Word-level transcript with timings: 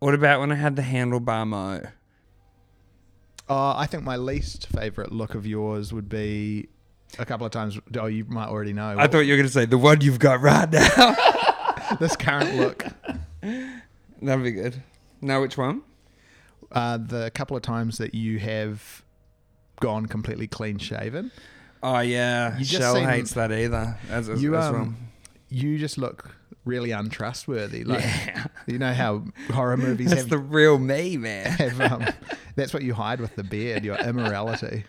What 0.00 0.14
about 0.14 0.40
when 0.40 0.52
I 0.52 0.54
had 0.54 0.76
the 0.76 0.82
handlebar 0.82 1.46
mo? 1.46 1.82
Oh, 3.48 3.74
I 3.76 3.86
think 3.86 4.04
my 4.04 4.16
least 4.16 4.66
favorite 4.68 5.10
look 5.10 5.34
of 5.34 5.46
yours 5.46 5.92
would 5.92 6.08
be 6.08 6.68
a 7.18 7.24
couple 7.24 7.46
of 7.46 7.52
times. 7.52 7.78
Oh, 7.98 8.06
you 8.06 8.24
might 8.26 8.48
already 8.48 8.72
know. 8.72 8.94
I 8.98 9.06
thought 9.06 9.20
you 9.20 9.32
were 9.32 9.38
going 9.38 9.48
to 9.48 9.52
say 9.52 9.64
the 9.64 9.78
one 9.78 10.00
you've 10.02 10.18
got 10.18 10.40
right 10.40 10.70
now. 10.70 11.16
this 12.00 12.14
current 12.14 12.56
look. 12.56 12.84
That'd 13.42 14.44
be 14.44 14.52
good. 14.52 14.82
Now, 15.20 15.40
which 15.40 15.56
one? 15.56 15.82
Uh, 16.70 16.98
the 16.98 17.30
couple 17.34 17.56
of 17.56 17.62
times 17.62 17.98
that 17.98 18.14
you 18.14 18.38
have 18.38 19.02
gone 19.80 20.06
completely 20.06 20.46
clean 20.46 20.78
shaven. 20.78 21.30
Oh 21.82 22.00
yeah, 22.00 22.58
You 22.58 22.64
just 22.64 22.82
Shell 22.82 22.96
hates 23.06 23.32
that 23.32 23.52
either. 23.52 23.96
As, 24.10 24.28
as, 24.28 24.42
You 24.42 24.56
as 24.56 24.66
um, 24.66 24.74
well. 24.74 24.94
you 25.48 25.78
just 25.78 25.96
look 25.96 26.34
really 26.68 26.92
untrustworthy. 26.92 27.82
Like 27.84 28.02
yeah, 28.04 28.44
you 28.66 28.78
know 28.78 28.92
how 28.92 29.24
horror 29.50 29.76
movies 29.76 30.10
that's 30.10 30.20
have, 30.22 30.30
the 30.30 30.38
real 30.38 30.78
me, 30.78 31.16
man. 31.16 31.46
have 31.58 31.80
um, 31.80 32.06
that's 32.54 32.72
what 32.72 32.82
you 32.84 32.94
hide 32.94 33.20
with 33.20 33.34
the 33.34 33.42
beard, 33.44 33.84
your 33.84 33.96
immorality. 33.96 34.84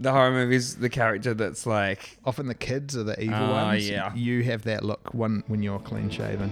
The 0.00 0.10
horror 0.10 0.30
movies, 0.32 0.76
the 0.76 0.88
character 0.88 1.34
that's 1.34 1.64
like, 1.66 2.18
Often 2.24 2.46
the 2.48 2.54
kids 2.54 2.96
are 2.96 3.04
the 3.04 3.20
evil 3.22 3.36
Oh, 3.36 3.50
ones. 3.52 3.88
yeah. 3.88 4.12
You 4.14 4.42
have 4.44 4.62
that 4.62 4.84
look 4.84 5.12
one 5.14 5.44
when 5.46 5.62
you're 5.62 5.78
clean 5.78 6.10
shaven. 6.10 6.50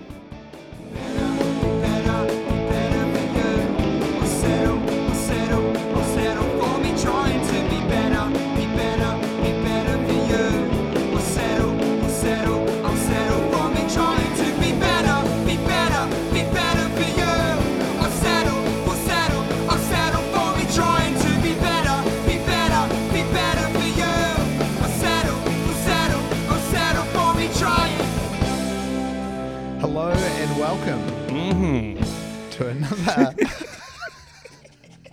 To 32.60 32.68
another 32.68 33.34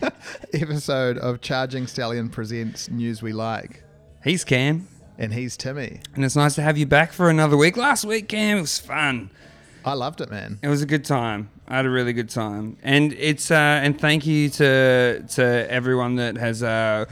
episode 0.54 1.18
of 1.18 1.40
Charging 1.40 1.88
Stallion 1.88 2.28
Presents 2.28 2.90
News 2.90 3.22
We 3.22 3.32
Like. 3.32 3.84
he's 4.22 4.44
Cam, 4.44 4.86
And 5.18 5.34
he's 5.34 5.56
Timmy. 5.56 6.02
and 6.14 6.26
it's 6.26 6.36
nice 6.36 6.56
to 6.56 6.62
have 6.62 6.78
you 6.78 6.86
back 6.86 7.14
for 7.14 7.30
another 7.30 7.56
week. 7.56 7.78
Last 7.78 8.04
week, 8.04 8.28
Cam, 8.28 8.58
it 8.58 8.62
was 8.62 8.78
fun. 8.80 9.30
I 9.86 9.94
loved 9.94 10.20
it, 10.20 10.30
man. 10.30 10.60
It 10.62 10.68
was 10.68 10.82
a 10.82 10.86
good 10.86 11.06
time. 11.06 11.50
I 11.70 11.78
had 11.78 11.86
a 11.86 11.90
really 11.90 12.12
good 12.12 12.30
time, 12.30 12.76
and 12.84 13.14
it's 13.14 13.50
uh, 13.50 13.56
and 13.56 13.98
thank 13.98 14.26
you 14.26 14.50
to 14.50 15.24
to 15.36 15.72
everyone 15.72 16.16
that 16.18 16.36
has 16.36 16.62
uh, 16.64 17.06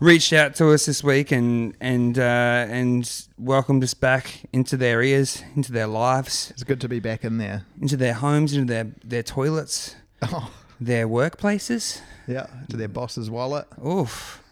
reached 0.00 0.32
out 0.32 0.54
to 0.56 0.70
us 0.72 0.86
this 0.86 1.02
week 1.02 1.32
and 1.32 1.74
and 1.80 2.18
uh, 2.18 2.22
and 2.68 3.26
welcomed 3.38 3.82
us 3.82 3.94
back 3.94 4.42
into 4.52 4.76
their 4.76 5.02
ears, 5.02 5.42
into 5.54 5.72
their 5.72 5.86
lives, 5.86 6.50
It's 6.50 6.64
good 6.64 6.80
to 6.82 6.88
be 6.88 7.00
back 7.00 7.24
in 7.24 7.38
there. 7.38 7.64
into 7.80 7.96
their 7.96 8.14
homes, 8.14 8.52
into 8.54 8.72
their 8.72 8.88
their 9.04 9.22
toilets, 9.22 9.96
Oh, 10.22 10.50
their 10.80 11.08
workplaces. 11.08 12.00
yeah, 12.26 12.46
to 12.68 12.76
their 12.76 12.88
boss's 12.88 13.30
wallet. 13.30 13.66
Oof, 13.84 14.42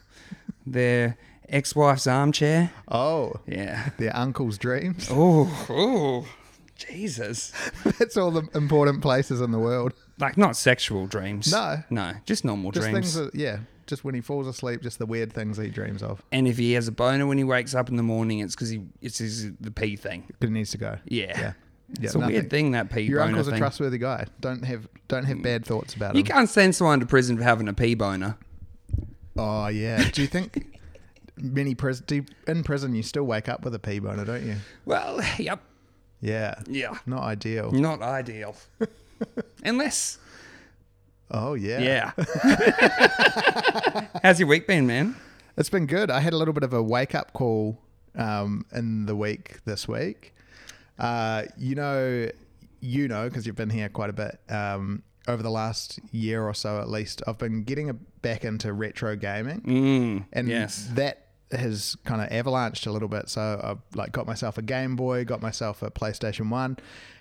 their 0.67 1.17
ex-wife's 1.49 2.07
armchair. 2.07 2.71
Oh, 2.89 3.35
Yeah. 3.47 3.91
their 3.99 4.17
uncle's 4.17 4.57
dreams. 4.59 5.09
Oh, 5.11 5.67
oh, 5.69 6.27
Jesus. 6.77 7.53
That's 7.99 8.17
all 8.17 8.31
the 8.31 8.49
important 8.55 9.03
places 9.03 9.41
in 9.43 9.51
the 9.53 9.59
world. 9.59 9.93
Like 10.19 10.37
not 10.39 10.57
sexual 10.57 11.07
dreams. 11.07 11.53
No. 11.53 11.83
no, 11.91 12.13
just 12.25 12.45
normal 12.45 12.71
Just 12.73 12.89
dreams. 12.89 13.15
things 13.15 13.33
that, 13.33 13.35
yeah, 13.39 13.59
just 13.87 14.05
when 14.05 14.15
he 14.15 14.21
falls 14.21 14.47
asleep, 14.47 14.83
just 14.83 14.99
the 14.99 15.07
weird 15.07 15.33
things 15.33 15.57
he 15.59 15.69
dreams 15.69 16.03
of. 16.03 16.23
And 16.33 16.47
if 16.49 16.57
he 16.59 16.73
has 16.73 16.89
a 16.89 16.93
boner 16.93 17.27
when 17.27 17.39
he 17.39 17.45
wakes 17.45 17.75
up 17.75 17.89
in 17.89 17.97
the 17.97 18.03
morning, 18.03 18.41
it's 18.41 18.55
because 18.55 18.71
he 18.71 18.83
it's 19.01 19.19
his, 19.19 19.53
the 19.61 19.71
pee 19.71 19.97
thing. 19.97 20.31
It 20.41 20.51
needs 20.51 20.71
to 20.73 20.79
go. 20.79 20.99
Yeah, 21.07 21.27
Yeah. 21.39 21.53
Yeah, 22.01 22.07
it's 22.07 22.15
a 22.15 22.19
nothing. 22.19 22.35
weird 22.35 22.51
thing 22.51 22.71
that 22.73 22.91
pee 22.91 23.03
Your 23.03 23.19
boner 23.21 23.37
uncle's 23.39 23.49
a 23.49 23.59
trustworthy 23.59 23.99
guy. 23.99 24.27
Don't 24.41 24.65
have 24.65 24.89
don't 25.07 25.25
have 25.25 25.43
bad 25.43 25.65
thoughts 25.67 25.95
about 25.95 26.15
it. 26.15 26.19
you 26.19 26.21
him. 26.23 26.27
can't 26.27 26.49
send 26.49 26.75
someone 26.75 26.99
to 27.01 27.07
prison 27.07 27.37
for 27.37 27.43
having 27.45 27.69
a 27.69 27.75
pee 27.75 27.95
boner. 27.95 28.39
Oh 29.37 29.67
yeah. 29.69 30.09
Do 30.11 30.23
you 30.23 30.27
think 30.29 30.79
many 31.37 31.75
pris- 31.75 32.01
do 32.01 32.17
you- 32.17 32.25
in 32.47 32.63
prison 32.65 32.95
you 32.95 33.03
still 33.03 33.25
wake 33.25 33.49
up 33.49 33.65
with 33.65 33.75
a 33.75 33.79
pee 33.79 33.99
boner, 33.99 34.25
don't 34.25 34.47
you? 34.47 34.57
Well, 34.87 35.21
yep, 35.39 35.61
Yeah. 36.23 36.55
yeah, 36.69 36.97
Not 37.07 37.23
ideal. 37.23 37.71
not 37.71 38.01
ideal. 38.01 38.57
Unless, 39.65 40.19
Oh 41.31 41.55
yeah. 41.55 42.13
yeah. 42.17 44.07
How's 44.23 44.39
your 44.39 44.49
week 44.49 44.67
been, 44.67 44.87
man? 44.87 45.17
It's 45.57 45.71
been 45.71 45.87
good. 45.87 46.11
I 46.11 46.21
had 46.21 46.33
a 46.33 46.37
little 46.37 46.55
bit 46.55 46.63
of 46.65 46.73
a 46.73 46.83
wake 46.83 47.15
up 47.15 47.33
call 47.33 47.79
um, 48.15 48.65
in 48.73 49.07
the 49.07 49.17
week 49.17 49.59
this 49.65 49.89
week. 49.89 50.35
Uh, 50.99 51.45
you 51.57 51.75
know, 51.75 52.29
you 52.81 53.09
know, 53.09 53.29
because 53.29 53.47
you've 53.47 53.57
been 53.57 53.71
here 53.71 53.89
quite 53.89 54.11
a 54.11 54.15
bit. 54.15 54.39
Um, 54.49 55.03
over 55.27 55.43
the 55.43 55.51
last 55.51 55.99
year 56.13 56.45
or 56.47 56.53
so, 56.55 56.79
at 56.81 56.89
least, 56.89 57.23
I've 57.27 57.39
been 57.39 57.65
getting 57.65 57.89
a, 57.89 57.95
back 57.95 58.45
into 58.45 58.73
retro 58.73 59.17
gaming, 59.17 59.61
Mm, 59.63 60.25
and 60.35 60.49
yes. 60.49 60.91
that 60.95 61.29
has 61.51 61.97
kind 62.05 62.21
of 62.21 62.29
avalanched 62.29 62.87
a 62.87 62.91
little 62.91 63.09
bit. 63.09 63.29
So 63.31 63.59
I've 63.63 63.97
like 63.97 64.13
got 64.13 64.27
myself 64.27 64.59
a 64.59 64.63
Game 64.63 64.97
Boy, 64.97 65.25
got 65.25 65.41
myself 65.41 65.83
a 65.83 65.91
PlayStation 65.91 66.51
One, 66.51 66.77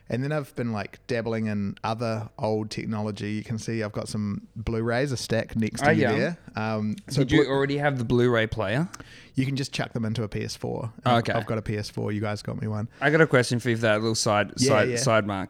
and 0.09 0.23
then 0.23 0.31
I've 0.31 0.55
been 0.55 0.71
like 0.71 0.99
dabbling 1.07 1.47
in 1.47 1.75
other 1.83 2.29
old 2.37 2.69
technology. 2.69 3.31
You 3.31 3.43
can 3.43 3.57
see 3.57 3.81
I've 3.83 3.91
got 3.91 4.07
some 4.07 4.47
Blu-rays, 4.55 5.11
a 5.11 5.17
stack 5.17 5.55
next 5.55 5.81
to 5.81 5.87
Oh, 5.89 5.91
yeah. 5.91 6.11
there. 6.11 6.37
Um, 6.55 6.95
so 7.09 7.21
Did 7.23 7.31
you 7.31 7.43
Blu- 7.43 7.51
already 7.51 7.77
have 7.77 7.97
the 7.97 8.03
Blu-ray 8.05 8.47
player? 8.47 8.87
you 9.35 9.45
can 9.47 9.55
just 9.55 9.71
chuck 9.73 9.93
them 9.93 10.05
into 10.05 10.21
a 10.23 10.29
PS4. 10.29 10.91
Oh, 11.05 11.15
okay. 11.17 11.33
I've 11.33 11.47
got 11.47 11.57
a 11.57 11.61
PS4. 11.63 12.13
You 12.13 12.21
guys 12.21 12.41
got 12.43 12.61
me 12.61 12.67
one. 12.67 12.87
I 13.01 13.09
got 13.09 13.19
a 13.21 13.25
question 13.27 13.59
for 13.59 13.69
you 13.71 13.75
for 13.77 13.81
that 13.83 13.99
little 14.01 14.13
side 14.13 14.51
Yeah, 14.57 14.67
side 14.69 14.89
yeah. 14.89 14.95
side 14.97 15.25
mark. 15.25 15.49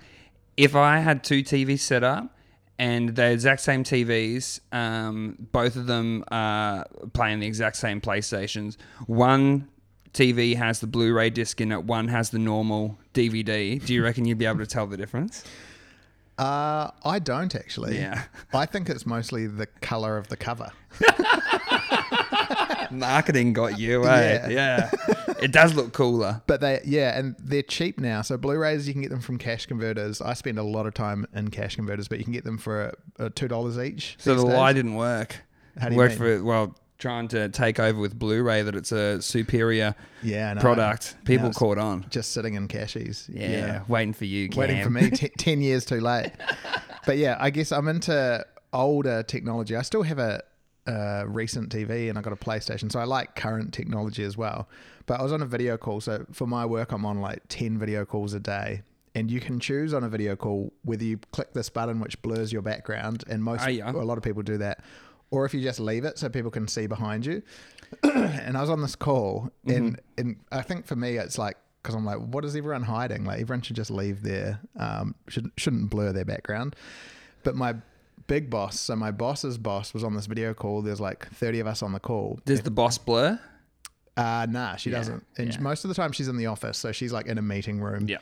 If 0.56 0.76
I 0.76 1.00
had 1.00 1.24
two 1.24 1.44
TVs 1.44 1.80
set 1.80 2.04
up 2.04 2.34
and 2.80 3.10
they're 3.10 3.32
exact 3.32 3.60
same 3.62 3.84
TVs, 3.84 4.62
um, 4.72 5.38
both 5.52 5.76
of 5.76 5.88
them 5.88 6.24
are 6.32 6.86
playing 7.14 7.40
the 7.40 7.48
exact 7.48 7.76
same 7.76 8.00
PlayStations. 8.00 8.78
One 9.08 9.68
TV 10.14 10.56
has 10.56 10.80
the 10.80 10.88
Blu-ray 10.88 11.32
disc 11.32 11.60
in 11.60 11.72
it. 11.72 11.84
One 11.84 12.08
has 12.08 12.30
the 12.30 12.40
normal 12.40 13.00
DVD. 13.14 13.84
Do 13.84 13.94
you 13.94 14.04
reckon 14.04 14.26
you'd 14.26 14.38
be 14.38 14.46
able 14.46 14.60
to 14.60 14.68
tell 14.68 14.86
the 14.86 14.98
difference? 14.98 15.44
Uh, 16.38 16.92
I 17.04 17.20
don't 17.20 17.54
actually. 17.56 17.98
Yeah. 17.98 18.24
I 18.54 18.66
think 18.66 18.90
it's 18.90 19.06
mostly 19.06 19.48
the 19.48 19.66
color 19.66 20.18
of 20.18 20.28
the 20.28 20.38
cover. 20.38 20.72
Marketing 22.92 23.54
got 23.54 23.80
you, 23.80 24.06
eh? 24.06 24.50
Yeah. 24.50 24.92
it 25.42 25.52
does 25.52 25.74
look 25.74 25.94
cooler. 25.94 26.42
But 26.46 26.62
they, 26.62 26.80
yeah, 26.86 27.18
and 27.18 27.36
they're 27.40 27.64
cheap 27.64 28.00
now. 28.00 28.22
So 28.22 28.38
Blu-rays, 28.38 28.88
you 28.88 28.94
can 28.94 29.02
get 29.02 29.10
them 29.10 29.22
from 29.22 29.38
cash 29.40 29.66
converters. 29.66 30.22
I 30.22 30.34
spend 30.34 30.60
a 30.60 30.64
lot 30.64 30.86
of 30.86 30.94
time 30.94 31.26
in 31.34 31.50
cash 31.50 31.76
converters, 31.76 32.08
but 32.08 32.20
you 32.20 32.24
can 32.24 32.34
get 32.34 32.44
them 32.44 32.58
for 32.60 32.94
uh, 33.20 33.30
two 33.34 33.48
dollars 33.48 33.80
each. 33.80 34.16
So 34.20 34.36
the 34.36 34.44
days. 34.44 34.54
lie 34.54 34.74
didn't 34.74 34.96
work. 34.96 35.38
How 35.80 35.88
do 35.90 35.96
you 35.96 35.98
Worked 35.98 36.20
mean? 36.20 36.40
for 36.40 36.44
well, 36.44 36.76
trying 36.98 37.28
to 37.30 37.50
take 37.50 37.80
over 37.80 38.00
with 38.00 38.18
Blu-ray 38.18 38.62
that 38.62 38.76
it's 38.76 38.92
a 38.92 39.22
superior 39.22 39.96
yeah, 40.22 40.54
product. 40.56 41.16
People 41.26 41.48
it's 41.48 41.58
caught 41.58 41.78
on. 41.78 42.06
just 42.10 42.32
sitting 42.32 42.54
in 42.54 42.68
cashies. 42.68 43.30
Yeah, 43.32 43.82
waiting 43.88 44.14
for 44.14 44.26
you, 44.26 44.48
Cam. 44.50 44.60
waiting 44.60 44.84
for 44.84 44.90
me 44.90 45.10
t- 45.12 45.30
10 45.38 45.62
years 45.62 45.84
too 45.86 46.00
late 46.00 46.32
but 47.06 47.18
yeah 47.18 47.36
i 47.40 47.50
guess 47.50 47.72
i'm 47.74 47.90
into 47.90 48.46
older 48.72 49.24
technology 49.24 49.76
i 49.76 49.82
still 49.82 50.04
have 50.04 50.20
a, 50.20 50.42
a 50.88 51.26
recent 51.28 51.70
tv 51.70 52.10
and 52.10 52.18
i 52.18 52.22
got 52.22 52.32
a 52.32 52.36
playstation 52.38 52.90
so 52.92 52.98
i 53.00 53.04
like 53.04 53.36
current 53.36 53.74
technology 53.74 54.24
as 54.24 54.38
well 54.38 54.70
but 55.06 55.20
i 55.20 55.24
was 55.24 55.34
on 55.34 55.42
a 55.42 55.46
video 55.46 55.76
call 55.78 56.00
so 56.00 56.26
for 56.32 56.48
my 56.48 56.66
work 56.66 56.92
i'm 56.94 57.06
on 57.06 57.20
like 57.20 57.40
10 57.50 57.78
video 57.78 58.06
calls 58.06 58.34
a 58.34 58.40
day 58.40 58.82
and 59.16 59.30
you 59.30 59.40
can 59.42 59.60
choose 59.60 59.94
on 59.94 60.04
a 60.06 60.10
video 60.10 60.36
call 60.38 60.72
whether 60.84 61.04
you 61.04 61.18
click 61.34 61.52
this 61.54 61.70
button 61.70 62.00
which 62.00 62.22
blurs 62.22 62.54
your 62.54 62.62
background 62.62 63.24
and 63.28 63.44
most 63.44 63.66
Oh, 63.66 63.70
yeah. 63.70 63.92
a 63.92 63.94
lot 63.94 64.18
of 64.18 64.24
people 64.24 64.42
do 64.44 64.58
that 64.60 64.80
or 65.34 65.46
if 65.46 65.54
you 65.54 65.62
just 65.62 65.80
leave 65.80 66.06
it 66.06 66.20
so 66.20 66.30
people 66.30 66.52
can 66.52 66.68
see 66.68 66.86
behind 66.86 67.26
you 67.26 67.42
and 68.04 68.56
I 68.56 68.62
was 68.62 68.70
on 68.70 68.82
this 68.82 68.96
call, 68.96 69.50
and 69.68 70.00
and 70.18 70.38
I 70.52 70.62
think 70.62 70.86
for 70.86 70.96
me 70.96 71.18
it's 71.18 71.38
like 71.38 71.58
because 71.82 71.96
I'm 71.96 72.06
like, 72.06 72.18
what 72.20 72.46
is 72.46 72.56
everyone 72.56 72.84
hiding? 72.84 73.26
Like 73.26 73.42
everyone 73.42 73.62
should 73.62 73.76
just 73.76 73.92
leave 73.92 74.22
their 74.24 74.60
um 74.80 75.16
shouldn't 75.28 75.54
shouldn't 75.58 75.90
blur 75.90 76.12
their 76.14 76.26
background. 76.26 76.76
But 77.44 77.56
my 77.56 77.76
big 78.28 78.50
boss, 78.50 78.80
so 78.80 78.96
my 78.96 79.12
boss's 79.12 79.58
boss 79.58 79.94
was 79.94 80.04
on 80.04 80.16
this 80.16 80.28
video 80.28 80.54
call. 80.54 80.82
There's 80.82 81.02
like 81.02 81.28
30 81.34 81.60
of 81.60 81.68
us 81.68 81.84
on 81.84 81.92
the 81.92 82.00
call. 82.00 82.40
Does 82.46 82.62
the 82.62 82.72
boss 82.72 82.98
blur? 82.98 83.40
Uh 84.16 84.46
nah, 84.50 84.76
she 84.76 84.90
Yeah, 84.92 84.98
doesn't. 85.00 85.26
And 85.38 85.54
yeah. 85.54 85.60
most 85.60 85.84
of 85.84 85.90
the 85.90 85.96
time 85.96 86.12
she's 86.14 86.28
in 86.28 86.38
the 86.38 86.46
office, 86.48 86.78
so 86.78 86.92
she's 86.92 87.12
like 87.12 87.26
in 87.28 87.38
a 87.38 87.42
meeting 87.42 87.80
room. 87.82 88.08
Yeah. 88.08 88.20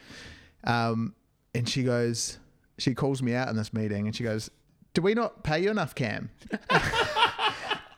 Um, 0.64 1.14
and 1.54 1.68
she 1.68 1.84
goes, 1.84 2.40
she 2.78 2.94
calls 2.94 3.22
me 3.22 3.34
out 3.36 3.50
in 3.50 3.56
this 3.58 3.74
meeting, 3.74 4.08
and 4.08 4.16
she 4.16 4.24
goes, 4.24 4.50
"Do 4.94 5.02
we 5.02 5.14
not 5.14 5.44
pay 5.44 5.60
you 5.64 5.70
enough, 5.70 5.94
Cam?" 5.96 6.30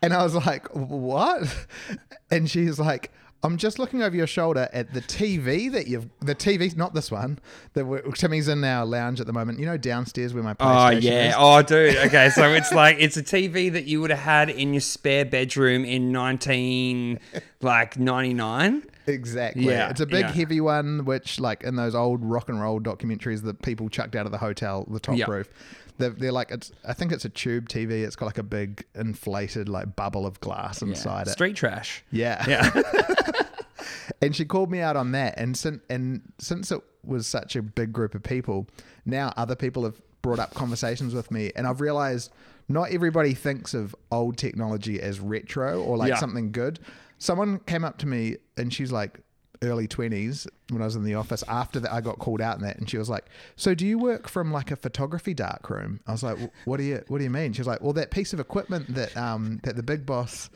and 0.04 0.14
I 0.14 0.22
was 0.24 0.36
like, 0.36 0.68
"What?" 0.76 1.68
And 2.30 2.50
she's 2.50 2.80
like, 2.80 3.12
I'm 3.46 3.58
just 3.58 3.78
looking 3.78 4.02
over 4.02 4.16
your 4.16 4.26
shoulder 4.26 4.70
at 4.72 4.94
the 4.94 5.02
TV 5.02 5.70
that 5.74 5.88
you've 5.88 6.08
the 6.22 6.34
TV, 6.34 6.76
not 6.78 6.94
this 6.94 7.12
one. 7.12 7.40
That 7.74 7.86
we're- 7.86 8.10
Timmy's 8.14 8.48
in 8.48 8.64
our 8.64 8.86
lounge 8.86 9.20
at 9.20 9.28
the 9.28 9.34
moment. 9.34 9.60
You 9.60 9.66
know, 9.66 9.76
downstairs 9.78 10.34
where 10.34 10.42
my 10.44 10.56
Oh 10.62 10.90
yeah. 10.92 11.30
is. 11.30 11.36
Oh 11.38 11.62
dude. 11.62 11.98
Okay, 11.98 12.30
so 12.30 12.54
it's 12.54 12.72
like 12.72 12.98
it's 13.00 13.18
a 13.18 13.24
TV 13.24 13.72
that 13.74 13.84
you 13.86 14.00
would 14.02 14.12
have 14.12 14.20
had 14.20 14.50
in 14.50 14.74
your 14.74 14.80
spare 14.82 15.26
bedroom 15.26 15.84
in 15.86 16.12
nineteen 16.12 17.20
like 17.62 17.98
ninety 18.00 18.34
nine. 18.34 18.84
Exactly. 19.06 19.66
Yeah, 19.66 19.90
It's 19.90 20.00
a 20.00 20.06
big 20.06 20.22
yeah. 20.22 20.32
heavy 20.32 20.62
one, 20.62 21.04
which 21.04 21.38
like 21.38 21.64
in 21.66 21.76
those 21.76 21.94
old 21.94 22.24
rock 22.24 22.48
and 22.48 22.62
roll 22.62 22.80
documentaries 22.80 23.44
that 23.44 23.62
people 23.62 23.90
chucked 23.90 24.16
out 24.16 24.26
of 24.26 24.32
the 24.32 24.38
hotel, 24.38 24.88
the 24.90 25.02
top 25.02 25.18
Yeah. 25.18 25.26
roof. 25.30 25.50
They're, 25.98 26.10
they're 26.10 26.32
like 26.32 26.52
it's. 26.52 26.72
I 26.84 26.94
think 26.94 27.12
it's 27.12 27.26
a 27.26 27.30
tube 27.30 27.70
TV. 27.70 28.04
It's 28.04 28.16
got 28.16 28.26
like 28.26 28.38
a 28.38 28.44
big 28.44 28.86
inflated 28.96 29.70
like 29.70 29.96
bubble 29.96 30.26
of 30.26 30.40
glass 30.40 30.82
inside 30.82 31.28
it. 31.28 31.32
Street 31.32 31.56
trash. 31.56 32.04
Yeah. 32.12 32.44
Yeah. 32.48 32.70
and 34.22 34.36
she 34.36 34.46
called 34.46 34.72
me 34.72 34.80
out 34.80 34.96
on 34.96 35.12
that 35.12 35.34
and 35.38 35.58
since 35.58 35.82
and 35.90 36.22
since 36.40 36.72
it 36.72 36.82
was 37.06 37.28
such 37.28 37.56
a 37.56 37.62
big 37.62 37.92
group 37.92 38.16
of 38.16 38.24
people 38.24 38.68
now 39.06 39.34
other 39.38 39.56
people 39.56 39.84
have 39.84 40.02
brought 40.22 40.40
up 40.40 40.54
conversations 40.54 41.14
with 41.14 41.30
me 41.32 41.52
and 41.56 41.68
i've 41.68 41.82
realized 41.82 42.32
not 42.70 42.92
everybody 42.92 43.34
thinks 43.34 43.74
of 43.74 43.94
old 44.12 44.38
technology 44.38 45.02
as 45.02 45.20
retro 45.20 45.82
or 45.84 45.98
like 45.98 46.10
Yeah. 46.10 46.16
something 46.18 46.52
good 46.52 46.80
someone 47.18 47.60
came 47.60 47.84
up 47.84 47.98
to 48.00 48.08
me 48.08 48.38
and 48.58 48.74
she's 48.74 48.92
like 48.92 49.20
early 49.64 49.88
20s 49.88 50.48
when 50.70 50.82
i 50.82 50.86
was 50.86 50.96
in 50.96 51.04
the 51.04 51.16
office 51.16 51.44
after 51.48 51.80
that 51.80 51.92
i 51.92 52.02
got 52.02 52.20
called 52.20 52.42
out 52.42 52.58
in 52.58 52.64
that 52.64 52.78
and 52.78 52.90
she 52.90 52.98
was 52.98 53.10
like 53.10 53.26
so 53.56 53.74
do 53.74 53.86
you 53.86 53.98
work 53.98 54.28
from 54.28 54.52
like 54.52 54.72
a 54.72 54.76
photography 54.76 55.34
dark 55.34 55.70
room 55.70 56.00
i 56.08 56.12
was 56.12 56.24
like 56.24 56.38
what 56.66 56.78
do 56.78 56.84
you 56.84 57.04
what 57.08 57.18
do 57.18 57.24
you 57.24 57.30
mean 57.30 57.54
she 57.54 57.62
was 57.62 57.68
like 57.68 57.82
well 57.82 57.94
that 57.94 58.12
piece 58.12 58.34
of 58.34 58.40
equipment 58.40 58.94
that 58.94 59.16
um 59.18 59.60
that 59.64 59.76
the 59.76 59.84
big 59.84 60.06
boss 60.06 60.50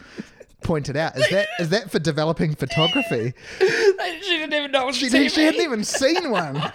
pointed 0.63 0.97
out 0.97 1.15
is 1.17 1.29
that 1.29 1.47
is 1.59 1.69
that 1.69 1.89
for 1.91 1.99
developing 1.99 2.55
photography 2.55 3.33
she 3.59 4.37
didn't 4.37 4.53
even 4.53 4.71
know 4.71 4.91
she, 4.91 5.09
didn't, 5.09 5.31
she 5.31 5.43
hadn't 5.43 5.61
even 5.61 5.83
seen 5.83 6.31
one. 6.31 6.61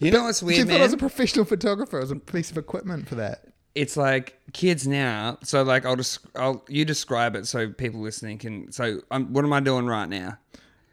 You 0.00 0.10
know 0.10 0.22
what's 0.24 0.42
weird, 0.42 0.56
she 0.56 0.64
weird, 0.64 0.68
thought 0.68 0.80
I 0.80 0.84
was 0.84 0.92
a 0.94 0.96
professional 0.96 1.44
photographer. 1.44 1.98
It 1.98 2.02
was 2.02 2.10
a 2.10 2.16
piece 2.16 2.50
of 2.50 2.56
equipment 2.56 3.06
for 3.06 3.16
that. 3.16 3.44
It's 3.74 3.96
like 3.96 4.38
kids 4.52 4.86
now. 4.86 5.38
So 5.44 5.62
like 5.62 5.86
I'll 5.86 5.96
just 5.96 6.18
I'll 6.34 6.64
you 6.68 6.84
describe 6.84 7.36
it 7.36 7.46
so 7.46 7.70
people 7.70 8.00
listening 8.00 8.38
can. 8.38 8.72
So 8.72 9.00
um, 9.10 9.32
what 9.32 9.44
am 9.44 9.52
I 9.52 9.60
doing 9.60 9.86
right 9.86 10.08
now? 10.08 10.38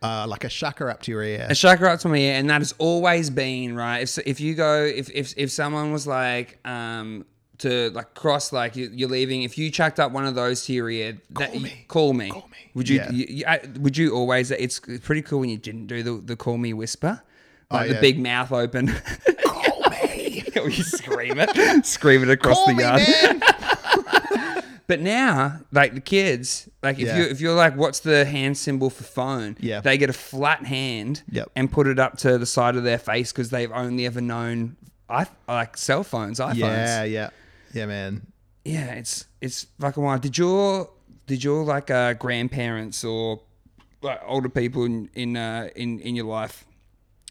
Uh, 0.04 0.28
like 0.28 0.44
a 0.44 0.50
shaka 0.50 0.86
up 0.88 1.02
to 1.02 1.12
your 1.12 1.24
ear. 1.24 1.48
A 1.50 1.56
shaka 1.56 1.90
up 1.90 2.00
to 2.02 2.08
my 2.08 2.18
ear, 2.18 2.36
and 2.36 2.48
that 2.52 2.62
has 2.62 2.76
always 2.78 3.32
been 3.32 3.76
right. 3.76 4.00
If 4.02 4.20
if 4.28 4.40
you 4.40 4.54
go, 4.54 4.84
if 4.84 5.10
if 5.10 5.34
if 5.38 5.52
someone 5.52 5.92
was 5.92 6.06
like 6.06 6.60
um 6.68 7.26
to 7.60 7.90
like 7.90 8.14
cross 8.14 8.54
like 8.54 8.76
you, 8.76 8.92
you're 8.94 9.10
leaving, 9.10 9.42
if 9.42 9.58
you 9.58 9.72
chucked 9.72 10.00
up 10.00 10.12
one 10.12 10.28
of 10.28 10.36
those 10.36 10.64
to 10.68 10.74
your 10.74 10.92
ear, 10.92 11.18
that, 11.32 11.52
Call 11.52 11.60
me. 11.60 11.86
call 11.88 12.14
me. 12.14 12.30
Call 12.30 12.48
me. 12.52 12.58
Would 12.76 12.88
you, 12.88 12.98
Yeah. 12.98 13.12
you, 13.12 13.26
you- 13.28 13.46
I- 13.48 13.62
Would 13.80 13.98
you 13.98 14.14
always? 14.14 14.52
It's 14.52 14.80
pretty 14.80 15.24
cool 15.24 15.40
when 15.40 15.50
you 15.50 15.58
didn't 15.58 15.88
do 15.88 16.04
the 16.04 16.22
the 16.24 16.36
call 16.36 16.60
me 16.60 16.74
whisper, 16.74 17.24
like 17.72 17.90
Oh, 17.90 17.94
the 17.96 18.00
big 18.00 18.20
mouth 18.20 18.52
open. 18.52 18.94
You 20.78 20.84
scream 20.84 21.36
it, 21.40 21.86
scream 21.86 22.24
it 22.24 22.30
across 22.30 22.56
Call 22.66 22.76
the 22.76 22.82
yard. 22.82 24.64
But 24.88 25.02
now, 25.02 25.60
like 25.74 25.96
the 25.96 26.00
kids, 26.00 26.70
like 26.82 26.98
if 26.98 27.08
Yeah. 27.08 27.18
you 27.18 27.24
if 27.26 27.42
you're 27.42 27.54
like, 27.56 27.76
what's 27.76 28.00
the 28.00 28.24
hand 28.24 28.58
symbol 28.58 28.90
for 28.90 29.04
phone? 29.04 29.58
Yeah. 29.60 29.82
they 29.82 29.98
get 29.98 30.10
a 30.10 30.14
flat 30.14 30.66
hand 30.66 31.24
Yep. 31.30 31.52
and 31.58 31.70
put 31.70 31.88
it 31.88 32.00
up 32.00 32.18
to 32.20 32.38
the 32.38 32.46
side 32.46 32.78
of 32.78 32.84
their 32.86 32.98
face 32.98 33.34
because 33.34 33.50
they've 33.50 33.72
only 33.72 34.06
ever 34.06 34.22
known 34.22 34.78
i 35.10 35.26
like 35.48 35.76
cell 35.78 36.04
phones, 36.06 36.40
iPhones. 36.40 36.56
Yeah, 36.56 37.04
yeah, 37.04 37.30
yeah, 37.74 37.86
man. 37.86 38.28
yeah, 38.64 38.94
it's 38.94 39.26
it's 39.42 39.68
fucking 39.80 40.02
wild. 40.04 40.22
Did 40.22 40.38
your 40.38 40.90
did 41.28 41.44
your 41.44 41.66
like 41.66 41.92
uh, 41.92 42.14
grandparents 42.14 43.04
or 43.04 43.42
like 44.02 44.22
older 44.26 44.50
people 44.50 44.86
in 44.86 45.10
in 45.16 45.36
uh, 45.36 45.68
in 45.76 46.00
in 46.00 46.16
your 46.16 46.26
life 46.28 46.66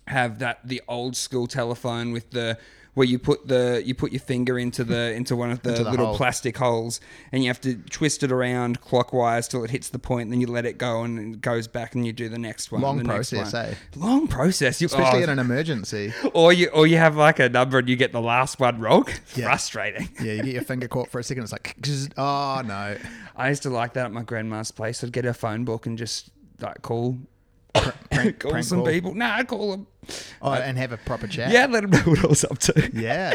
have 0.07 0.41
that 0.41 0.61
the 0.69 0.83
old 0.89 1.17
school 1.17 1.47
telephone 1.47 2.13
with 2.13 2.31
the 2.33 2.59
where 2.97 3.07
you 3.07 3.19
put 3.19 3.47
the 3.47 3.83
you 3.85 3.95
put 3.95 4.11
your 4.11 4.21
finger 4.21 4.59
into 4.59 4.83
the 4.83 5.13
into 5.13 5.37
one 5.37 5.51
of 5.51 5.61
the, 5.63 5.73
the 5.73 5.85
little 5.91 6.07
hole. 6.07 6.17
plastic 6.17 6.57
holes 6.57 6.99
and 7.31 7.43
you 7.45 7.51
have 7.51 7.61
to 7.61 7.75
twist 7.91 8.23
it 8.23 8.33
around 8.33 8.81
clockwise 8.81 9.47
till 9.47 9.63
it 9.63 9.71
hits 9.71 9.91
the 9.91 9.99
point 9.99 10.23
and 10.23 10.33
then 10.33 10.41
you 10.41 10.47
let 10.47 10.65
it 10.65 10.79
go 10.79 11.03
and 11.03 11.35
it 11.35 11.41
goes 11.43 11.69
back 11.69 11.95
and 11.95 12.07
you 12.07 12.13
do 12.13 12.31
the 12.31 12.39
next 12.39 12.73
one 12.73 12.81
Long 12.81 12.97
the 12.97 13.05
next 13.05 13.31
process, 13.35 13.53
eh? 13.53 13.75
long 13.97 14.27
process 14.27 14.81
you, 14.81 14.87
Especially 14.87 15.21
oh, 15.21 15.25
in 15.25 15.29
an 15.29 15.39
emergency. 15.39 16.13
or 16.33 16.55
you 16.55 16.69
or 16.69 16.87
you 16.87 16.97
have 16.97 17.17
like 17.17 17.39
a 17.39 17.51
number 17.51 17.79
and 17.79 17.89
you 17.89 17.97
get 17.97 18.13
the 18.13 18.21
last 18.23 18.59
one 18.59 18.81
wrong 18.81 19.07
Yeah. 19.37 19.45
frustrating 19.45 20.09
Yeah, 20.21 20.33
you 20.33 20.43
get 20.43 20.55
your 20.55 20.63
finger 20.63 20.89
caught 20.89 21.11
for 21.11 21.19
a 21.19 21.23
second. 21.23 21.43
It's 21.43 21.53
like, 21.53 21.77
oh 22.17 22.63
no. 22.65 22.97
I 23.37 23.51
used 23.51 23.63
to 23.65 23.71
like 23.71 23.93
that 23.93 24.07
at 24.07 24.13
my 24.13 24.23
grandma's 24.23 24.71
place. 24.71 25.05
I'd 25.05 25.13
get 25.13 25.27
her 25.27 25.35
phone 25.35 25.65
book 25.67 25.85
and 25.85 25.99
just 25.99 26.31
like 26.61 26.81
call, 26.81 27.19
Prank, 28.11 28.39
call 28.41 28.51
prank 28.53 28.65
some 28.67 28.79
call. 28.79 28.87
people. 28.87 29.15
Nah, 29.15 29.43
call 29.45 29.71
them. 29.73 29.87
Oh, 30.41 30.53
and 30.53 30.79
have 30.79 30.93
a 30.93 30.97
proper 30.99 31.27
chat. 31.27 31.51
Yeah, 31.53 31.67
let 31.67 31.83
them 31.83 31.91
know 31.91 31.99
what 32.13 32.25
I 32.25 32.29
was 32.29 32.45
up 32.45 32.59
to. 32.59 32.91
Yeah. 32.95 33.35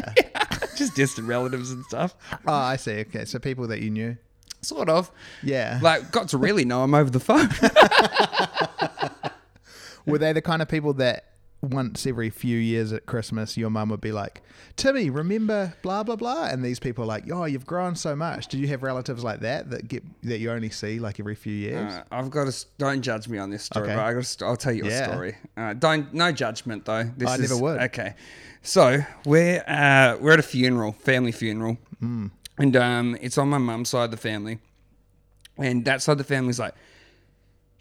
just 0.76 0.96
distant 0.96 1.28
relatives 1.28 1.72
and 1.72 1.84
stuff. 1.86 2.16
Oh, 2.48 2.54
I 2.54 2.76
see. 2.78 3.00
Okay, 3.02 3.26
so 3.26 3.40
people 3.40 3.68
that 3.68 3.82
you 3.82 3.90
knew. 3.90 4.18
Sort 4.62 4.90
of. 4.90 5.12
Yeah. 5.44 5.80
Like, 5.82 6.12
got 6.12 6.30
to 6.30 6.38
really 6.38 6.66
know 6.66 6.82
them 6.82 6.94
over 6.94 7.10
the 7.10 7.20
phone. 7.20 7.50
Were 10.06 10.18
they 10.18 10.34
the 10.34 10.42
kind 10.42 10.62
of 10.62 10.68
people 10.68 10.94
that 10.96 11.26
once 11.62 12.08
every 12.08 12.30
few 12.32 12.58
years 12.58 12.92
at 12.92 13.06
Christmas, 13.06 13.56
your 13.56 13.70
mum 13.70 13.90
would 13.90 14.02
be 14.02 14.12
like, 14.12 14.42
Timmy, 14.78 15.10
remember 15.12 15.74
blah 15.84 16.02
blah 16.04 16.16
blah, 16.16 16.46
and 16.48 16.64
these 16.66 16.80
people 16.80 17.04
are 17.04 17.08
like, 17.08 17.26
oh, 17.32 17.46
you've 17.46 17.66
grown 17.68 17.96
so 17.96 18.16
much. 18.16 18.48
Do 18.48 18.58
you 18.58 18.68
have 18.70 18.82
relatives 18.84 19.24
like 19.24 19.42
that 19.42 19.70
that 19.70 19.88
get 19.88 20.04
that 20.24 20.40
you 20.40 20.50
only 20.52 20.70
see 20.72 21.00
like 21.00 21.20
every 21.20 21.36
few 21.36 21.54
years? 21.54 21.94
Uh, 21.94 22.04
I've 22.12 22.32
got 22.32 22.52
to. 22.52 22.66
Don't 22.78 23.02
judge 23.02 23.28
me 23.28 23.38
on 23.38 23.50
this 23.52 23.64
story, 23.64 23.86
Okay. 23.86 23.96
but 23.96 24.04
I 24.04 24.14
got 24.14 24.24
to. 24.24 24.46
I'll 24.46 24.56
tell 24.58 24.74
you 24.74 24.86
Yeah. 24.86 25.06
a 25.08 25.12
story. 25.14 25.36
Uh, 25.56 25.74
don't. 25.74 26.12
No 26.14 26.32
judgment 26.32 26.86
though. 26.86 27.04
This 27.18 27.30
I 27.30 27.36
is, 27.36 27.42
never 27.52 27.62
would. 27.62 27.82
Okay. 27.82 28.16
So 28.64 29.00
we're 29.26 29.64
uh, 29.68 30.18
we're 30.20 30.34
at 30.34 30.40
a 30.40 30.44
funeral, 30.44 30.94
family 30.94 31.32
funeral, 31.32 31.78
Hmm. 32.00 32.28
and 32.58 32.76
um, 32.76 33.18
it's 33.22 33.38
on 33.38 33.50
my 33.50 33.58
mum's 33.60 33.90
side 33.90 34.06
of 34.06 34.12
the 34.12 34.18
family, 34.18 34.60
and 35.58 35.86
that 35.86 36.02
side 36.02 36.14
of 36.14 36.18
the 36.20 36.24
family's 36.24 36.60
like 36.60 36.74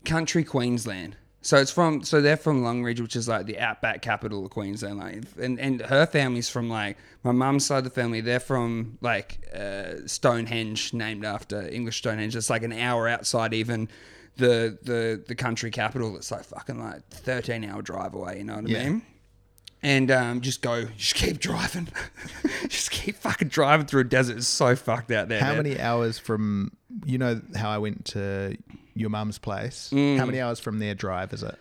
country 0.04 0.44
Queensland. 0.44 1.16
So 1.42 1.56
it's 1.56 1.70
from 1.70 2.02
so 2.02 2.20
they're 2.20 2.36
from 2.36 2.62
Longreach, 2.62 3.00
which 3.00 3.16
is 3.16 3.26
like 3.26 3.46
the 3.46 3.58
outback 3.58 4.02
capital 4.02 4.44
of 4.44 4.50
Queensland. 4.50 4.98
Like, 4.98 5.22
and 5.40 5.58
and 5.58 5.80
her 5.80 6.04
family's 6.06 6.50
from 6.50 6.68
like 6.68 6.98
my 7.22 7.32
mum's 7.32 7.64
side 7.64 7.78
of 7.78 7.84
the 7.84 7.90
family. 7.90 8.20
They're 8.20 8.40
from 8.40 8.98
like 9.00 9.38
uh, 9.54 10.06
Stonehenge, 10.06 10.92
named 10.92 11.24
after 11.24 11.66
English 11.68 11.98
Stonehenge. 11.98 12.36
It's 12.36 12.50
like 12.50 12.62
an 12.62 12.72
hour 12.74 13.08
outside 13.08 13.54
even 13.54 13.88
the 14.36 14.78
the 14.82 15.22
the 15.26 15.34
country 15.34 15.70
capital. 15.70 16.14
It's 16.16 16.30
like 16.30 16.44
fucking 16.44 16.78
like 16.78 17.08
thirteen 17.08 17.64
hour 17.64 17.80
drive 17.80 18.12
away. 18.14 18.38
You 18.38 18.44
know 18.44 18.56
what 18.56 18.66
I 18.66 18.68
Yeah. 18.68 18.88
mean? 18.90 19.02
And 19.82 20.10
um, 20.10 20.42
just 20.42 20.60
go, 20.60 20.84
just 20.98 21.14
keep 21.14 21.38
driving, 21.38 21.88
just 22.68 22.90
keep 22.90 23.16
fucking 23.16 23.48
driving 23.48 23.86
through 23.86 24.02
a 24.02 24.04
desert. 24.04 24.36
It's 24.36 24.46
so 24.46 24.76
fucked 24.76 25.10
out 25.10 25.28
there. 25.30 25.40
How 25.40 25.54
man. 25.54 25.62
many 25.62 25.80
hours 25.80 26.18
from 26.18 26.72
you 27.06 27.16
know 27.16 27.40
how 27.56 27.70
I 27.70 27.78
went 27.78 28.04
to 28.06 28.58
your 28.94 29.10
mum's 29.10 29.38
place? 29.38 29.90
Mm. 29.92 30.18
How 30.18 30.26
many 30.26 30.40
hours 30.40 30.60
from 30.60 30.78
their 30.78 30.94
drive 30.94 31.32
is 31.32 31.42
it? 31.42 31.58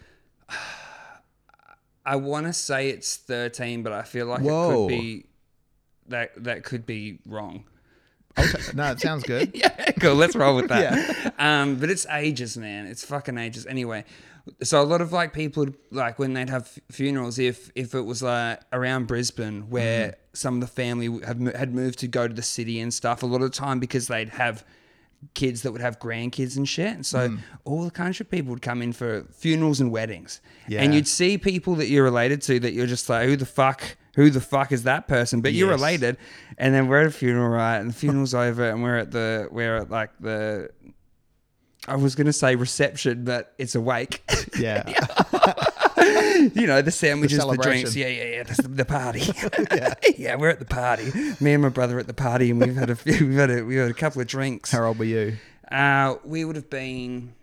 I 2.05 2.15
want 2.15 2.47
to 2.47 2.53
say 2.53 2.89
it's 2.89 3.17
13, 3.17 3.83
but 3.83 3.93
I 3.93 4.01
feel 4.01 4.25
like 4.25 4.41
it 4.41 4.47
could 4.47 4.87
be 4.87 5.25
that 6.07 6.43
that 6.43 6.63
could 6.63 6.85
be 6.85 7.19
wrong. 7.25 7.65
Okay. 8.37 8.59
No, 8.73 8.91
it 8.91 8.99
sounds 8.99 9.23
good. 9.23 9.51
Yeah, 9.59 9.91
cool. 9.99 10.15
Let's 10.15 10.35
roll 10.35 10.55
with 10.55 10.69
that. 10.69 11.33
Um, 11.39 11.77
but 11.77 11.89
it's 11.89 12.05
ages, 12.09 12.57
man. 12.57 12.85
It's 12.85 13.05
fucking 13.05 13.37
ages. 13.37 13.65
Anyway, 13.65 14.03
so 14.61 14.81
a 14.81 14.83
lot 14.83 14.99
of 14.99 15.13
like 15.13 15.31
people 15.31 15.67
like 15.89 16.19
when 16.19 16.33
they'd 16.33 16.49
have 16.49 16.67
funerals, 16.91 17.39
if 17.39 17.71
if 17.75 17.95
it 17.95 18.01
was 18.01 18.21
like 18.21 18.59
around 18.73 19.07
Brisbane, 19.07 19.69
where 19.69 20.15
some 20.33 20.55
of 20.55 20.61
the 20.61 20.67
family 20.67 21.07
have 21.25 21.39
had 21.55 21.73
moved 21.73 21.99
to 21.99 22.07
go 22.07 22.27
to 22.27 22.33
the 22.33 22.41
city 22.41 22.79
and 22.81 22.93
stuff, 22.93 23.23
a 23.23 23.25
lot 23.25 23.41
of 23.41 23.51
the 23.51 23.57
time 23.57 23.79
because 23.79 24.07
they'd 24.07 24.29
have 24.29 24.65
kids 25.33 25.61
that 25.63 25.71
would 25.71 25.81
have 25.81 25.99
grandkids 25.99 26.57
and 26.57 26.67
shit. 26.67 26.93
And 26.93 27.05
so 27.05 27.29
hmm. 27.29 27.37
all 27.65 27.83
the 27.83 27.91
country 27.91 28.25
people 28.25 28.51
would 28.51 28.61
come 28.61 28.81
in 28.81 28.93
for 28.93 29.25
funerals 29.31 29.79
and 29.79 29.91
weddings. 29.91 30.41
Yeah. 30.67 30.81
And 30.81 30.93
you'd 30.93 31.07
see 31.07 31.37
people 31.37 31.75
that 31.75 31.87
you're 31.87 32.03
related 32.03 32.41
to 32.43 32.59
that 32.61 32.73
you're 32.73 32.87
just 32.87 33.09
like, 33.09 33.27
who 33.27 33.35
the 33.35 33.45
fuck, 33.45 33.97
who 34.15 34.29
the 34.29 34.41
fuck 34.41 34.71
is 34.71 34.83
that 34.83 35.07
person? 35.07 35.41
But 35.41 35.53
you're 35.53 35.69
related. 35.69 36.17
And 36.57 36.73
then 36.73 36.87
we're 36.87 37.01
at 37.01 37.07
a 37.07 37.11
funeral, 37.11 37.49
right? 37.49 37.77
And 37.77 37.89
the 37.89 37.93
funeral's 37.93 38.33
over 38.33 38.69
and 38.69 38.81
we're 38.81 38.97
at 38.97 39.11
the, 39.11 39.47
we're 39.51 39.77
at 39.77 39.89
like 39.89 40.11
the, 40.19 40.69
I 41.87 41.95
was 41.95 42.15
going 42.15 42.27
to 42.27 42.33
say 42.33 42.55
reception, 42.55 43.23
but 43.23 43.53
it's 43.57 43.75
a 43.75 43.81
wake. 43.81 44.23
Yeah. 44.57 44.83
you 46.53 46.67
know, 46.67 46.81
the 46.81 46.91
sandwiches, 46.91 47.37
the, 47.39 47.57
drinks. 47.57 47.93
celebration. 47.93 48.01
Yeah, 48.01 48.07
yeah, 48.07 48.35
yeah. 48.37 48.43
The, 48.43 48.67
the 48.67 48.85
party. 48.85 49.21
yeah. 50.17 50.35
we're 50.35 50.49
at 50.49 50.59
the 50.59 50.65
party. 50.65 51.11
Me 51.39 51.53
and 51.53 51.63
my 51.63 51.69
brother 51.69 51.97
are 51.97 51.99
at 51.99 52.07
the 52.07 52.13
party, 52.13 52.51
and 52.51 52.61
we've 52.61 52.75
had 52.75 52.89
a 52.89 52.95
few, 52.95 53.27
we've 53.27 53.37
had 53.37 53.51
a, 53.51 53.63
we've 53.63 53.79
had 53.79 53.91
a 53.91 53.93
couple 53.93 54.21
of 54.21 54.27
drinks. 54.27 54.71
How 54.71 54.85
old 54.85 54.99
were 54.99 55.05
you? 55.05 55.37
Uh, 55.71 56.15
we 56.23 56.45
would 56.45 56.55
have 56.55 56.69
been. 56.69 57.33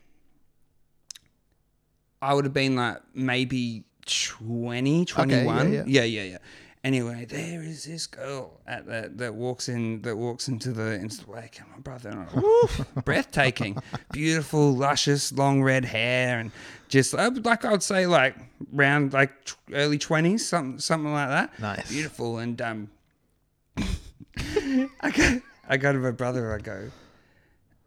I 2.23 2.35
would 2.35 2.45
have 2.45 2.55
been 2.55 2.77
like 2.77 2.99
maybe 3.15 3.85
20, 4.07 5.05
21. 5.05 5.73
yeah. 5.73 5.85
yeah, 5.87 6.03
yeah, 6.03 6.23
yeah. 6.23 6.39
Anyway, 6.87 7.25
there 7.25 7.65
is 7.65 7.85
this 7.85 8.07
girl 8.07 8.61
at 8.65 8.87
the, 8.87 9.11
that 9.17 9.35
walks 9.35 9.69
in 9.69 10.03
that 10.03 10.17
walks 10.17 10.47
into 10.47 10.71
the 10.71 10.93
into 10.93 11.25
the 11.25 11.33
lake, 11.33 11.59
and 11.59 11.69
my 11.73 11.79
brother, 11.79 12.11
and 12.11 12.21
I, 12.21 12.27
woo, 12.33 13.03
breathtaking, 13.05 13.77
beautiful, 14.13 14.73
luscious, 14.73 15.33
long 15.33 15.65
red 15.65 15.85
hair, 15.85 16.39
and 16.39 16.53
just 16.89 17.15
uh, 17.15 17.31
like 17.45 17.65
I 17.65 17.73
would 17.73 17.83
say, 17.83 18.07
like 18.07 18.37
round 18.73 19.13
like 19.13 19.33
early 19.73 19.99
twenties, 19.99 20.49
something 20.49 20.79
something 20.79 21.13
like 21.13 21.29
that. 21.29 21.59
Nice. 21.59 21.91
beautiful, 21.91 22.39
and 22.39 22.61
um, 22.63 22.91
I 23.77 25.11
go, 25.15 25.41
I 25.69 25.77
go 25.77 25.93
to 25.93 25.99
my 25.99 26.11
brother, 26.11 26.55
I 26.55 26.59
go. 26.59 26.91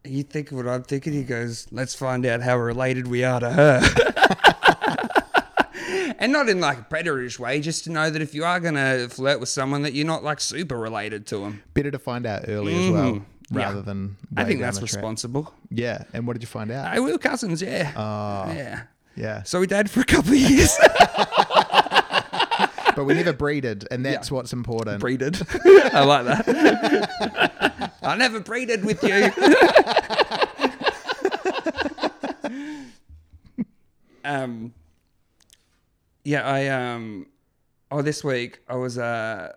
You 0.04 0.22
think 0.22 0.50
what 0.50 0.66
I'm 0.66 0.82
thinking? 0.82 1.12
He 1.12 1.24
goes, 1.24 1.66
"Let's 1.70 1.94
find 1.94 2.24
out 2.26 2.40
how 2.40 2.58
related 2.58 3.06
we 3.06 3.24
are 3.24 3.40
to 3.40 3.50
her." 3.50 3.80
and 6.18 6.32
not 6.32 6.48
in 6.48 6.60
like 6.60 6.78
a 6.78 6.82
predatorish 6.82 7.38
way, 7.38 7.60
just 7.60 7.84
to 7.84 7.90
know 7.90 8.10
that 8.10 8.22
if 8.22 8.34
you 8.34 8.44
are 8.44 8.60
gonna 8.60 9.08
flirt 9.08 9.40
with 9.40 9.48
someone, 9.48 9.82
that 9.82 9.94
you're 9.94 10.06
not 10.06 10.22
like 10.22 10.40
super 10.40 10.78
related 10.78 11.26
to 11.28 11.38
them. 11.38 11.62
Better 11.74 11.90
to 11.90 11.98
find 11.98 12.26
out 12.26 12.44
early 12.48 12.74
as 12.74 12.90
well, 12.92 13.22
Mhm. 13.52 13.58
Yeah. 13.58 13.64
rather 13.66 13.82
than. 13.82 14.16
I 14.36 14.44
think 14.44 14.60
that's 14.60 14.80
responsible. 14.80 15.52
Yeah, 15.70 16.04
and 16.12 16.26
what 16.26 16.34
did 16.34 16.42
you 16.42 16.46
find 16.48 16.70
out? 16.70 16.94
We 16.94 17.00
were 17.12 17.18
cousins, 17.18 17.60
yeah, 17.62 17.92
Oh, 17.96 18.52
yeah. 18.52 18.82
yeah. 19.16 19.42
So 19.42 19.58
we 19.60 19.66
dated 19.66 19.90
for 19.90 20.00
a 20.00 20.04
couple 20.04 20.32
of 20.32 20.38
years. 20.38 20.76
But 22.96 23.04
we 23.04 23.14
never 23.14 23.32
breeded, 23.32 23.86
and 23.90 24.04
that's 24.04 24.30
what's 24.32 24.52
important. 24.52 25.00
breeded. 25.00 25.40
I 25.94 26.04
like 26.04 26.26
that. 26.26 27.92
I 28.02 28.16
never 28.16 28.40
breeded 28.40 28.84
with 28.84 29.02
you. 29.04 29.30
um, 34.24 34.74
yeah, 36.24 36.42
I 36.46 36.68
um, 36.68 37.26
oh, 37.90 38.02
this 38.02 38.22
week 38.24 38.60
I 38.68 38.74
was 38.76 38.98
uh, 38.98 39.52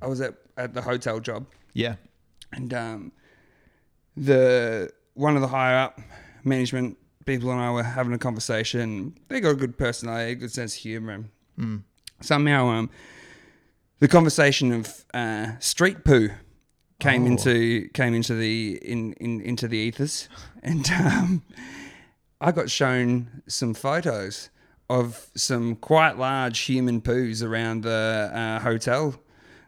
I 0.00 0.06
was 0.06 0.20
at 0.20 0.34
at 0.56 0.74
the 0.74 0.82
hotel 0.82 1.20
job, 1.20 1.46
yeah. 1.72 1.96
and 2.52 2.72
um, 2.74 3.12
the 4.16 4.90
one 5.14 5.36
of 5.36 5.42
the 5.42 5.48
higher 5.48 5.76
up 5.78 6.00
management 6.44 6.98
people 7.26 7.50
and 7.50 7.60
I 7.60 7.70
were 7.70 7.82
having 7.82 8.12
a 8.12 8.18
conversation. 8.18 9.16
They 9.28 9.40
got 9.40 9.50
a 9.52 9.54
good 9.56 9.78
personality, 9.78 10.32
a 10.32 10.34
good 10.34 10.52
sense 10.52 10.74
of 10.76 10.82
humor. 10.82 11.24
And 11.56 11.84
Somehow, 12.20 12.68
um, 12.68 12.90
the 13.98 14.08
conversation 14.08 14.72
of 14.72 15.04
uh, 15.14 15.58
street 15.58 16.04
poo 16.04 16.30
came 17.00 17.24
Oh. 17.24 17.26
into 17.26 17.88
came 17.94 18.14
into 18.14 18.34
the 18.34 18.78
in, 18.82 19.12
in 19.14 19.40
into 19.40 19.66
the 19.68 19.76
ethers, 19.78 20.28
and 20.62 20.88
um, 20.92 21.42
I 22.40 22.52
got 22.52 22.70
shown 22.70 23.42
some 23.48 23.74
photos 23.74 24.50
of 24.88 25.30
some 25.36 25.76
quite 25.76 26.18
large 26.18 26.58
human 26.60 27.00
poos 27.00 27.42
around 27.42 27.82
the 27.82 28.30
uh, 28.32 28.60
hotel 28.60 29.16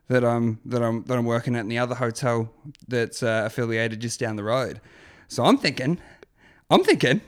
that 0.09 0.25
I'm 0.25 0.61
that 0.67 0.83
I'm 0.83 1.05
that 1.05 1.17
I'm 1.17 1.25
working 1.25 1.57
at 1.57 1.61
in 1.61 1.69
the 1.69 1.79
other 1.79 1.95
hotel 1.95 2.53
that's 2.89 3.23
uh, 3.23 3.43
affiliated 3.47 4.01
just 4.01 4.21
down 4.21 4.37
the 4.37 4.45
road. 4.45 4.81
So 5.29 5.45
I'm 5.45 5.57
thinking, 5.59 5.99
I'm 6.71 6.85
thinking, 6.85 7.21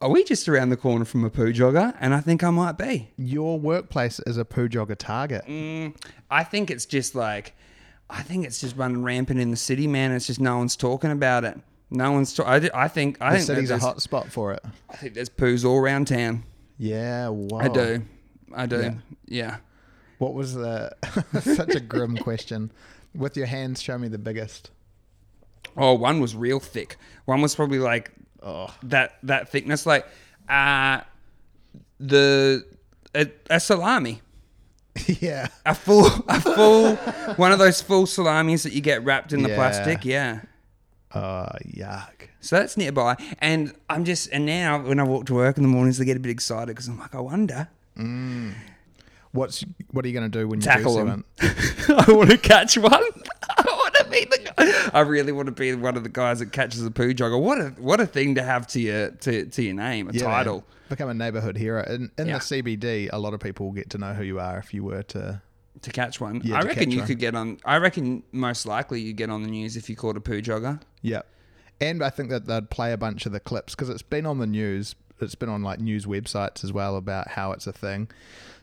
are 0.00 0.10
we 0.10 0.24
just 0.24 0.48
around 0.48 0.70
the 0.70 0.76
corner 0.76 1.04
from 1.04 1.24
a 1.24 1.30
poo 1.30 1.52
jogger? 1.52 1.96
And 2.00 2.12
I 2.14 2.20
think 2.20 2.42
I 2.42 2.50
might 2.50 2.76
be. 2.76 3.10
Your 3.16 3.58
workplace 3.58 4.20
is 4.26 4.36
a 4.36 4.44
poo 4.44 4.68
jogger 4.68 4.96
target. 4.98 5.44
Mm, 5.46 5.94
I 6.30 6.42
think 6.44 6.70
it's 6.70 6.86
just 6.86 7.14
like, 7.14 7.54
I 8.10 8.22
think 8.22 8.44
it's 8.44 8.60
just 8.60 8.76
running 8.76 9.04
rampant 9.04 9.40
in 9.40 9.50
the 9.50 9.56
city, 9.56 9.86
man. 9.86 10.10
It's 10.12 10.26
just 10.26 10.40
no 10.40 10.58
one's 10.58 10.76
talking 10.76 11.12
about 11.12 11.44
it. 11.44 11.58
No 11.90 12.10
one's. 12.10 12.32
Ta- 12.34 12.44
I 12.46 12.88
think. 12.88 13.18
I 13.20 13.30
The 13.30 13.36
think 13.36 13.46
city's 13.46 13.70
a 13.70 13.78
hot 13.78 14.02
spot 14.02 14.32
for 14.32 14.52
it. 14.52 14.60
I 14.90 14.96
think 14.96 15.14
there's 15.14 15.28
poos 15.28 15.64
all 15.64 15.78
around 15.78 16.08
town. 16.08 16.44
Yeah, 16.78 17.28
wow. 17.28 17.58
I 17.58 17.68
do. 17.68 18.02
I 18.54 18.66
do. 18.66 18.80
Yeah. 18.80 18.94
yeah. 19.26 19.56
What 20.22 20.34
was 20.34 20.54
the 20.54 20.92
such 21.40 21.74
a 21.74 21.80
grim 21.80 22.16
question? 22.16 22.70
With 23.12 23.36
your 23.36 23.46
hands, 23.46 23.82
show 23.82 23.98
me 23.98 24.06
the 24.06 24.18
biggest. 24.18 24.70
Oh, 25.76 25.94
one 25.94 26.20
was 26.20 26.36
real 26.36 26.60
thick. 26.60 26.96
One 27.24 27.40
was 27.42 27.54
probably 27.56 27.80
like 27.80 28.12
Oh, 28.40 28.72
that 28.84 29.18
that 29.24 29.48
thickness, 29.48 29.84
like 29.84 30.06
uh 30.48 31.00
the 31.98 32.64
a, 33.14 33.26
a 33.50 33.58
salami, 33.60 34.20
yeah. 35.06 35.48
a 35.66 35.74
full 35.74 36.06
a 36.28 36.40
full 36.40 36.94
one 37.36 37.50
of 37.52 37.58
those 37.58 37.82
full 37.82 38.06
salamis 38.06 38.62
that 38.62 38.72
you 38.72 38.80
get 38.80 39.04
wrapped 39.04 39.32
in 39.32 39.42
the 39.42 39.48
Yeah. 39.48 39.56
plastic. 39.56 40.04
Yeah. 40.04 40.40
Oh, 41.14 41.48
yuck. 41.66 42.28
So 42.40 42.56
that's 42.56 42.76
nearby, 42.76 43.16
and 43.40 43.74
I'm 43.90 44.04
just 44.04 44.28
and 44.32 44.46
now 44.46 44.80
when 44.86 44.98
I 45.00 45.02
walk 45.02 45.26
to 45.26 45.34
work 45.34 45.56
in 45.56 45.62
the 45.64 45.68
mornings, 45.68 46.00
I 46.00 46.04
get 46.04 46.16
a 46.16 46.20
bit 46.20 46.30
excited 46.32 46.68
because 46.68 46.86
I'm 46.88 46.98
like, 46.98 47.14
I 47.14 47.20
wonder 47.20 47.68
What's 49.32 49.64
what 49.90 50.04
are 50.04 50.08
you 50.08 50.14
going 50.18 50.30
to 50.30 50.38
do 50.38 50.46
when 50.46 50.60
you 50.60 50.64
tackle 50.64 50.94
them. 51.04 51.24
I 51.40 52.04
want 52.08 52.30
to 52.30 52.38
catch 52.38 52.76
one. 52.76 52.92
I 53.48 53.64
want 53.66 53.94
to 53.94 54.04
be 54.10 54.24
the 54.26 54.52
guy. 54.56 54.90
I 54.92 55.00
really 55.00 55.32
want 55.32 55.46
to 55.46 55.52
be 55.52 55.74
one 55.74 55.96
of 55.96 56.02
the 56.02 56.08
guys 56.10 56.40
that 56.40 56.52
catches 56.52 56.84
a 56.84 56.90
poo 56.90 57.14
jogger. 57.14 57.40
What 57.40 57.58
a 57.58 57.68
what 57.78 58.00
a 58.00 58.06
thing 58.06 58.34
to 58.34 58.42
have 58.42 58.66
to 58.68 58.80
your 58.80 59.10
to, 59.10 59.46
to 59.46 59.62
your 59.62 59.74
name, 59.74 60.08
a 60.10 60.12
Yeah, 60.12 60.24
man. 60.24 60.30
title. 60.30 60.64
Become 60.90 61.08
a 61.08 61.14
neighborhood 61.14 61.56
hero. 61.56 61.82
In, 61.84 62.10
in 62.18 62.26
Yeah. 62.26 62.38
the 62.38 62.44
CBD, 62.62 63.08
a 63.10 63.18
lot 63.18 63.32
of 63.32 63.40
people 63.40 63.66
will 63.66 63.72
get 63.72 63.88
to 63.90 63.98
know 63.98 64.12
who 64.12 64.22
you 64.22 64.38
are 64.38 64.58
if 64.58 64.74
you 64.74 64.84
were 64.84 65.02
to. 65.04 65.40
To 65.80 65.90
catch 65.90 66.20
one, 66.20 66.42
Yeah, 66.44 66.58
I 66.58 66.62
reckon 66.62 66.90
you 66.90 66.98
one. 66.98 67.06
could 67.06 67.18
get 67.18 67.34
on. 67.34 67.58
I 67.64 67.78
reckon 67.78 68.22
most 68.32 68.66
likely 68.66 69.00
you 69.00 69.14
get 69.14 69.30
on 69.30 69.42
the 69.42 69.48
news 69.48 69.76
if 69.78 69.88
you 69.88 69.96
caught 69.96 70.18
a 70.18 70.20
poo 70.20 70.42
jogger. 70.42 70.80
Yeah. 71.00 71.22
And 71.80 72.04
I 72.04 72.10
think 72.10 72.28
that 72.28 72.46
they'd 72.46 72.68
play 72.68 72.92
a 72.92 72.98
bunch 72.98 73.24
of 73.24 73.32
the 73.32 73.40
clips 73.40 73.74
because 73.74 73.88
it's 73.88 74.02
been 74.02 74.26
on 74.26 74.38
the 74.38 74.46
news. 74.46 74.94
It's 75.20 75.34
been 75.34 75.48
on 75.48 75.62
like 75.62 75.80
news 75.80 76.04
websites 76.04 76.62
as 76.62 76.72
well 76.72 76.96
about 76.96 77.28
how 77.28 77.52
it's 77.52 77.66
a 77.66 77.72
thing. 77.72 78.08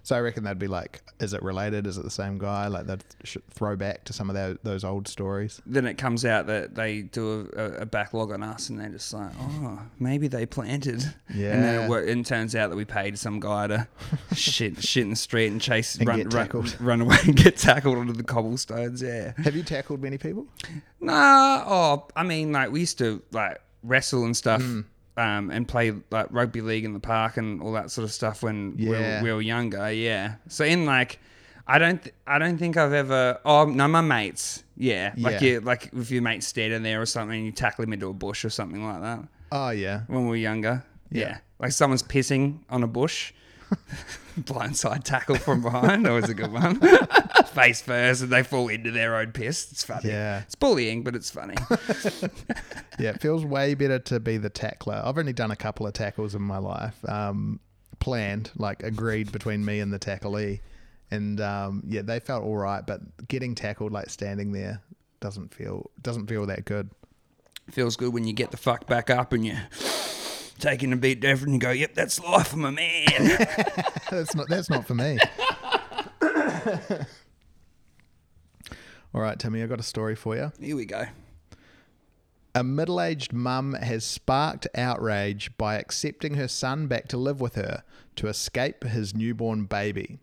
So 0.09 0.15
I 0.15 0.21
reckon 0.21 0.43
they'd 0.43 0.57
be 0.57 0.65
like, 0.65 1.03
is 1.19 1.33
it 1.33 1.43
related? 1.43 1.85
Is 1.85 1.99
it 1.99 2.03
the 2.03 2.09
same 2.09 2.39
guy? 2.39 2.65
Like 2.65 2.87
they'd 2.87 3.03
throw 3.51 3.75
back 3.75 4.05
to 4.05 4.13
some 4.13 4.27
of 4.27 4.35
those, 4.35 4.57
those 4.63 4.83
old 4.83 5.07
stories. 5.07 5.61
Then 5.67 5.85
it 5.85 5.99
comes 5.99 6.25
out 6.25 6.47
that 6.47 6.73
they 6.73 7.03
do 7.03 7.47
a, 7.55 7.81
a, 7.81 7.85
backlog 7.85 8.31
on 8.31 8.41
us, 8.41 8.69
and 8.69 8.79
they're 8.79 8.89
just 8.89 9.13
like, 9.13 9.29
oh, 9.39 9.79
maybe 9.99 10.27
they 10.27 10.47
planted. 10.47 11.03
And 11.27 11.63
then 11.63 11.91
Yeah. 11.91 11.95
it, 11.95 12.09
and 12.09 12.21
it 12.21 12.25
turns 12.27 12.55
out 12.55 12.71
that 12.71 12.75
we 12.75 12.85
paid 12.85 13.19
some 13.19 13.39
guy 13.39 13.67
to 13.67 13.87
shit 14.33 14.81
shit 14.83 15.03
in 15.03 15.11
the 15.11 15.15
street 15.15 15.51
and 15.51 15.61
chase, 15.61 15.95
And 15.95 16.07
run, 16.07 16.27
run, 16.27 16.65
run 16.79 17.01
away 17.01 17.17
and 17.25 17.35
get 17.35 17.57
tackled 17.57 17.99
onto 17.99 18.13
the 18.13 18.23
cobblestones. 18.23 19.03
Yeah. 19.03 19.33
Have 19.37 19.55
you 19.55 19.61
tackled 19.61 20.01
many 20.01 20.17
people? 20.17 20.47
Nah, 20.99 21.63
oh, 21.67 22.07
I 22.15 22.23
mean, 22.23 22.51
like 22.51 22.71
we 22.71 22.79
used 22.79 22.97
to 22.97 23.21
like 23.31 23.61
wrestle 23.83 24.25
and 24.25 24.35
stuff, 24.35 24.63
mm. 24.63 24.85
Um, 25.19 25.49
and 25.51 25.67
play 25.67 25.93
like 26.11 26.27
rugby 26.31 26.61
league 26.61 26.85
in 26.85 26.93
the 26.93 26.99
park 26.99 27.38
and 27.38 27.61
all 27.61 27.73
that 27.73 27.91
sort 27.91 28.05
of 28.05 28.11
stuff 28.11 28.41
when 28.41 28.75
we, 28.77 28.89
were, 28.89 28.99
Yeah. 28.99 29.21
we 29.23 29.31
were 29.33 29.41
younger. 29.41 29.91
Yeah. 29.91 30.35
So 30.47 30.63
in 30.63 30.85
like, 30.85 31.19
I 31.67 31.77
don't, 31.77 32.01
th- 32.01 32.15
I 32.25 32.39
don't 32.39 32.57
think 32.57 32.77
I've 32.77 32.93
ever. 32.93 33.39
Oh 33.45 33.65
no, 33.65 33.88
my 33.88 34.01
mates. 34.01 34.63
Yeah, 34.77 35.13
like 35.17 35.41
Yeah. 35.41 35.47
you, 35.47 35.59
like 35.59 35.89
if 35.93 36.09
your 36.09 36.21
mate's 36.21 36.47
standing 36.47 36.83
there 36.83 37.01
or 37.01 37.05
something, 37.05 37.35
and 37.38 37.45
you 37.45 37.51
tackle 37.51 37.83
him 37.83 37.93
into 37.93 38.07
a 38.07 38.13
bush 38.13 38.45
or 38.45 38.49
something 38.49 38.83
like 38.83 39.01
that. 39.01 39.27
Oh, 39.51 39.69
yeah. 39.71 40.01
When 40.07 40.23
we 40.23 40.29
were 40.29 40.35
younger. 40.35 40.83
Yeah. 41.11 41.21
Yeah. 41.21 41.38
Like 41.59 41.71
someone's 41.73 42.03
pissing 42.03 42.59
on 42.69 42.81
a 42.83 42.88
bush. 42.88 43.33
Blindside 44.39 45.03
tackle 45.03 45.35
from 45.35 45.61
behind. 45.61 46.05
That 46.05 46.11
was 46.11 46.29
a 46.29 46.33
good 46.33 46.51
one. 46.51 46.79
Face 47.47 47.81
first, 47.81 48.21
and 48.21 48.31
they 48.31 48.43
fall 48.43 48.67
into 48.69 48.91
their 48.91 49.15
own 49.17 49.31
piss. 49.31 49.71
It's 49.71 49.83
funny. 49.83 50.09
Yeah. 50.09 50.41
It's 50.41 50.55
bullying, 50.55 51.03
but 51.03 51.15
it's 51.15 51.29
funny. 51.31 51.55
Yeah, 52.99 53.11
it 53.11 53.21
feels 53.21 53.45
way 53.45 53.75
better 53.75 53.97
to 53.97 54.19
be 54.19 54.35
the 54.35 54.49
tackler. 54.49 55.01
I've 55.01 55.17
only 55.17 55.31
done 55.31 55.51
a 55.51 55.55
couple 55.55 55.88
of 55.88 55.93
tackles 55.93 56.35
in 56.35 56.41
my 56.41 56.57
life, 56.57 56.97
um, 57.07 57.61
planned, 57.99 58.51
like 58.57 58.83
agreed 58.83 59.31
between 59.31 59.63
me 59.63 59.79
and 59.79 59.93
the 59.93 59.99
tacklee. 59.99 60.59
And 61.09 61.39
um, 61.39 61.81
yeah, 61.88 62.01
they 62.01 62.19
felt 62.19 62.43
all 62.43 62.57
right, 62.57 62.85
but 62.85 63.29
getting 63.29 63.55
tackled, 63.55 63.93
like 63.93 64.09
standing 64.09 64.51
there, 64.51 64.81
doesn't 65.21 65.53
feel 65.53 65.89
doesn't 66.01 66.27
feel 66.27 66.45
that 66.47 66.65
good. 66.65 66.89
feels 67.71 67.95
good 67.95 68.13
when 68.13 68.27
you 68.27 68.33
get 68.33 68.51
the 68.51 68.57
fuck 68.57 68.85
back 68.85 69.09
up 69.09 69.31
and 69.31 69.45
you're 69.45 69.61
taking 70.59 70.93
a 70.93 70.97
beat 70.97 71.19
different 71.19 71.53
and 71.53 71.61
go, 71.61 71.71
yep, 71.71 71.93
that's 71.93 72.19
life. 72.19 72.53
I'm 72.53 72.65
a 72.65 72.71
man. 72.71 73.07
that's 74.11 74.35
not 74.35 74.47
that's 74.49 74.69
not 74.69 74.85
for 74.85 74.95
me. 74.95 75.17
all 79.13 79.21
right, 79.21 79.39
Timmy, 79.39 79.63
I 79.63 79.67
got 79.67 79.79
a 79.79 79.83
story 79.83 80.15
for 80.15 80.35
you. 80.35 80.51
Here 80.59 80.75
we 80.75 80.85
go. 80.85 81.05
A 82.55 82.63
middle 82.63 82.99
aged 82.99 83.31
mum 83.31 83.73
has 83.73 84.03
sparked 84.03 84.67
outrage 84.75 85.55
by 85.57 85.75
accepting 85.75 86.33
her 86.33 86.47
son 86.47 86.87
back 86.87 87.07
to 87.09 87.17
live 87.17 87.39
with 87.39 87.55
her 87.55 87.83
to 88.15 88.27
escape 88.27 88.83
his 88.83 89.15
newborn 89.15 89.65
baby. 89.65 90.19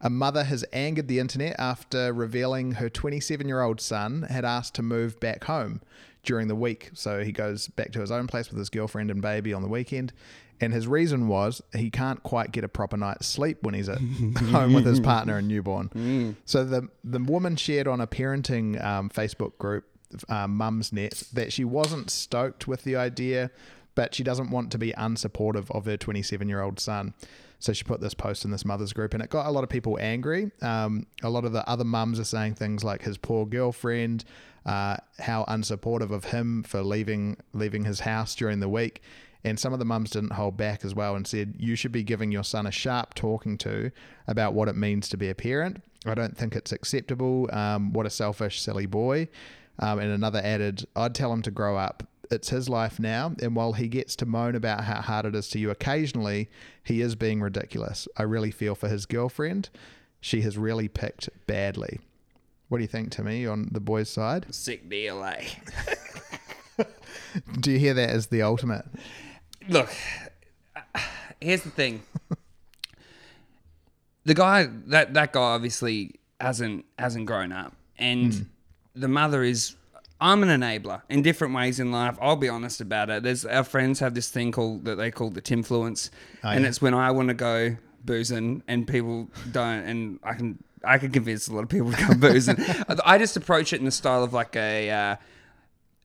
A 0.00 0.08
mother 0.08 0.44
has 0.44 0.64
angered 0.72 1.08
the 1.08 1.18
internet 1.18 1.54
after 1.58 2.12
revealing 2.14 2.72
her 2.72 2.88
27 2.88 3.46
year 3.46 3.60
old 3.60 3.80
son 3.80 4.22
had 4.22 4.46
asked 4.46 4.74
to 4.76 4.82
move 4.82 5.20
back 5.20 5.44
home 5.44 5.82
during 6.22 6.48
the 6.48 6.54
week. 6.54 6.90
So 6.94 7.22
he 7.24 7.32
goes 7.32 7.68
back 7.68 7.92
to 7.92 8.00
his 8.00 8.10
own 8.10 8.26
place 8.26 8.50
with 8.50 8.58
his 8.58 8.68
girlfriend 8.70 9.10
and 9.10 9.22
baby 9.22 9.52
on 9.52 9.62
the 9.62 9.68
weekend. 9.68 10.12
And 10.62 10.74
his 10.74 10.86
reason 10.86 11.26
was 11.26 11.62
he 11.74 11.90
can't 11.90 12.22
quite 12.22 12.52
get 12.52 12.64
a 12.64 12.68
proper 12.68 12.98
night's 12.98 13.26
sleep 13.26 13.58
when 13.62 13.72
he's 13.72 13.88
at 13.88 13.98
home 14.50 14.74
with 14.74 14.84
his 14.84 15.00
partner 15.00 15.38
and 15.38 15.48
newborn. 15.48 16.36
So 16.44 16.64
the 16.64 16.88
the 17.02 17.18
woman 17.18 17.56
shared 17.56 17.88
on 17.88 18.00
a 18.00 18.06
parenting 18.06 18.82
um, 18.84 19.08
Facebook 19.08 19.56
group, 19.58 19.84
uh, 20.28 20.46
Mumsnet, 20.46 21.30
that 21.30 21.52
she 21.52 21.64
wasn't 21.64 22.10
stoked 22.10 22.68
with 22.68 22.84
the 22.84 22.96
idea, 22.96 23.50
but 23.94 24.14
she 24.14 24.22
doesn't 24.22 24.50
want 24.50 24.70
to 24.72 24.78
be 24.78 24.92
unsupportive 24.92 25.70
of 25.70 25.86
her 25.86 25.96
27 25.96 26.48
year 26.48 26.60
old 26.60 26.78
son. 26.78 27.14
So 27.58 27.72
she 27.74 27.84
put 27.84 28.00
this 28.00 28.14
post 28.14 28.44
in 28.44 28.50
this 28.50 28.64
mothers 28.64 28.92
group, 28.94 29.12
and 29.14 29.22
it 29.22 29.28
got 29.30 29.46
a 29.46 29.50
lot 29.50 29.64
of 29.64 29.70
people 29.70 29.98
angry. 30.00 30.50
Um, 30.62 31.06
a 31.22 31.28
lot 31.28 31.44
of 31.44 31.52
the 31.52 31.66
other 31.68 31.84
mums 31.84 32.18
are 32.18 32.24
saying 32.24 32.54
things 32.54 32.82
like 32.84 33.02
his 33.02 33.18
poor 33.18 33.44
girlfriend, 33.44 34.24
uh, 34.66 34.96
how 35.18 35.44
unsupportive 35.44 36.10
of 36.10 36.26
him 36.26 36.62
for 36.62 36.82
leaving 36.82 37.36
leaving 37.52 37.84
his 37.84 38.00
house 38.00 38.34
during 38.34 38.60
the 38.60 38.68
week. 38.68 39.02
And 39.42 39.58
some 39.58 39.72
of 39.72 39.78
the 39.78 39.84
mums 39.84 40.10
didn't 40.10 40.32
hold 40.32 40.56
back 40.56 40.84
as 40.84 40.94
well 40.94 41.16
and 41.16 41.26
said, 41.26 41.54
You 41.58 41.74
should 41.74 41.92
be 41.92 42.02
giving 42.02 42.30
your 42.30 42.44
son 42.44 42.66
a 42.66 42.70
sharp 42.70 43.14
talking 43.14 43.56
to 43.58 43.90
about 44.26 44.52
what 44.52 44.68
it 44.68 44.76
means 44.76 45.08
to 45.08 45.16
be 45.16 45.30
a 45.30 45.34
parent. 45.34 45.82
I 46.04 46.14
don't 46.14 46.36
think 46.36 46.54
it's 46.54 46.72
acceptable. 46.72 47.48
Um, 47.52 47.92
what 47.92 48.06
a 48.06 48.10
selfish, 48.10 48.60
silly 48.60 48.86
boy. 48.86 49.28
Um, 49.78 49.98
and 49.98 50.10
another 50.10 50.40
added, 50.44 50.86
I'd 50.94 51.14
tell 51.14 51.32
him 51.32 51.42
to 51.42 51.50
grow 51.50 51.76
up. 51.76 52.06
It's 52.30 52.50
his 52.50 52.68
life 52.68 53.00
now. 53.00 53.34
And 53.42 53.56
while 53.56 53.72
he 53.72 53.88
gets 53.88 54.14
to 54.16 54.26
moan 54.26 54.54
about 54.54 54.84
how 54.84 55.00
hard 55.00 55.26
it 55.26 55.34
is 55.34 55.48
to 55.48 55.58
you 55.58 55.70
occasionally, 55.70 56.48
he 56.84 57.00
is 57.00 57.16
being 57.16 57.40
ridiculous. 57.40 58.06
I 58.16 58.22
really 58.22 58.50
feel 58.50 58.74
for 58.74 58.88
his 58.88 59.06
girlfriend. 59.06 59.70
She 60.20 60.42
has 60.42 60.58
really 60.58 60.86
picked 60.86 61.30
badly. 61.46 62.00
What 62.70 62.78
do 62.78 62.82
you 62.82 62.88
think, 62.88 63.10
Timmy, 63.10 63.48
on 63.48 63.68
the 63.72 63.80
boys' 63.80 64.08
side? 64.08 64.46
Sick 64.54 64.88
deal, 64.88 65.24
eh? 65.24 65.44
Do 67.60 67.72
you 67.72 67.80
hear 67.80 67.94
that 67.94 68.10
as 68.10 68.28
the 68.28 68.42
ultimate? 68.42 68.84
Look, 69.68 69.90
here's 71.40 71.62
the 71.62 71.70
thing. 71.70 72.04
The 74.24 74.34
guy 74.34 74.68
that 74.86 75.14
that 75.14 75.32
guy 75.32 75.40
obviously 75.40 76.20
hasn't 76.40 76.84
hasn't 76.96 77.26
grown 77.26 77.50
up, 77.50 77.74
and 77.98 78.48
the 78.94 79.08
mother 79.08 79.42
is. 79.42 79.74
I'm 80.20 80.42
an 80.44 80.50
enabler 80.50 81.02
in 81.08 81.22
different 81.22 81.54
ways 81.54 81.80
in 81.80 81.90
life. 81.90 82.18
I'll 82.20 82.36
be 82.36 82.48
honest 82.48 82.80
about 82.80 83.10
it. 83.10 83.24
There's 83.24 83.44
our 83.46 83.64
friends 83.64 83.98
have 83.98 84.14
this 84.14 84.28
thing 84.28 84.52
called 84.52 84.84
that 84.84 84.94
they 84.94 85.10
call 85.10 85.30
the 85.30 85.42
Timfluence, 85.42 86.10
and 86.44 86.62
yeah. 86.62 86.68
it's 86.68 86.80
when 86.80 86.94
I 86.94 87.10
want 87.10 87.28
to 87.28 87.34
go 87.34 87.76
boozing 88.04 88.62
and 88.68 88.86
people 88.86 89.28
don't, 89.50 89.84
and 89.84 90.20
I 90.22 90.34
can 90.34 90.62
I 90.84 90.98
can 90.98 91.10
convince 91.10 91.48
a 91.48 91.54
lot 91.54 91.62
of 91.62 91.68
people 91.68 91.90
to 91.90 91.96
come 91.96 92.20
boozing. 92.20 92.56
I 93.04 93.18
just 93.18 93.36
approach 93.36 93.72
it 93.72 93.78
in 93.80 93.84
the 93.84 93.90
style 93.90 94.22
of 94.24 94.32
like 94.32 94.56
a. 94.56 94.90
Uh, 94.90 95.16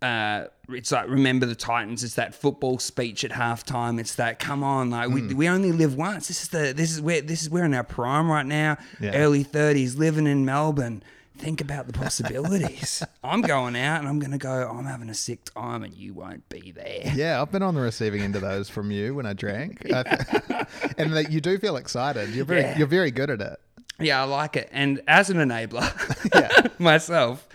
uh, 0.06 0.48
it's 0.70 0.92
like 0.92 1.08
remember 1.10 1.46
the 1.46 1.56
Titans. 1.56 2.04
It's 2.04 2.16
that 2.16 2.36
football 2.36 2.78
speech 2.80 3.24
at 3.24 3.32
halftime. 3.32 4.00
It's 4.00 4.16
that 4.16 4.40
come 4.40 4.64
on, 4.64 4.90
like 4.92 5.10
we, 5.10 5.34
we 5.34 5.48
only 5.48 5.72
live 5.72 5.96
once. 5.96 6.28
This 6.28 6.44
is 6.44 6.50
the 6.50 6.74
this 6.76 6.92
is 6.92 7.02
where 7.02 7.22
this 7.22 7.42
is 7.42 7.50
we're 7.50 7.64
in 7.66 7.74
our 7.74 7.84
prime 7.84 8.30
right 8.30 8.46
now. 8.46 8.78
Yeah. 9.00 9.16
Early 9.16 9.44
thirties, 9.44 9.96
living 9.96 10.28
in 10.28 10.46
Melbourne. 10.46 11.02
Think 11.38 11.60
about 11.60 11.88
the 11.88 11.92
possibilities. 11.92 13.04
I'm 13.24 13.42
going 13.42 13.76
out 13.76 14.00
and 14.00 14.08
I'm 14.08 14.20
going 14.20 14.32
to 14.32 14.38
go. 14.38 14.70
I'm 14.70 14.86
having 14.86 15.10
a 15.10 15.14
sick 15.14 15.44
time, 15.46 15.84
and 15.84 15.94
you 15.94 16.14
won't 16.14 16.48
be 16.48 16.72
there. 16.72 17.12
Yeah, 17.14 17.42
I've 17.42 17.52
been 17.52 17.62
on 17.64 17.76
the 17.76 17.82
receiving 17.82 18.22
end 18.22 18.36
of 18.38 18.42
those 18.42 18.70
from 18.70 18.90
you 18.90 19.16
when 19.16 19.26
I 19.26 19.34
drank, 19.34 19.82
I- 19.94 20.66
and 20.98 21.12
that 21.14 21.32
you 21.32 21.42
do 21.42 21.58
feel 21.58 21.76
excited. 21.76 22.30
You're 22.30 22.46
very, 22.46 22.62
Yeah. 22.62 22.78
you're 22.78 22.88
very 22.88 23.12
good 23.12 23.30
at 23.30 23.42
it. 23.42 23.60
Yeah, 24.00 24.22
I 24.22 24.26
like 24.26 24.56
it. 24.56 24.70
And 24.72 25.02
as 25.08 25.30
an 25.30 25.38
enabler 25.38 25.90
Yeah. 26.36 26.68
myself, 26.80 27.48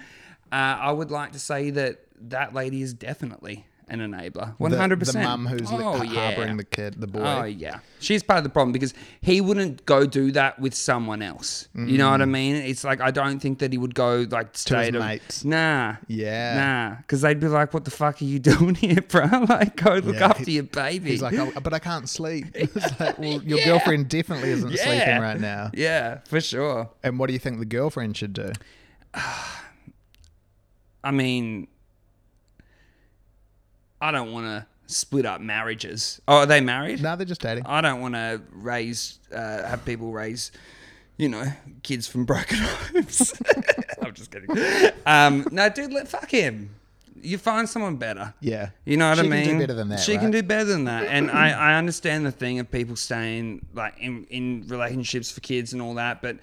uh, 0.52 0.54
I 0.54 0.92
would 0.92 1.10
like 1.10 1.32
to 1.32 1.38
say 1.38 1.70
that 1.70 2.00
that 2.28 2.54
lady 2.54 2.82
is 2.82 2.92
definitely 2.94 3.66
an 3.90 4.00
enabler. 4.00 4.54
One 4.58 4.70
The- 4.70 4.78
hundred 4.78 5.00
The 5.00 5.06
percent. 5.06 5.24
mum 5.24 5.46
who's 5.46 5.70
oh, 5.70 5.76
harboring 5.76 6.12
yeah. 6.50 6.54
the 6.56 6.64
kid, 6.64 7.00
the 7.00 7.06
boy. 7.06 7.20
Oh 7.20 7.44
yeah, 7.44 7.80
she's 7.98 8.22
part 8.22 8.38
of 8.38 8.44
the 8.44 8.50
problem 8.50 8.72
because 8.72 8.94
he 9.20 9.40
wouldn't 9.40 9.84
go 9.86 10.06
do 10.06 10.30
that 10.32 10.58
with 10.58 10.74
someone 10.74 11.22
else. 11.22 11.68
You 11.74 11.98
know 11.98 12.10
what 12.10 12.22
I 12.22 12.26
mean? 12.26 12.56
It's 12.56 12.84
like 12.84 13.00
I 13.00 13.10
don't 13.10 13.40
think 13.40 13.58
that 13.60 13.72
he 13.72 13.78
would 13.78 13.94
go 13.94 14.26
like 14.30 14.56
stay 14.56 14.90
Mm. 14.90 14.94
his 14.94 15.02
mates. 15.02 15.44
Nah, 15.44 15.96
Yeah. 16.08 16.54
nah, 16.90 16.96
because 16.96 17.20
they'd 17.22 17.40
be 17.40 17.48
like, 17.48 17.72
"What 17.74 17.84
the 17.84 17.90
fuck 17.90 18.20
are 18.22 18.24
you 18.24 18.38
doing 18.52 18.74
here, 18.74 19.00
bro? 19.08 19.26
Like, 19.48 19.76
go 19.76 19.94
look 19.94 20.16
Yeah, 20.16 20.26
after 20.28 20.44
he- 20.44 20.52
your 20.52 20.64
baby." 20.64 21.10
He's 21.10 21.22
like, 21.22 21.34
oh, 21.34 21.52
but 21.62 21.72
I 21.74 21.78
can't 21.78 22.08
sleep. 22.08 22.46
It's 22.54 23.00
like, 23.00 23.18
well, 23.18 23.42
your 23.42 23.58
Yeah. 23.58 23.64
girlfriend 23.66 24.08
definitely 24.08 24.50
isn't 24.50 24.70
Yeah. 24.72 24.84
sleeping 24.84 25.20
right 25.22 25.40
now. 25.40 25.70
yeah, 25.74 26.18
for 26.26 26.40
sure. 26.40 26.90
And 27.02 27.18
what 27.18 27.26
do 27.28 27.32
you 27.32 27.38
think 27.38 27.58
the 27.58 27.64
girlfriend 27.64 28.16
should 28.16 28.32
do? 28.32 28.52
I 31.02 31.10
mean, 31.12 31.66
I 34.00 34.10
don't 34.10 34.32
want 34.32 34.46
to 34.46 34.66
split 34.86 35.26
up 35.26 35.40
marriages. 35.40 36.20
Oh, 36.26 36.38
are 36.38 36.46
they 36.46 36.60
married? 36.60 37.02
No, 37.02 37.16
they're 37.16 37.26
just 37.26 37.40
dating. 37.40 37.64
I 37.66 37.80
don't 37.80 38.00
want 38.00 38.14
to 38.14 38.40
raise, 38.52 39.18
uh, 39.34 39.66
have 39.66 39.84
people 39.84 40.10
raise, 40.12 40.50
you 41.16 41.28
know, 41.28 41.44
kids 41.82 42.06
from 42.08 42.24
broken 42.24 42.58
homes. 42.60 43.40
I'm 44.02 44.14
just 44.14 44.30
kidding. 44.30 44.50
Um, 45.06 45.46
no, 45.52 45.68
dude, 45.68 45.92
let 45.92 46.08
fuck 46.08 46.30
him. 46.30 46.70
You 47.22 47.36
find 47.36 47.68
someone 47.68 47.96
better. 47.96 48.32
Yeah. 48.40 48.70
You 48.86 48.96
know 48.96 49.10
what 49.10 49.18
She 49.18 49.20
I 49.20 49.28
can 49.28 49.30
mean? 49.30 49.48
do 49.48 49.58
better 49.58 49.74
than 49.74 49.88
that, 49.90 50.00
She 50.00 50.14
can 50.14 50.24
right? 50.24 50.32
do 50.32 50.42
better 50.42 50.64
than 50.64 50.84
that. 50.84 51.04
And 51.04 51.30
I, 51.30 51.50
I 51.50 51.74
understand 51.76 52.24
the 52.24 52.32
thing 52.32 52.58
of 52.58 52.70
people 52.70 52.96
staying 52.96 53.66
like 53.74 53.94
in, 53.98 54.24
in 54.30 54.64
relationships 54.68 55.30
for 55.30 55.40
kids 55.40 55.74
and 55.74 55.82
all 55.82 55.94
that, 55.94 56.22
but 56.22 56.38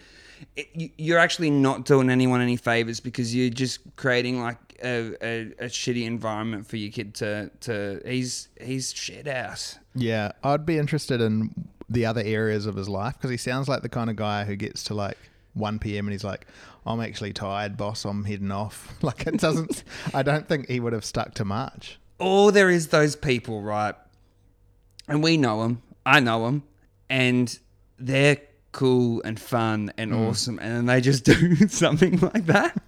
it, 0.55 0.69
you, 0.75 0.89
you're 0.99 1.17
actually 1.17 1.49
not 1.49 1.85
doing 1.85 2.11
anyone 2.11 2.41
any 2.41 2.57
favors 2.57 2.99
because 2.99 3.33
you're 3.33 3.49
just 3.49 3.79
creating 3.95 4.39
like 4.39 4.57
a, 4.83 5.13
a, 5.21 5.41
a 5.59 5.65
shitty 5.65 6.05
environment 6.05 6.67
for 6.67 6.77
your 6.77 6.91
kid 6.91 7.15
to 7.15 7.51
to 7.61 8.01
he's 8.05 8.49
he's 8.61 8.93
shit 8.93 9.27
out. 9.27 9.77
Yeah, 9.95 10.31
I'd 10.43 10.65
be 10.65 10.77
interested 10.77 11.21
in 11.21 11.51
the 11.89 12.05
other 12.05 12.21
areas 12.21 12.65
of 12.65 12.75
his 12.75 12.89
life 12.89 13.13
because 13.13 13.29
he 13.29 13.37
sounds 13.37 13.67
like 13.67 13.81
the 13.81 13.89
kind 13.89 14.09
of 14.09 14.15
guy 14.15 14.43
who 14.43 14.55
gets 14.55 14.83
to 14.85 14.93
like 14.93 15.17
1 15.53 15.79
p.m. 15.79 16.05
and 16.05 16.11
he's 16.11 16.23
like, 16.23 16.47
I'm 16.85 17.01
actually 17.01 17.33
tired, 17.33 17.77
boss. 17.77 18.05
I'm 18.05 18.23
heading 18.23 18.51
off. 18.51 18.93
Like, 19.01 19.27
it 19.27 19.39
doesn't, 19.39 19.83
I 20.13 20.23
don't 20.23 20.47
think 20.47 20.67
he 20.67 20.79
would 20.79 20.93
have 20.93 21.05
stuck 21.05 21.33
to 21.35 21.45
much. 21.45 21.97
Or 22.19 22.51
there 22.51 22.69
is 22.69 22.87
those 22.87 23.15
people, 23.15 23.61
right? 23.61 23.95
And 25.07 25.23
we 25.23 25.37
know 25.37 25.61
them. 25.61 25.81
I 26.05 26.19
know 26.19 26.45
them, 26.45 26.63
and 27.09 27.57
they're 27.99 28.37
cool 28.71 29.21
and 29.23 29.39
fun 29.39 29.91
and 29.97 30.11
mm. 30.11 30.27
awesome, 30.27 30.59
and 30.59 30.75
then 30.75 30.85
they 30.85 31.01
just 31.01 31.25
do 31.25 31.55
something 31.67 32.19
like 32.19 32.45
that. 32.47 32.81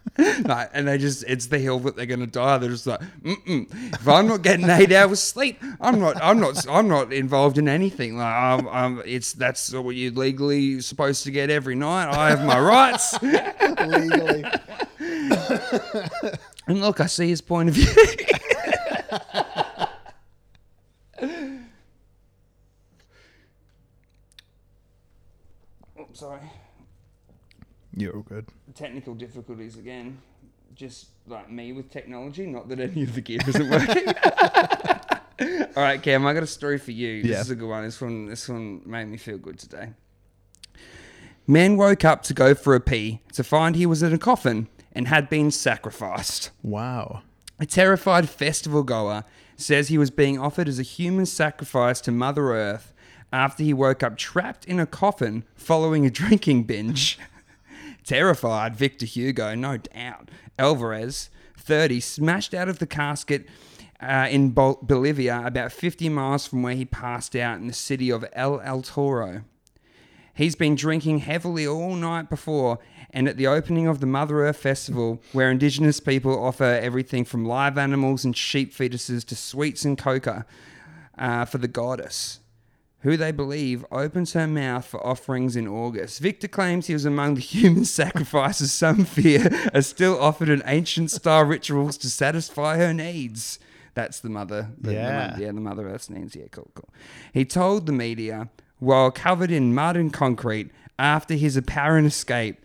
like, 0.46 0.70
and 0.74 0.88
they 0.88 0.98
just, 0.98 1.24
it's 1.28 1.48
the 1.48 1.60
hill 1.60 1.80
that 1.80 1.96
they're 1.96 2.06
going 2.06 2.20
to 2.20 2.28
die. 2.28 2.58
They're 2.58 2.70
just 2.70 2.88
like, 2.88 3.00
Mm-mm. 3.22 3.94
if 3.94 4.08
I'm 4.08 4.28
not 4.28 4.42
getting 4.42 4.70
eight 4.70 4.92
hours 4.92 5.22
sleep, 5.22 5.62
I'm 5.80 6.00
not, 6.00 6.22
I'm 6.22 6.40
not, 6.40 6.66
I'm 6.70 6.88
not 6.88 7.14
involved 7.14 7.58
in 7.58 7.70
anything. 7.70 8.18
Like, 8.18 8.34
I'm, 8.34 8.68
I'm, 8.68 9.02
it's 9.06 9.34
that's 9.34 9.74
what 9.74 9.96
you're 9.96 10.12
legally 10.12 10.82
supposed 10.82 11.24
to 11.24 11.32
get 11.32 11.50
every 11.50 11.76
night. 11.76 12.14
I 12.14 12.30
have 12.30 12.44
my 12.44 12.60
rights. 12.60 13.22
Legally. 13.22 14.44
And 16.70 16.82
look, 16.82 17.00
I 17.00 17.08
see 17.08 17.30
his 17.30 17.42
point 17.42 17.70
of 17.70 17.76
view. 17.76 17.88
sorry. 26.20 26.42
You're 27.96 28.16
all 28.16 28.22
good. 28.24 28.46
Technical 28.76 29.16
difficulties 29.16 29.78
again. 29.78 30.20
Just 30.76 31.08
like 31.28 31.50
me 31.52 31.72
with 31.74 31.90
technology, 31.90 32.46
not 32.46 32.70
that 32.70 32.80
any 32.80 33.04
of 33.04 33.16
the 33.16 33.22
gear 33.22 33.40
isn't 33.48 33.70
working. 33.70 34.08
All 35.76 35.84
right, 35.84 36.02
Cam, 36.02 36.26
I 36.26 36.34
got 36.34 36.44
a 36.44 36.48
story 36.48 36.78
for 36.78 36.92
you. 36.92 37.22
This 37.24 37.32
Yeah. 37.32 37.42
is 37.42 37.50
a 37.50 37.56
good 37.56 37.68
one. 37.70 37.84
This 37.84 38.00
one, 38.02 38.26
this 38.28 38.48
one 38.48 38.82
made 38.86 39.06
me 39.06 39.18
feel 39.18 39.38
good 39.38 39.58
today. 39.58 39.90
Man 41.48 41.78
woke 41.78 42.06
up 42.06 42.22
to 42.24 42.34
go 42.34 42.54
for 42.54 42.76
a 42.76 42.80
pee 42.80 43.22
to 43.34 43.44
find 43.44 43.76
he 43.76 43.86
was 43.86 44.04
in 44.04 44.14
a 44.14 44.18
coffin 44.18 44.68
and 44.94 45.08
had 45.08 45.30
been 45.30 45.50
sacrificed. 45.52 46.52
Wow. 46.62 47.24
A 47.60 47.66
terrified 47.66 48.30
festival 48.30 48.84
goer 48.84 49.24
says 49.58 49.88
he 49.88 49.98
was 49.98 50.12
being 50.12 50.38
offered 50.40 50.68
as 50.68 50.80
a 50.80 50.84
human 50.84 51.26
sacrifice 51.26 52.00
to 52.02 52.12
Mother 52.12 52.52
Earth 52.54 52.94
after 53.32 53.64
he 53.64 53.74
woke 53.74 54.04
up 54.04 54.18
trapped 54.18 54.66
in 54.66 54.80
a 54.80 54.86
coffin 54.86 55.44
following 55.56 56.06
a 56.06 56.10
drinking 56.10 56.64
binge. 56.64 57.20
terrified, 58.04 58.76
Victor 58.76 59.06
Hugo, 59.06 59.54
no 59.56 59.78
doubt. 59.78 60.30
Alvarez, 60.58 61.30
30, 61.58 62.00
smashed 62.00 62.54
out 62.54 62.68
of 62.68 62.80
the 62.80 62.88
casket 62.88 63.46
uh, 64.02 64.28
in 64.30 64.50
Bol- 64.50 64.80
Bolivia, 64.82 65.44
about 65.46 65.72
50 65.72 66.10
miles 66.10 66.48
from 66.48 66.64
where 66.64 66.74
he 66.74 66.86
passed 66.86 67.36
out 67.36 67.60
in 67.60 67.68
the 67.68 67.74
city 67.74 68.10
of 68.12 68.26
El 68.34 68.62
El 68.62 68.82
Toro. 68.82 69.44
He's 70.34 70.56
been 70.56 70.76
drinking 70.76 71.20
heavily 71.20 71.68
all 71.68 71.96
night 71.96 72.30
before, 72.30 72.80
and 73.12 73.28
at 73.28 73.36
the 73.36 73.48
opening 73.48 73.88
of 73.88 74.00
the 74.00 74.06
Mother 74.06 74.46
Earth 74.46 74.58
Festival, 74.58 75.22
where 75.34 75.52
Indigenous 75.52 76.00
people 76.00 76.42
offer 76.42 76.64
everything 76.64 77.26
from 77.26 77.44
live 77.44 77.78
animals 77.78 78.24
and 78.24 78.36
sheep 78.36 78.74
fetuses 78.74 79.26
to 79.26 79.36
sweets 79.36 79.84
and 79.84 79.98
coca 79.98 80.46
uh, 81.18 81.44
for 81.44 81.58
the 81.58 81.68
goddess, 81.68 82.40
who 83.02 83.16
they 83.16 83.32
believe 83.32 83.86
opens 83.92 84.34
her 84.34 84.46
mouth 84.48 84.86
for 84.86 85.06
offerings 85.06 85.56
in 85.56 85.68
August. 85.68 86.20
Victor 86.20 86.48
claims 86.50 86.88
he 86.88 86.94
was 86.94 87.06
among 87.06 87.36
the 87.36 87.42
human 87.42 87.86
sacrifices 88.02 88.72
some 88.72 89.06
fear 89.06 89.50
are 89.74 89.82
still 89.82 90.20
offered 90.20 90.50
in 90.50 90.62
ancient 90.66 91.10
star 91.12 91.46
rituals 91.46 91.98
to 91.98 92.10
satisfy 92.10 92.78
her 92.78 92.94
needs. 92.94 93.58
That's 93.94 94.20
the 94.20 94.30
mother. 94.30 94.70
The, 94.78 94.88
the 94.90 94.94
Yeah. 94.94 95.34
mo- 95.38 95.44
yeah, 95.46 95.52
the 95.52 95.62
Mother 95.62 95.88
Earth's 95.90 96.10
needs. 96.10 96.36
Yeah, 96.36 96.46
cool, 96.52 96.70
cool. 96.76 96.90
He 97.34 97.46
told 97.46 97.86
the 97.86 97.92
media, 97.94 98.50
while 98.80 99.12
covered 99.12 99.52
in 99.52 99.74
mud 99.74 99.96
and 99.98 100.12
concrete, 100.14 100.70
after 100.98 101.34
his 101.36 101.56
apparent 101.58 102.08
escape. 102.08 102.62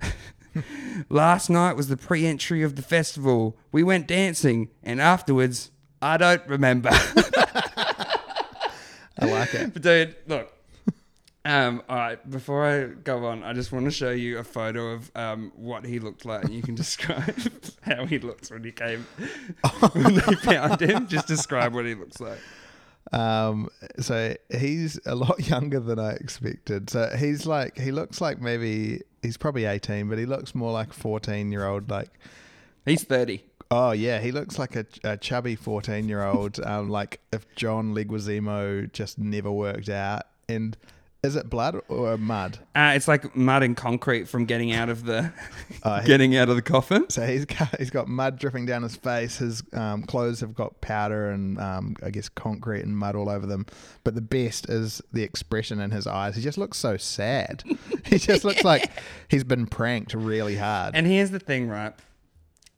Last 1.08 1.48
night 1.50 1.76
was 1.76 1.88
the 1.88 1.96
pre 1.96 2.26
entry 2.26 2.62
of 2.62 2.76
the 2.76 2.82
festival. 2.82 3.56
We 3.72 3.82
went 3.82 4.06
dancing, 4.06 4.68
and 4.82 5.00
afterwards, 5.00 5.70
I 6.02 6.16
don't 6.16 6.46
remember. 6.46 6.90
I 9.18 9.26
like 9.26 9.54
it. 9.54 9.72
But 9.72 9.82
dude, 9.82 10.16
look, 10.26 10.52
Um, 11.44 11.82
all 11.88 11.96
right, 11.96 12.30
before 12.30 12.66
I 12.66 12.86
go 12.86 13.24
on, 13.26 13.42
I 13.42 13.54
just 13.54 13.72
want 13.72 13.86
to 13.86 13.90
show 13.90 14.10
you 14.10 14.38
a 14.38 14.44
photo 14.44 14.88
of 14.92 15.10
um, 15.14 15.50
what 15.56 15.86
he 15.86 15.98
looked 15.98 16.26
like, 16.26 16.44
and 16.44 16.52
you 16.52 16.62
can 16.62 16.74
describe 16.84 17.34
how 17.82 18.04
he 18.04 18.18
looks 18.18 18.50
when 18.50 18.64
he 18.64 18.72
came 18.72 19.06
when 19.92 20.14
they 20.16 20.34
found 20.34 20.80
him. 20.82 21.06
Just 21.06 21.26
describe 21.26 21.72
what 21.72 21.86
he 21.86 21.94
looks 21.94 22.20
like. 22.20 22.38
Um, 23.12 23.70
so 23.98 24.34
he's 24.50 25.00
a 25.06 25.14
lot 25.14 25.48
younger 25.48 25.80
than 25.80 25.98
I 25.98 26.12
expected. 26.12 26.90
So 26.90 27.08
he's 27.18 27.46
like, 27.46 27.78
he 27.78 27.92
looks 27.92 28.20
like 28.20 28.40
maybe 28.42 29.00
he's 29.22 29.38
probably 29.38 29.64
18, 29.64 30.10
but 30.10 30.18
he 30.18 30.26
looks 30.26 30.54
more 30.54 30.72
like 30.72 30.92
14 30.92 31.50
year 31.50 31.66
old. 31.66 31.88
Like, 31.88 32.10
He's 32.84 33.04
thirty. 33.04 33.44
Oh 33.70 33.92
yeah, 33.92 34.18
he 34.20 34.32
looks 34.32 34.58
like 34.58 34.76
a, 34.76 34.86
a 35.04 35.16
chubby 35.16 35.54
14 35.56 36.08
year 36.08 36.24
old. 36.24 36.58
Um, 36.68 36.88
like 36.88 37.20
if 37.32 37.46
John 37.56 37.94
Leguizamo 37.94 38.92
just 38.92 39.18
never 39.18 39.50
worked 39.50 39.88
out. 39.88 40.22
And 40.48 40.76
is 41.22 41.34
it 41.34 41.50
blood 41.50 41.80
or 41.88 42.16
mud? 42.16 42.58
Uh, 42.76 42.92
it's 42.94 43.08
like 43.08 43.34
mud 43.34 43.62
and 43.62 43.76
concrete 43.76 44.28
from 44.28 44.44
getting 44.44 44.72
out 44.72 44.88
of 44.88 45.04
the 45.04 45.32
Uh, 45.82 46.00
he- 46.00 46.06
getting 46.06 46.36
out 46.36 46.48
of 46.48 46.56
the 46.56 46.62
coffin. 46.62 47.08
So 47.10 47.26
he's 47.26 47.44
got, 47.44 47.76
he's 47.78 47.90
got 47.90 48.06
mud 48.08 48.38
dripping 48.38 48.66
down 48.66 48.82
his 48.82 48.96
face. 48.96 49.38
His 49.38 49.62
um, 49.72 50.02
clothes 50.04 50.40
have 50.40 50.54
got 50.54 50.80
powder 50.80 51.30
and 51.30 51.58
um, 51.58 51.96
I 52.02 52.10
guess 52.10 52.28
concrete 52.28 52.82
and 52.84 52.96
mud 52.96 53.16
all 53.16 53.28
over 53.28 53.46
them. 53.46 53.66
But 54.04 54.14
the 54.14 54.20
best 54.22 54.68
is 54.68 55.02
the 55.12 55.22
expression 55.22 55.80
in 55.80 55.90
his 55.90 56.06
eyes. 56.06 56.36
He 56.36 56.42
just 56.42 56.58
looks 56.58 56.78
so 56.78 56.96
sad. 56.96 57.62
he 58.04 58.18
just 58.18 58.44
looks 58.44 58.62
like 58.64 58.90
he's 59.28 59.44
been 59.44 59.66
pranked 59.66 60.14
really 60.14 60.56
hard. 60.56 60.94
And 60.94 61.06
here's 61.06 61.30
the 61.30 61.40
thing, 61.40 61.68
right? 61.68 61.94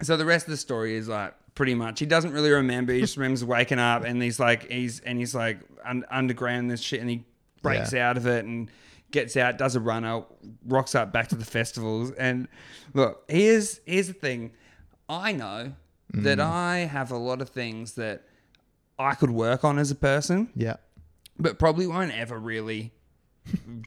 So 0.03 0.17
the 0.17 0.25
rest 0.25 0.47
of 0.47 0.51
the 0.51 0.57
story 0.57 0.97
is 0.97 1.09
like 1.09 1.35
pretty 1.55 1.75
much 1.75 1.99
he 1.99 2.07
doesn't 2.07 2.33
really 2.33 2.51
remember. 2.51 2.93
He 2.93 3.01
just 3.01 3.17
remembers 3.17 3.45
waking 3.45 3.79
up 3.79 4.05
and 4.05 4.23
he's 4.23 4.41
like 4.41 4.71
he's 4.71 5.01
and 5.01 5.19
he's 5.19 5.35
like 5.35 5.61
un- 5.85 6.05
underground 6.11 6.71
this 6.71 6.81
shit 6.81 7.01
and 7.01 7.11
he 7.11 7.25
breaks 7.63 7.93
out 7.95 8.17
of 8.17 8.27
it 8.27 8.45
and 8.45 8.71
gets 9.11 9.37
out, 9.37 9.59
does 9.59 9.77
a 9.77 9.81
run 9.81 10.05
out, 10.05 10.35
rocks 10.67 10.95
up 10.95 11.13
back 11.13 11.29
to 11.29 11.35
the 11.35 11.45
festivals. 11.45 12.13
And 12.13 12.49
look, 12.95 13.25
here's 13.29 13.81
here's 13.85 14.07
the 14.07 14.15
thing. 14.15 14.53
I 15.09 15.33
know 15.33 15.73
that 16.15 16.39
mm. 16.39 16.45
I 16.45 16.79
have 16.79 17.11
a 17.11 17.19
lot 17.19 17.41
of 17.41 17.51
things 17.51 17.95
that 17.95 18.25
I 18.99 19.15
could 19.15 19.31
work 19.31 19.65
on 19.65 19.79
as 19.79 19.91
a 19.91 19.95
person 19.95 20.51
yeah. 20.55 20.77
but 21.39 21.59
probably 21.59 21.87
won't 21.87 22.13
ever 22.13 22.39
really 22.39 22.93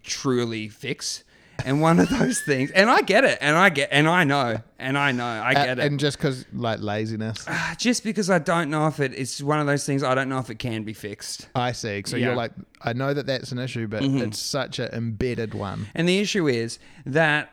truly 0.03 0.69
fix. 0.69 1.23
And 1.65 1.81
one 1.81 1.99
of 1.99 2.09
those 2.09 2.41
things, 2.41 2.71
and 2.71 2.89
I 2.89 3.01
get 3.01 3.23
it, 3.23 3.37
and 3.39 3.55
I 3.55 3.69
get, 3.69 3.89
and 3.91 4.07
I 4.07 4.23
know, 4.23 4.59
and 4.79 4.97
I 4.97 5.11
know, 5.11 5.25
I 5.25 5.53
get 5.53 5.79
it. 5.79 5.85
And 5.85 5.99
just 5.99 6.17
because, 6.17 6.45
like, 6.53 6.81
laziness. 6.81 7.45
Ah, 7.47 7.75
just 7.77 8.03
because 8.03 8.29
I 8.29 8.39
don't 8.39 8.69
know 8.69 8.87
if 8.87 8.99
it, 8.99 9.13
it's 9.15 9.41
one 9.41 9.59
of 9.59 9.67
those 9.67 9.85
things. 9.85 10.03
I 10.03 10.15
don't 10.15 10.29
know 10.29 10.39
if 10.39 10.49
it 10.49 10.59
can 10.59 10.83
be 10.83 10.93
fixed. 10.93 11.47
I 11.55 11.71
see. 11.71 12.03
So 12.05 12.17
Yeah. 12.17 12.27
you're 12.27 12.35
like, 12.35 12.51
I 12.81 12.93
know 12.93 13.13
that 13.13 13.27
that's 13.27 13.51
an 13.51 13.59
issue, 13.59 13.87
but 13.87 14.03
mm-hmm. 14.03 14.17
it's 14.17 14.39
such 14.39 14.79
an 14.79 14.89
embedded 14.93 15.53
one. 15.53 15.87
And 15.95 16.07
the 16.07 16.19
issue 16.19 16.47
is 16.47 16.79
that 17.05 17.49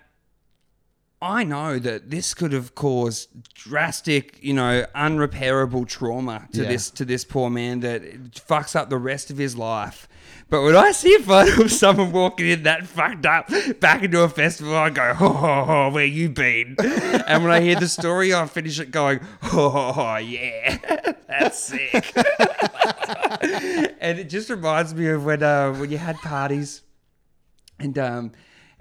I 1.23 1.45
know 1.45 1.79
that 1.79 2.11
this 2.11 2.33
could 2.33 2.53
have 2.53 2.75
caused 2.75 3.29
drastic, 3.53 4.39
you 4.41 4.55
know, 4.55 4.87
unrepairable 4.95 5.87
trauma 5.87 6.49
to 6.55 6.63
Yeah. 6.63 6.69
this 6.71 6.89
to 6.93 7.05
this 7.05 7.25
poor 7.25 7.51
man 7.51 7.81
that 7.81 8.03
fucks 8.33 8.75
up 8.75 8.89
the 8.89 8.97
rest 8.97 9.31
of 9.31 9.37
his 9.37 9.55
life. 9.55 10.09
But 10.49 10.63
when 10.63 10.75
I 10.75 10.93
see 10.93 11.15
a 11.15 11.21
photo 11.21 11.63
of 11.65 11.71
someone 11.73 12.11
walking 12.11 12.49
in 12.49 12.63
that 12.63 12.87
fucked 12.87 13.27
up 13.27 13.51
back 13.81 14.03
into 14.03 14.23
a 14.23 14.29
festival, 14.31 14.75
I 14.75 14.89
go, 14.89 15.15
"Oh, 15.21 15.27
oh, 15.43 15.65
oh 15.69 15.91
where 15.91 16.07
you 16.07 16.31
been?" 16.31 16.77
and 16.79 17.45
when 17.45 17.53
I 17.53 17.61
hear 17.61 17.77
the 17.79 17.87
story, 17.89 18.33
I 18.33 18.47
finish 18.47 18.81
it 18.81 18.91
going, 18.91 19.21
"Oh, 19.53 19.93
oh 19.97 20.17
yeah, 20.17 20.79
that's 21.29 21.59
sick." 21.59 22.13
and 24.01 24.19
it 24.19 24.31
just 24.31 24.49
reminds 24.49 24.95
me 24.95 25.09
of 25.09 25.25
when 25.25 25.43
uh, 25.43 25.75
when 25.75 25.91
you 25.91 25.99
had 25.99 26.17
parties 26.17 26.81
and 27.79 27.99
um, 27.99 28.33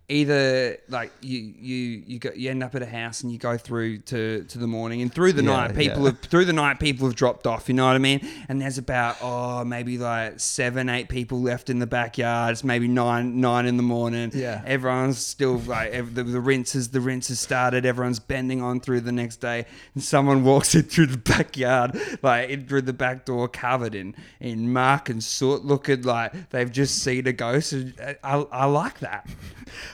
either 0.09 0.77
like 0.89 1.11
you 1.21 1.39
you 1.59 2.03
you 2.07 2.19
go 2.19 2.31
you 2.35 2.49
end 2.49 2.63
up 2.63 2.73
at 2.73 2.81
a 2.81 2.85
house 2.87 3.21
and 3.21 3.31
you 3.31 3.37
go 3.37 3.57
through 3.57 3.99
to 3.99 4.43
to 4.45 4.57
the 4.57 4.65
morning 4.67 5.01
and 5.03 5.13
through 5.13 5.33
the 5.33 5.43
Yeah, 5.43 5.67
night 5.67 5.75
people 5.75 5.99
yeah. 6.03 6.09
have 6.09 6.19
through 6.19 6.45
the 6.45 6.53
night 6.53 6.79
people 6.79 7.07
have 7.07 7.15
dropped 7.15 7.45
off 7.45 7.69
you 7.69 7.75
know 7.75 7.85
what 7.85 7.95
i 7.95 7.99
mean? 7.99 8.27
And 8.49 8.59
there's 8.61 8.77
about 8.79 9.17
oh 9.21 9.63
maybe 9.63 9.97
like 9.99 10.39
seven 10.39 10.89
eight 10.89 11.09
people 11.09 11.41
left 11.41 11.69
in 11.69 11.77
the 11.79 11.87
backyard. 11.87 12.53
It's 12.53 12.63
maybe 12.63 12.87
nine 12.87 13.39
nine 13.39 13.65
in 13.67 13.77
the 13.77 13.83
morning. 13.83 14.31
Yeah. 14.33 14.63
everyone's 14.65 15.19
still 15.19 15.57
like 15.59 15.91
ev- 15.91 16.15
the, 16.15 16.23
the 16.23 16.41
rinse 16.41 16.73
is 16.73 16.89
the 16.89 17.01
rinse 17.01 17.27
has 17.27 17.39
started. 17.39 17.85
Everyone's 17.85 18.19
bending 18.19 18.61
on 18.61 18.79
through 18.79 19.01
the 19.01 19.11
next 19.11 19.37
day. 19.37 19.65
And 19.93 20.03
someone 20.03 20.43
walks 20.51 20.73
in 20.73 20.83
through 20.83 21.07
the 21.07 21.17
backyard 21.17 21.95
like 22.23 22.49
in 22.49 22.65
through 22.67 22.81
the 22.83 22.93
back 22.93 23.25
door 23.25 23.47
covered 23.47 23.93
in 23.93 24.15
in 24.39 24.73
muck 24.73 25.09
and 25.09 25.23
soot. 25.23 25.63
Looking 25.63 26.01
like 26.01 26.49
they've 26.49 26.71
just 26.71 27.03
seen 27.03 27.27
a 27.27 27.33
ghost. 27.33 27.73
And 27.73 27.93
I, 28.01 28.15
I, 28.23 28.35
I 28.51 28.65
like 28.65 28.99
that 28.99 29.29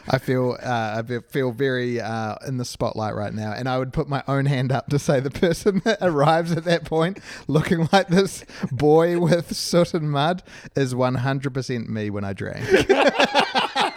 I 0.07 0.17
feel 0.19 0.57
uh, 0.61 0.95
I 0.97 1.01
be- 1.01 1.19
feel 1.29 1.51
very 1.51 1.99
uh, 1.99 2.35
in 2.47 2.57
the 2.57 2.65
spotlight 2.65 3.15
right 3.15 3.33
now, 3.33 3.53
and 3.53 3.67
I 3.67 3.79
would 3.79 3.91
put 3.91 4.07
my 4.07 4.23
own 4.27 4.45
hand 4.45 4.71
up 4.71 4.87
to 4.89 4.99
say 4.99 5.19
the 5.19 5.31
person 5.31 5.81
that 5.85 5.97
arrives 6.01 6.51
at 6.51 6.63
that 6.65 6.85
point, 6.85 7.19
looking 7.47 7.87
like 7.91 8.07
this 8.09 8.45
boy 8.71 9.19
with 9.19 9.55
soot 9.55 9.93
and 9.95 10.11
mud, 10.11 10.43
is 10.75 10.93
100% 10.93 11.87
me 11.87 12.09
when 12.11 12.23
I 12.23 12.33
drank. 12.33 12.63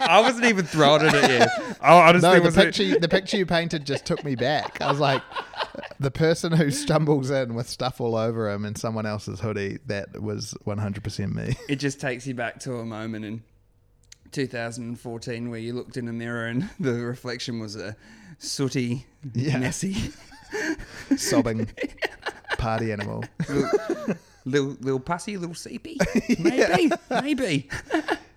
I 0.01 0.21
wasn't 0.21 0.45
even 0.45 0.65
throwing 0.65 1.05
it 1.05 1.13
at 1.13 1.29
you. 1.29 1.75
I 1.81 2.09
honestly 2.09 2.27
No, 2.29 2.35
the 2.35 2.41
wasn't. 2.45 2.65
picture 2.65 2.83
you- 2.83 2.99
the 2.99 3.07
picture 3.09 3.37
you 3.37 3.45
painted 3.45 3.85
just 3.85 4.05
took 4.05 4.23
me 4.23 4.35
back. 4.35 4.81
I 4.81 4.89
was 4.89 4.99
like, 4.99 5.21
the 5.99 6.09
person 6.11 6.51
who 6.51 6.71
stumbles 6.71 7.29
in 7.29 7.53
with 7.53 7.69
stuff 7.69 8.01
all 8.01 8.15
over 8.15 8.49
him 8.49 8.65
in 8.65 8.75
someone 8.75 9.05
else's 9.05 9.39
hoodie, 9.39 9.77
that 9.85 10.19
was 10.21 10.55
100% 10.65 11.33
me. 11.35 11.55
It 11.67 11.75
just 11.75 12.01
takes 12.01 12.25
you 12.25 12.33
back 12.33 12.59
to 12.61 12.77
a 12.77 12.85
moment 12.85 13.25
in 13.25 13.43
2014 14.31 15.49
where 15.49 15.59
you 15.59 15.73
looked 15.73 15.97
in 15.97 16.07
a 16.07 16.13
mirror 16.13 16.47
and 16.47 16.69
the 16.79 16.93
reflection 16.93 17.59
was 17.59 17.75
a 17.75 17.95
sooty, 18.37 19.05
Yeah. 19.33 19.57
messy, 19.59 20.11
Sobbing 21.17 21.67
party 22.57 22.91
animal. 22.91 23.23
little 24.45 24.75
little 24.79 24.99
pussy, 24.99 25.37
little 25.37 25.55
seepy, 25.55 25.97
maybe, 26.39 26.91
maybe, 27.09 27.69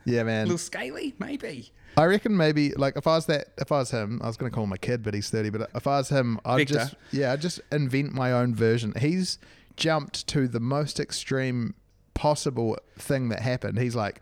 Yeah, 0.05 0.23
man. 0.25 0.47
little 0.47 0.59
scaly, 0.59 1.15
maybe. 1.19 1.73
I 1.97 2.05
reckon 2.07 2.37
maybe 2.37 2.73
like 2.73 2.97
if 2.97 3.07
I 3.07 3.17
was 3.17 3.27
that 3.27 3.49
if 3.59 3.71
I 3.71 3.79
was 3.79 3.91
him, 3.91 4.21
I 4.23 4.27
was 4.27 4.37
gonna 4.37 4.51
call 4.51 4.65
him 4.65 4.73
a 4.73 4.79
kid, 4.79 5.03
but 5.03 5.13
he's 5.15 5.29
thirty. 5.31 5.51
But 5.51 5.71
if 5.75 5.87
I 5.87 5.99
was 5.99 6.09
him, 6.09 6.41
I'd 6.45 6.59
Victor. 6.59 6.75
just 6.75 6.95
yeah, 7.13 7.33
I'd 7.33 7.41
just 7.43 7.61
invent 7.71 8.13
my 8.13 8.33
own 8.33 8.55
version. 8.55 8.95
He's 8.99 9.39
jumped 9.77 10.27
to 10.29 10.49
the 10.49 10.61
most 10.61 10.99
extreme 10.99 11.75
possible 12.15 12.79
thing 12.99 13.29
that 13.29 13.41
happened. 13.41 13.79
He's 13.79 13.95
like, 13.95 14.21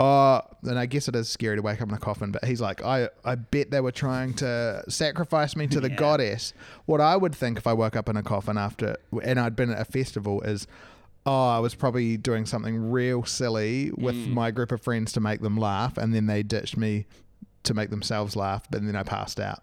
oh, 0.00 0.40
and 0.62 0.78
I 0.78 0.86
guess 0.86 1.06
it 1.08 1.14
is 1.14 1.28
scary 1.28 1.56
to 1.56 1.62
wake 1.62 1.80
up 1.80 1.88
in 1.88 1.94
a 1.94 1.98
coffin, 1.98 2.32
but 2.32 2.44
he's 2.44 2.60
like, 2.60 2.82
I 2.84 3.08
I 3.24 3.34
bet 3.36 3.70
they 3.70 3.80
were 3.80 3.92
trying 3.92 4.34
to 4.34 4.82
sacrifice 4.88 5.54
me 5.54 5.66
to 5.68 5.80
the 5.80 5.90
Yeah. 5.90 5.96
goddess. 5.96 6.52
What 6.86 7.00
I 7.00 7.16
would 7.16 7.34
think 7.34 7.58
if 7.58 7.66
I 7.66 7.72
woke 7.74 7.94
up 7.96 8.08
in 8.08 8.16
a 8.16 8.22
coffin 8.22 8.56
after 8.58 8.96
and 9.22 9.38
I'd 9.38 9.54
been 9.54 9.70
at 9.70 9.80
a 9.80 9.84
festival 9.84 10.40
is. 10.42 10.66
Oh, 11.26 11.48
I 11.50 11.58
was 11.58 11.74
probably 11.74 12.16
doing 12.16 12.46
something 12.46 12.90
real 12.90 13.24
silly 13.26 13.92
with 13.94 14.14
Mm. 14.14 14.32
my 14.32 14.50
group 14.50 14.72
of 14.72 14.80
friends 14.80 15.12
to 15.12 15.20
make 15.20 15.42
them 15.42 15.58
laugh, 15.58 15.98
and 15.98 16.14
then 16.14 16.24
they 16.24 16.42
ditched 16.42 16.78
me 16.78 17.04
to 17.64 17.74
make 17.74 17.90
themselves 17.90 18.36
laugh, 18.36 18.66
but 18.70 18.82
then 18.82 18.96
I 18.96 19.02
passed 19.02 19.38
out. 19.38 19.62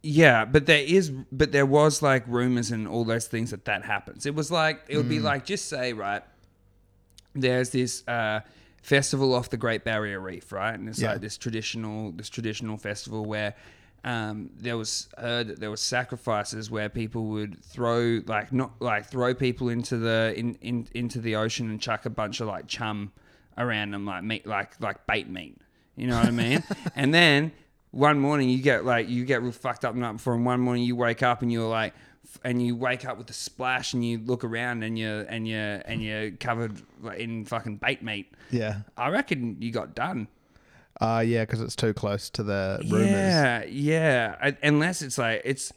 Yeah, 0.00 0.44
but 0.44 0.66
there 0.66 0.78
is, 0.86 1.10
but 1.32 1.50
there 1.50 1.66
was 1.66 2.02
like 2.02 2.22
rumors 2.28 2.70
and 2.70 2.86
all 2.86 3.04
those 3.04 3.26
things 3.26 3.50
that 3.50 3.64
that 3.64 3.84
happens. 3.84 4.26
It 4.26 4.34
was 4.36 4.48
like 4.48 4.80
it 4.88 4.96
would 4.96 5.08
be 5.08 5.18
like 5.18 5.44
just 5.44 5.68
say 5.68 5.92
right. 5.92 6.22
There's 7.34 7.70
this 7.70 8.06
uh, 8.06 8.40
festival 8.82 9.34
off 9.34 9.50
the 9.50 9.56
Great 9.56 9.84
Barrier 9.84 10.20
Reef, 10.20 10.52
right, 10.52 10.74
and 10.74 10.88
it's 10.88 11.00
Yeah. 11.00 11.12
like 11.12 11.20
this 11.20 11.36
traditional 11.36 12.12
this 12.12 12.28
traditional 12.28 12.76
festival 12.76 13.24
where 13.24 13.54
um, 14.04 14.50
there 14.58 14.76
was 14.76 15.08
heard 15.18 15.48
that 15.48 15.60
there 15.60 15.70
was 15.70 15.80
sacrifices 15.80 16.70
where 16.70 16.88
people 16.88 17.26
would 17.26 17.62
throw 17.64 18.20
like 18.26 18.52
not 18.52 18.80
like 18.80 19.06
throw 19.06 19.34
people 19.34 19.68
into 19.68 19.96
the 19.98 20.32
in, 20.36 20.54
in 20.62 20.86
into 20.94 21.20
the 21.20 21.34
ocean 21.36 21.68
and 21.68 21.80
chuck 21.80 22.06
a 22.06 22.10
bunch 22.10 22.40
of 22.40 22.46
like 22.46 22.68
chum 22.68 23.12
around 23.58 23.90
them 23.90 24.06
like 24.06 24.22
meat 24.22 24.46
like 24.46 24.80
like 24.80 25.04
bait 25.06 25.28
meat. 25.28 25.56
You 25.96 26.06
know 26.06 26.16
what 26.16 26.26
I 26.28 26.30
mean? 26.30 26.62
and 26.94 27.12
then 27.12 27.50
one 27.90 28.20
morning 28.20 28.48
you 28.48 28.62
get 28.62 28.84
like 28.84 29.08
you 29.08 29.24
get 29.24 29.42
real 29.42 29.50
fucked 29.50 29.84
up 29.84 29.94
the 29.94 30.00
night 30.00 30.12
before, 30.12 30.34
and 30.34 30.46
one 30.46 30.60
morning 30.60 30.84
you 30.84 30.94
wake 30.94 31.22
up 31.24 31.42
and 31.42 31.50
you're 31.50 31.68
like, 31.68 31.92
and 32.44 32.64
you 32.64 32.76
wake 32.76 33.04
up 33.04 33.18
with 33.18 33.28
a 33.30 33.34
splash, 33.34 33.92
and 33.94 34.04
you 34.04 34.18
look 34.18 34.44
around 34.44 34.82
and 34.82 34.98
you're 34.98 35.22
and 35.22 35.46
you 35.48 35.56
and 35.56 36.02
you're 36.02 36.30
covered 36.32 36.80
in 37.16 37.44
fucking 37.44 37.76
bait 37.76 38.02
meat. 38.02 38.32
Yeah. 38.50 38.80
I 38.96 39.08
reckon 39.10 39.56
you 39.60 39.70
got 39.72 39.94
done. 39.94 40.28
Uh, 41.00 41.22
yeah, 41.24 41.42
because 41.42 41.60
it's 41.60 41.76
too 41.76 41.94
close 41.94 42.28
to 42.30 42.42
the 42.42 42.78
rumors. 42.90 43.08
Yeah, 43.10 43.64
yeah. 43.64 44.36
I- 44.42 44.56
Unless 44.62 45.02
it's 45.02 45.16
like 45.18 45.42
it's 45.44 45.72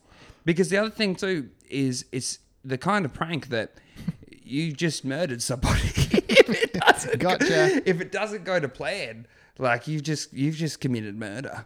because 0.46 0.70
the 0.70 0.78
other 0.78 0.90
thing 0.90 1.16
too 1.16 1.50
is 1.70 2.06
it's 2.12 2.40
the 2.66 2.78
kind 2.78 3.06
of 3.06 3.14
prank 3.14 3.50
that 3.50 3.74
you 4.44 4.72
just 4.72 5.06
murdered 5.06 5.42
somebody. 5.42 5.80
if 5.86 6.50
it 6.50 6.74
doesn't 6.74 7.20
Gotcha. 7.20 7.46
Go, 7.48 7.80
if 7.86 8.02
it 8.02 8.12
doesn't 8.12 8.44
go 8.46 8.60
to 8.60 8.68
plan, 8.68 9.28
like 9.60 9.88
you've 9.88 10.04
just 10.04 10.34
you've 10.34 10.56
just 10.56 10.80
committed 10.82 11.18
murder. 11.18 11.66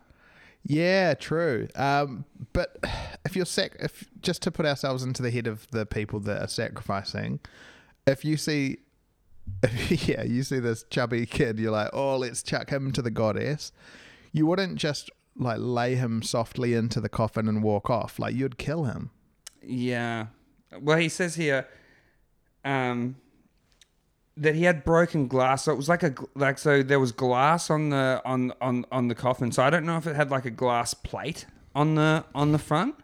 Yeah, 0.67 1.13
true. 1.13 1.67
Um, 1.75 2.25
but 2.53 2.77
if 3.25 3.35
you're 3.35 3.45
sac- 3.45 3.77
if 3.79 4.05
just 4.21 4.41
to 4.43 4.51
put 4.51 4.65
ourselves 4.65 5.03
into 5.03 5.21
the 5.21 5.31
head 5.31 5.47
of 5.47 5.67
the 5.71 5.85
people 5.85 6.19
that 6.21 6.41
are 6.41 6.47
sacrificing, 6.47 7.39
if 8.07 8.25
you 8.25 8.37
see 8.37 8.79
yeah, 9.89 10.23
you 10.23 10.43
see 10.43 10.59
this 10.59 10.83
chubby 10.89 11.25
kid, 11.25 11.59
you're 11.59 11.71
like, 11.71 11.89
oh, 11.93 12.17
let's 12.17 12.41
chuck 12.43 12.69
him 12.69 12.91
to 12.91 13.01
the 13.01 13.11
goddess. 13.11 13.71
You 14.31 14.47
wouldn't 14.47 14.77
just 14.77 15.09
like 15.37 15.57
lay 15.59 15.95
him 15.95 16.21
softly 16.21 16.73
into 16.73 16.99
the 16.99 17.09
coffin 17.09 17.47
and 17.47 17.61
walk 17.61 17.89
off. 17.89 18.19
Like 18.19 18.35
you'd 18.35 18.57
kill 18.57 18.85
him. 18.85 19.11
Yeah. 19.61 20.27
Well, 20.79 20.97
he 20.97 21.09
says 21.09 21.35
here 21.35 21.67
um, 22.63 23.15
that 24.37 24.55
he 24.55 24.63
had 24.63 24.83
broken 24.83 25.27
glass. 25.27 25.63
So 25.63 25.73
it 25.73 25.75
was 25.75 25.89
like 25.89 26.03
a 26.03 26.13
like 26.35 26.57
so 26.57 26.83
there 26.83 26.99
was 26.99 27.11
glass 27.11 27.69
on 27.69 27.89
the 27.89 28.21
on 28.25 28.53
on 28.61 28.85
on 28.91 29.07
the 29.07 29.15
coffin. 29.15 29.51
So 29.51 29.63
I 29.63 29.69
don't 29.69 29.85
know 29.85 29.97
if 29.97 30.07
it 30.07 30.15
had 30.15 30.31
like 30.31 30.45
a 30.45 30.51
glass 30.51 30.93
plate 30.93 31.45
on 31.73 31.95
the 31.95 32.25
on 32.33 32.51
the 32.51 32.59
front. 32.59 32.95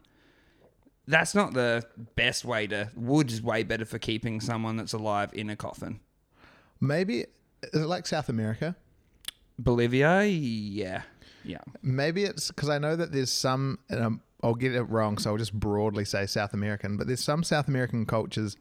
That's 1.08 1.34
not 1.34 1.54
the 1.54 1.84
best 2.16 2.46
way 2.46 2.68
to. 2.68 2.90
Wood 2.96 3.32
is 3.32 3.42
way 3.42 3.64
better 3.64 3.86
for 3.86 4.00
keeping 4.00 4.40
someone 4.40 4.78
that's 4.78 4.94
alive 4.94 5.32
in 5.34 5.50
a 5.50 5.56
coffin. 5.56 6.00
Maybe 6.80 7.26
is 7.74 7.82
it 7.82 7.88
like 7.88 8.08
South 8.08 8.30
America? 8.30 8.76
Bolivia, 9.60 10.24
yeah, 10.26 11.04
yeah. 11.44 11.60
Maybe 11.82 12.24
it's 12.24 12.50
because 12.50 12.70
I 12.70 12.80
know 12.80 12.96
that 12.96 13.12
there's 13.12 13.32
some, 13.32 13.80
and 13.90 14.04
um, 14.04 14.22
I'll 14.44 14.56
get 14.56 14.74
it 14.74 14.84
wrong, 14.84 15.18
so 15.18 15.32
I'll 15.32 15.38
just 15.38 15.54
broadly 15.54 16.06
say 16.06 16.26
South 16.26 16.54
American, 16.54 16.98
but 16.98 17.08
there's 17.08 17.24
some 17.24 17.44
South 17.44 17.68
American 17.68 18.06
cultures 18.06 18.58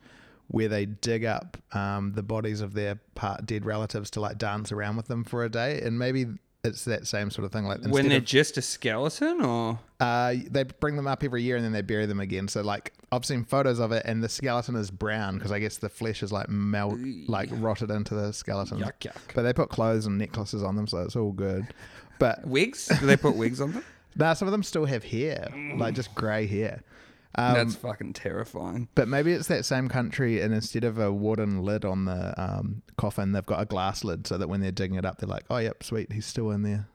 where 0.51 0.69
they 0.69 0.85
dig 0.85 1.25
up 1.25 1.57
um, 1.73 2.13
the 2.15 2.23
bodies 2.23 2.61
of 2.61 2.75
their 2.75 2.97
part 3.15 3.47
dead 3.47 3.65
relatives 3.65 4.11
to 4.11 4.21
like 4.21 4.37
dance 4.37 4.73
around 4.73 4.97
with 4.97 5.07
them 5.07 5.23
for 5.25 5.45
a 5.45 5.49
day, 5.49 5.81
and 5.81 5.99
maybe 5.99 6.27
it's 6.65 6.85
that 6.85 7.07
same 7.07 7.31
sort 7.31 7.45
of 7.45 7.53
thing. 7.53 7.65
Like 7.65 7.81
when 7.87 8.09
they're 8.09 8.19
of, 8.19 8.25
just 8.25 8.59
a 8.59 8.63
skeleton, 8.63 9.41
or 9.43 9.79
uh, 10.01 10.35
they 10.51 10.65
bring 10.65 10.97
them 10.97 11.07
up 11.07 11.23
every 11.23 11.43
year 11.43 11.57
and 11.57 11.65
then 11.65 11.73
they 11.73 11.83
bury 11.83 12.07
them 12.07 12.21
again. 12.21 12.49
So 12.49 12.63
like 12.63 12.93
I've 13.13 13.25
seen 13.25 13.45
photos 13.45 13.79
of 13.79 13.93
it, 13.93 14.03
and 14.05 14.23
the 14.23 14.29
skeleton 14.29 14.75
is 14.75 14.91
brown 14.91 15.37
because 15.37 15.53
I 15.53 15.61
guess 15.61 15.79
the 15.79 15.89
flesh 15.89 16.23
is 16.23 16.33
like 16.33 16.49
melt, 16.49 16.99
like 17.29 17.49
rotted 17.53 17.91
into 17.91 18.15
the 18.15 18.33
skeleton. 18.33 18.79
yuck 18.79 18.99
yuck. 19.01 19.17
But 19.35 19.43
they 19.43 19.53
put 19.53 19.71
clothes 19.71 20.07
and 20.07 20.19
necklaces 20.19 20.63
on 20.63 20.77
them, 20.77 20.87
so 20.87 20.99
it's 20.99 21.17
all 21.17 21.33
good. 21.33 21.67
But 22.19 22.45
Wigs? 22.47 22.89
Do 23.01 23.07
they 23.07 23.17
put 23.17 23.37
wigs 23.37 23.61
on 23.61 23.73
them? 23.73 23.85
Nah, 24.17 24.33
some 24.33 24.49
of 24.49 24.53
them 24.53 24.65
still 24.65 24.87
have 24.87 25.05
hair, 25.05 25.55
like 25.77 25.95
just 25.95 26.13
grey 26.17 26.45
hair. 26.45 26.83
Um, 27.37 27.55
That's 27.55 27.77
fucking 27.77 28.14
terrifying. 28.14 28.88
but 28.97 29.07
maybe 29.07 29.33
it's 29.33 29.47
that 29.49 29.64
same 29.64 29.88
country, 29.88 30.40
and 30.40 30.53
instead 30.53 30.83
of 30.85 30.99
a 30.99 31.12
wooden 31.12 31.62
lid 31.62 31.85
on 31.85 32.05
the 32.07 32.35
um, 32.43 32.83
coffin, 32.97 33.31
they've 33.33 33.47
got 33.47 33.61
a 33.62 33.66
glass 33.66 34.03
lid, 34.03 34.27
so 34.27 34.37
that 34.37 34.49
when 34.49 34.61
they're 34.61 34.73
digging 34.73 34.97
it 34.99 35.05
up, 35.05 35.19
they're 35.19 35.29
like, 35.29 35.45
"Oh, 35.49 35.59
yep, 35.59 35.83
sweet, 35.85 36.11
he's 36.12 36.27
still 36.27 36.51
in 36.51 36.62
there." 36.62 36.88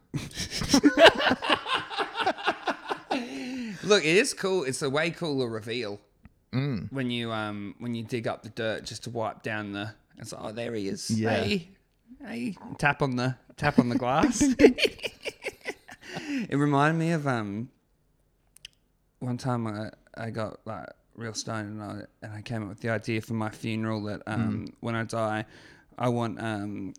Look, 3.83 4.03
it 4.03 4.17
is 4.17 4.33
cool. 4.33 4.63
It's 4.63 4.81
a 4.81 4.89
way 4.89 5.11
cooler 5.11 5.47
reveal 5.47 5.99
Mm. 6.53 6.91
when 6.91 7.11
you 7.11 7.31
um 7.33 7.75
when 7.79 7.93
you 7.95 8.03
dig 8.03 8.27
up 8.27 8.41
the 8.43 8.49
dirt 8.49 8.85
just 8.85 9.03
to 9.03 9.09
wipe 9.09 9.43
down 9.43 9.73
the. 9.73 9.93
It's 10.17 10.31
like, 10.31 10.41
oh, 10.43 10.51
there 10.53 10.73
he 10.73 10.87
is. 10.87 11.09
Yeah. 11.11 11.31
Hey, 11.43 11.67
hey, 12.25 12.55
tap 12.77 13.01
on 13.01 13.17
the 13.17 13.35
tap 13.57 13.77
on 13.77 13.89
the 13.89 13.97
glass. 13.97 14.41
it 14.59 16.55
reminded 16.55 16.97
me 16.99 17.11
of 17.11 17.27
um. 17.27 17.69
One 19.19 19.37
time 19.37 19.67
I 19.67 19.89
I 20.17 20.29
got 20.29 20.59
like 20.65 20.87
real 21.15 21.33
stoned 21.33 21.79
and 21.79 21.83
I 21.83 22.01
and 22.25 22.33
I 22.33 22.41
came 22.41 22.63
up 22.63 22.69
with 22.69 22.81
the 22.81 22.89
idea 22.89 23.21
for 23.21 23.33
my 23.33 23.49
funeral 23.49 24.03
that 24.03 24.21
um 24.27 24.67
when 24.81 24.95
I 24.95 25.03
die, 25.03 25.45
I 25.97 26.09
want 26.09 26.41
um 26.41 26.93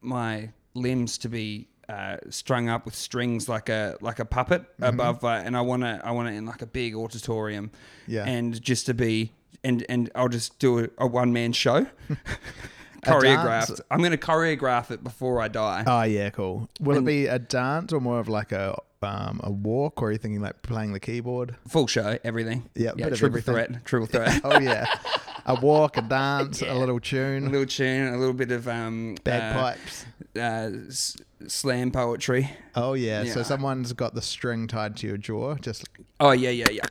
my 0.00 0.50
limbs 0.74 1.18
to 1.18 1.28
be 1.28 1.68
uh, 1.88 2.18
strung 2.28 2.68
up 2.68 2.84
with 2.84 2.94
strings 2.94 3.48
like 3.48 3.68
a 3.70 3.96
like 4.02 4.18
a 4.18 4.24
puppet 4.24 4.62
above, 4.80 5.24
uh, 5.24 5.28
and 5.28 5.56
I 5.56 5.62
want 5.62 5.82
to 5.82 6.00
I 6.04 6.10
want 6.10 6.28
it 6.28 6.32
in 6.34 6.44
like 6.44 6.60
a 6.60 6.66
big 6.66 6.94
auditorium, 6.94 7.70
Yeah. 8.06 8.24
and 8.26 8.60
just 8.60 8.84
to 8.86 8.94
be 8.94 9.32
and 9.64 9.84
and 9.88 10.10
I'll 10.14 10.28
just 10.28 10.58
do 10.58 10.80
a, 10.80 10.88
a 10.98 11.06
one 11.06 11.32
man 11.32 11.52
show, 11.54 11.86
choreographed. 13.02 13.80
I'm 13.90 13.98
going 13.98 14.10
to 14.12 14.16
choreograph 14.18 14.90
it 14.90 15.02
before 15.04 15.40
I 15.40 15.48
die. 15.48 15.84
Oh 15.86 16.02
yeah, 16.02 16.30
cool. 16.30 16.68
Will 16.80 16.96
And- 16.98 17.06
it 17.06 17.10
be 17.10 17.26
a 17.26 17.38
dance 17.38 17.92
or 17.92 18.00
more 18.00 18.18
of 18.20 18.28
like 18.28 18.52
a 18.52 18.76
um, 19.00 19.40
a 19.44 19.50
walk, 19.50 20.02
or 20.02 20.08
are 20.08 20.12
you 20.12 20.18
thinking 20.18 20.40
like 20.40 20.62
playing 20.62 20.92
the 20.92 20.98
keyboard? 21.00 21.54
Full 21.68 21.86
show, 21.86 22.18
everything. 22.24 22.68
Yeah, 22.74 22.92
yeah, 22.96 23.10
triple 23.10 23.40
threat, 23.40 23.84
triple 23.84 24.06
threat. 24.08 24.40
Oh 24.44 24.58
yeah, 24.58 24.86
a 25.46 25.54
walk, 25.60 25.96
a 25.96 26.02
dance, 26.02 26.62
a 26.62 26.74
little 26.74 26.98
tune, 26.98 27.46
a 27.46 27.50
little 27.50 27.66
tune, 27.66 28.12
a 28.12 28.16
little 28.18 28.34
bit 28.34 28.50
of 28.50 28.66
um, 28.66 29.16
bagpipes. 29.22 30.04
uh, 30.36 30.40
uh, 30.40 30.70
s- 30.88 31.16
slam 31.46 31.92
poetry. 31.92 32.50
oh 32.74 32.94
yeah. 32.94 33.22
so 33.24 33.44
someone's 33.44 33.92
got 33.92 34.14
the 34.14 34.22
string 34.22 34.66
tied 34.66 34.96
to 34.96 35.06
your 35.06 35.16
jaw. 35.16 35.54
Just 35.54 35.84
Oh 36.18 36.32
yeah, 36.32 36.50
yeah, 36.50 36.66
yeah. 36.72 36.82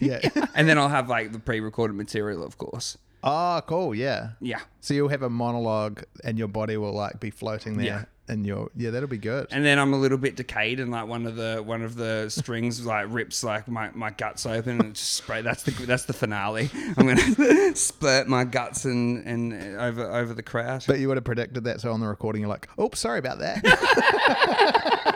yeah. 0.00 0.46
and 0.54 0.66
then 0.66 0.78
I'll 0.78 0.88
have 0.88 1.10
like 1.10 1.32
the 1.32 1.38
pre-recorded 1.38 1.94
material, 1.94 2.42
of 2.42 2.56
course. 2.56 2.96
Oh, 3.22 3.60
cool. 3.66 3.94
Yeah. 3.94 4.30
Yeah. 4.40 4.60
So 4.80 4.94
you'll 4.94 5.08
have 5.08 5.22
a 5.22 5.30
monologue, 5.30 6.02
and 6.24 6.38
your 6.38 6.48
body 6.48 6.76
will 6.76 6.92
like 6.92 7.20
be 7.20 7.30
floating 7.30 7.76
there, 7.76 7.86
Yeah. 7.86 8.04
and 8.28 8.44
your 8.46 8.70
yeah, 8.76 8.90
that'll 8.90 9.08
be 9.08 9.18
good. 9.18 9.46
And 9.50 9.64
then 9.64 9.78
I'm 9.78 9.92
a 9.92 9.96
little 9.96 10.18
bit 10.18 10.34
decayed, 10.36 10.80
and 10.80 10.90
like 10.90 11.06
one 11.06 11.26
of 11.26 11.36
the 11.36 11.62
one 11.64 11.82
of 11.82 11.94
the 11.94 12.28
strings 12.30 12.84
like 12.84 13.06
rips 13.10 13.44
like 13.44 13.68
my, 13.68 13.90
my 13.94 14.10
guts 14.10 14.44
open 14.46 14.80
and 14.80 14.94
just 14.94 15.12
spray. 15.12 15.40
That's 15.42 15.62
the 15.62 15.70
that's 15.86 16.04
the 16.06 16.12
finale. 16.12 16.70
I'm 16.96 17.06
gonna 17.06 17.74
split 17.76 18.26
my 18.28 18.44
guts 18.44 18.84
and 18.84 19.24
and 19.26 19.76
over 19.78 20.02
over 20.10 20.34
the 20.34 20.42
crowd. 20.42 20.84
But 20.86 20.98
you 20.98 21.08
would 21.08 21.16
have 21.16 21.24
predicted 21.24 21.64
that, 21.64 21.80
so 21.80 21.92
on 21.92 22.00
the 22.00 22.08
recording, 22.08 22.40
you're 22.42 22.48
like, 22.50 22.68
"Oops, 22.80 22.98
sorry 22.98 23.18
about 23.20 23.38
that." 23.38 23.62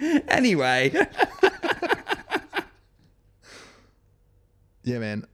anyway, 0.28 0.90
yeah, 4.82 4.98
man. 4.98 5.26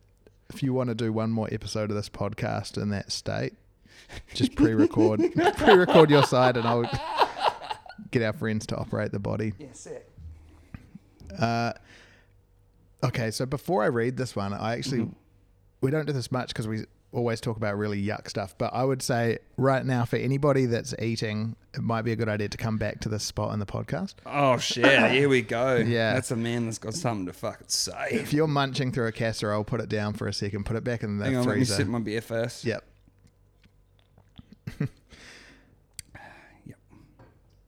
If 0.57 0.63
you 0.63 0.73
want 0.73 0.89
to 0.89 0.95
do 0.95 1.13
one 1.13 1.33
more 1.33 1.51
episode 1.53 1.91
of 1.91 1.97
this 1.97 2.09
podcast 2.09 2.81
in 2.81 2.89
that 2.89 3.13
state, 3.13 3.53
just 4.33 4.55
pre-record, 4.57 5.21
pre-record 5.59 6.09
your 6.09 6.23
side, 6.23 6.57
and 6.57 6.67
I'll 6.67 6.91
get 8.11 8.23
our 8.23 8.33
friends 8.33 8.67
to 8.69 8.77
operate 8.77 9.13
the 9.13 9.19
body. 9.19 9.53
yes, 9.59 9.85
it. 9.85 10.09
Uh, 11.39 11.75
okay, 13.05 13.31
so 13.31 13.45
before 13.45 13.83
I 13.83 13.89
read 13.89 14.17
this 14.17 14.35
one, 14.35 14.55
I 14.55 14.79
actually 14.79 15.11
we 15.83 15.91
don't 15.91 16.07
do 16.07 16.15
this 16.15 16.33
much 16.33 16.49
because 16.49 16.67
we 16.67 16.87
always 17.17 17.41
talk 17.41 17.57
about 17.57 17.77
really 17.79 18.01
yuck 18.05 18.29
stuff. 18.29 18.55
But 18.59 18.73
I 18.75 18.85
would 18.85 19.01
say 19.03 19.39
right 19.57 19.85
now, 19.85 20.05
for 20.05 20.17
anybody 20.17 20.67
that's 20.67 20.95
eating, 21.01 21.57
it 21.75 21.81
might 21.81 22.03
be 22.03 22.13
a 22.13 22.17
good 22.17 22.29
idea 22.29 22.49
to 22.51 22.57
come 22.59 22.77
back 22.77 23.01
to 23.01 23.09
this 23.09 23.25
spot 23.25 23.53
in 23.55 23.59
the 23.59 23.67
podcast. 23.67 24.15
Oh 24.27 24.59
shit! 24.59 25.11
Here 25.11 25.29
we 25.29 25.43
go. 25.43 25.77
Yeah. 25.87 26.15
that's 26.15 26.31
a 26.31 26.37
man 26.37 26.67
that's 26.67 26.79
got 26.79 26.95
something 26.95 27.27
to 27.27 27.33
fucking 27.33 27.69
say. 27.69 28.09
If 28.11 28.33
you're 28.33 28.47
munching 28.47 28.93
through 28.93 29.07
a 29.07 29.13
casserole, 29.13 29.65
put 29.65 29.81
it 29.81 29.89
down 29.89 30.13
for 30.13 30.29
a 30.29 30.33
second, 30.33 30.65
put 30.67 30.77
it 30.77 30.85
back 30.85 31.03
in 31.03 31.19
the 31.19 31.25
Hang 31.25 31.37
on, 31.37 31.45
let 31.47 31.55
me 31.55 31.61
freezer. 31.61 31.75
sip 31.77 31.89
my 31.89 31.99
beer 32.01 32.21
first. 32.21 32.65
Yep. 32.65 32.85
Yep. 36.67 36.79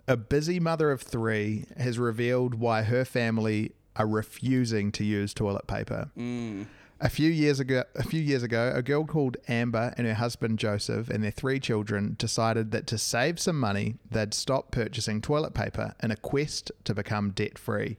A 0.08 0.16
busy 0.16 0.60
mother 0.60 0.90
of 0.90 1.00
three 1.02 1.64
has 1.76 1.98
revealed 1.98 2.54
why 2.54 2.82
her 2.82 3.04
family 3.04 3.72
are 3.96 4.06
refusing 4.06 4.90
to 4.92 5.04
use 5.04 5.32
toilet 5.34 5.66
paper. 5.66 6.10
Mm. 6.16 6.66
A 7.00 7.08
few 7.08 7.30
years 7.30 7.60
ago, 7.60 7.84
a 7.94 8.02
few 8.02 8.20
years 8.20 8.42
ago, 8.42 8.72
a 8.74 8.82
girl 8.82 9.04
called 9.04 9.36
Amber 9.46 9.94
and 9.96 10.06
her 10.06 10.14
husband 10.14 10.58
Joseph 10.58 11.08
and 11.08 11.22
their 11.22 11.30
three 11.30 11.60
children 11.60 12.16
decided 12.18 12.72
that 12.72 12.88
to 12.88 12.98
save 12.98 13.38
some 13.38 13.58
money, 13.58 13.96
they'd 14.10 14.34
stop 14.34 14.72
purchasing 14.72 15.20
toilet 15.20 15.54
paper 15.54 15.94
in 16.02 16.10
a 16.10 16.16
quest 16.16 16.72
to 16.84 16.94
become 16.94 17.30
debt 17.30 17.56
free. 17.56 17.98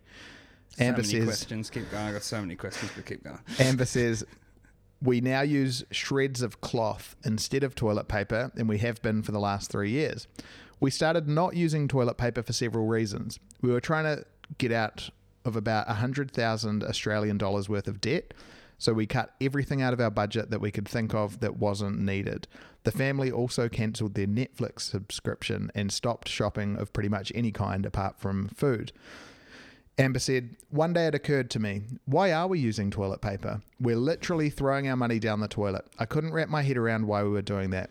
So 0.76 0.84
Amber 0.84 1.02
many 1.02 1.14
says, 1.14 1.26
questions. 1.26 1.70
Keep 1.70 1.92
going. 1.92 2.08
I 2.08 2.12
got 2.12 2.24
so 2.24 2.42
many 2.42 2.56
questions, 2.56 2.92
but 2.94 3.06
keep 3.06 3.24
going. 3.24 3.40
Amber 3.58 3.86
says, 3.98 4.26
we 5.02 5.22
now 5.22 5.42
use 5.42 5.84
shreds 5.92 6.42
of 6.42 6.60
cloth 6.60 7.16
instead 7.24 7.64
of 7.64 7.76
toilet 7.76 8.10
paper, 8.10 8.52
and 8.58 8.68
we 8.68 8.80
have 8.80 9.02
been 9.02 9.22
for 9.22 9.32
the 9.32 9.40
last 9.40 9.72
three 9.72 9.92
years. 9.92 10.28
We 10.82 10.92
started 10.92 11.28
not 11.28 11.56
using 11.56 11.88
toilet 11.88 12.18
paper 12.18 12.44
for 12.44 12.54
several 12.54 12.86
reasons. 12.86 13.40
We 13.62 13.72
were 13.72 13.82
trying 13.82 14.04
to 14.06 14.26
get 14.58 14.72
out 14.72 15.10
of 15.46 15.56
about 15.56 15.88
100,000 15.88 16.84
Australian 16.84 17.38
dollars 17.38 17.70
worth 17.70 17.88
of 17.88 18.02
debt, 18.02 18.34
so 18.80 18.94
we 18.94 19.06
cut 19.06 19.36
everything 19.40 19.82
out 19.82 19.94
of 19.94 20.00
our 20.00 20.10
budget 20.10 20.50
that 20.50 20.62
we 20.62 20.72
could 20.72 20.88
think 20.88 21.14
of 21.14 21.42
that 21.42 21.58
wasn't 21.58 22.00
needed. 22.00 22.48
The 22.84 22.92
family 22.92 23.30
also 23.30 23.70
cancelled 23.70 24.16
their 24.16 24.26
Netflix 24.26 24.82
subscription 24.82 25.70
and 25.76 25.92
stopped 25.92 26.30
shopping 26.30 26.78
of 26.78 26.94
pretty 26.94 27.10
much 27.10 27.32
any 27.36 27.52
kind 27.52 27.86
apart 27.86 28.18
from 28.18 28.48
food. 28.50 28.94
Amber 29.98 30.20
said, 30.20 30.56
One 30.70 30.94
day 30.94 31.08
it 31.08 31.14
occurred 31.14 31.50
to 31.52 31.60
me, 31.60 31.82
why 32.06 32.32
are 32.32 32.48
we 32.48 32.58
using 32.58 32.90
toilet 32.90 33.22
paper? 33.22 33.62
We're 33.82 33.98
literally 33.98 34.50
throwing 34.50 34.88
our 34.88 34.96
money 34.96 35.20
down 35.20 35.42
the 35.42 35.50
toilet. 35.50 35.86
I 36.00 36.06
couldn't 36.06 36.32
wrap 36.32 36.48
my 36.48 36.62
head 36.62 36.78
around 36.78 37.06
why 37.06 37.22
we 37.24 37.30
were 37.30 37.42
doing 37.42 37.72
that. 37.72 37.90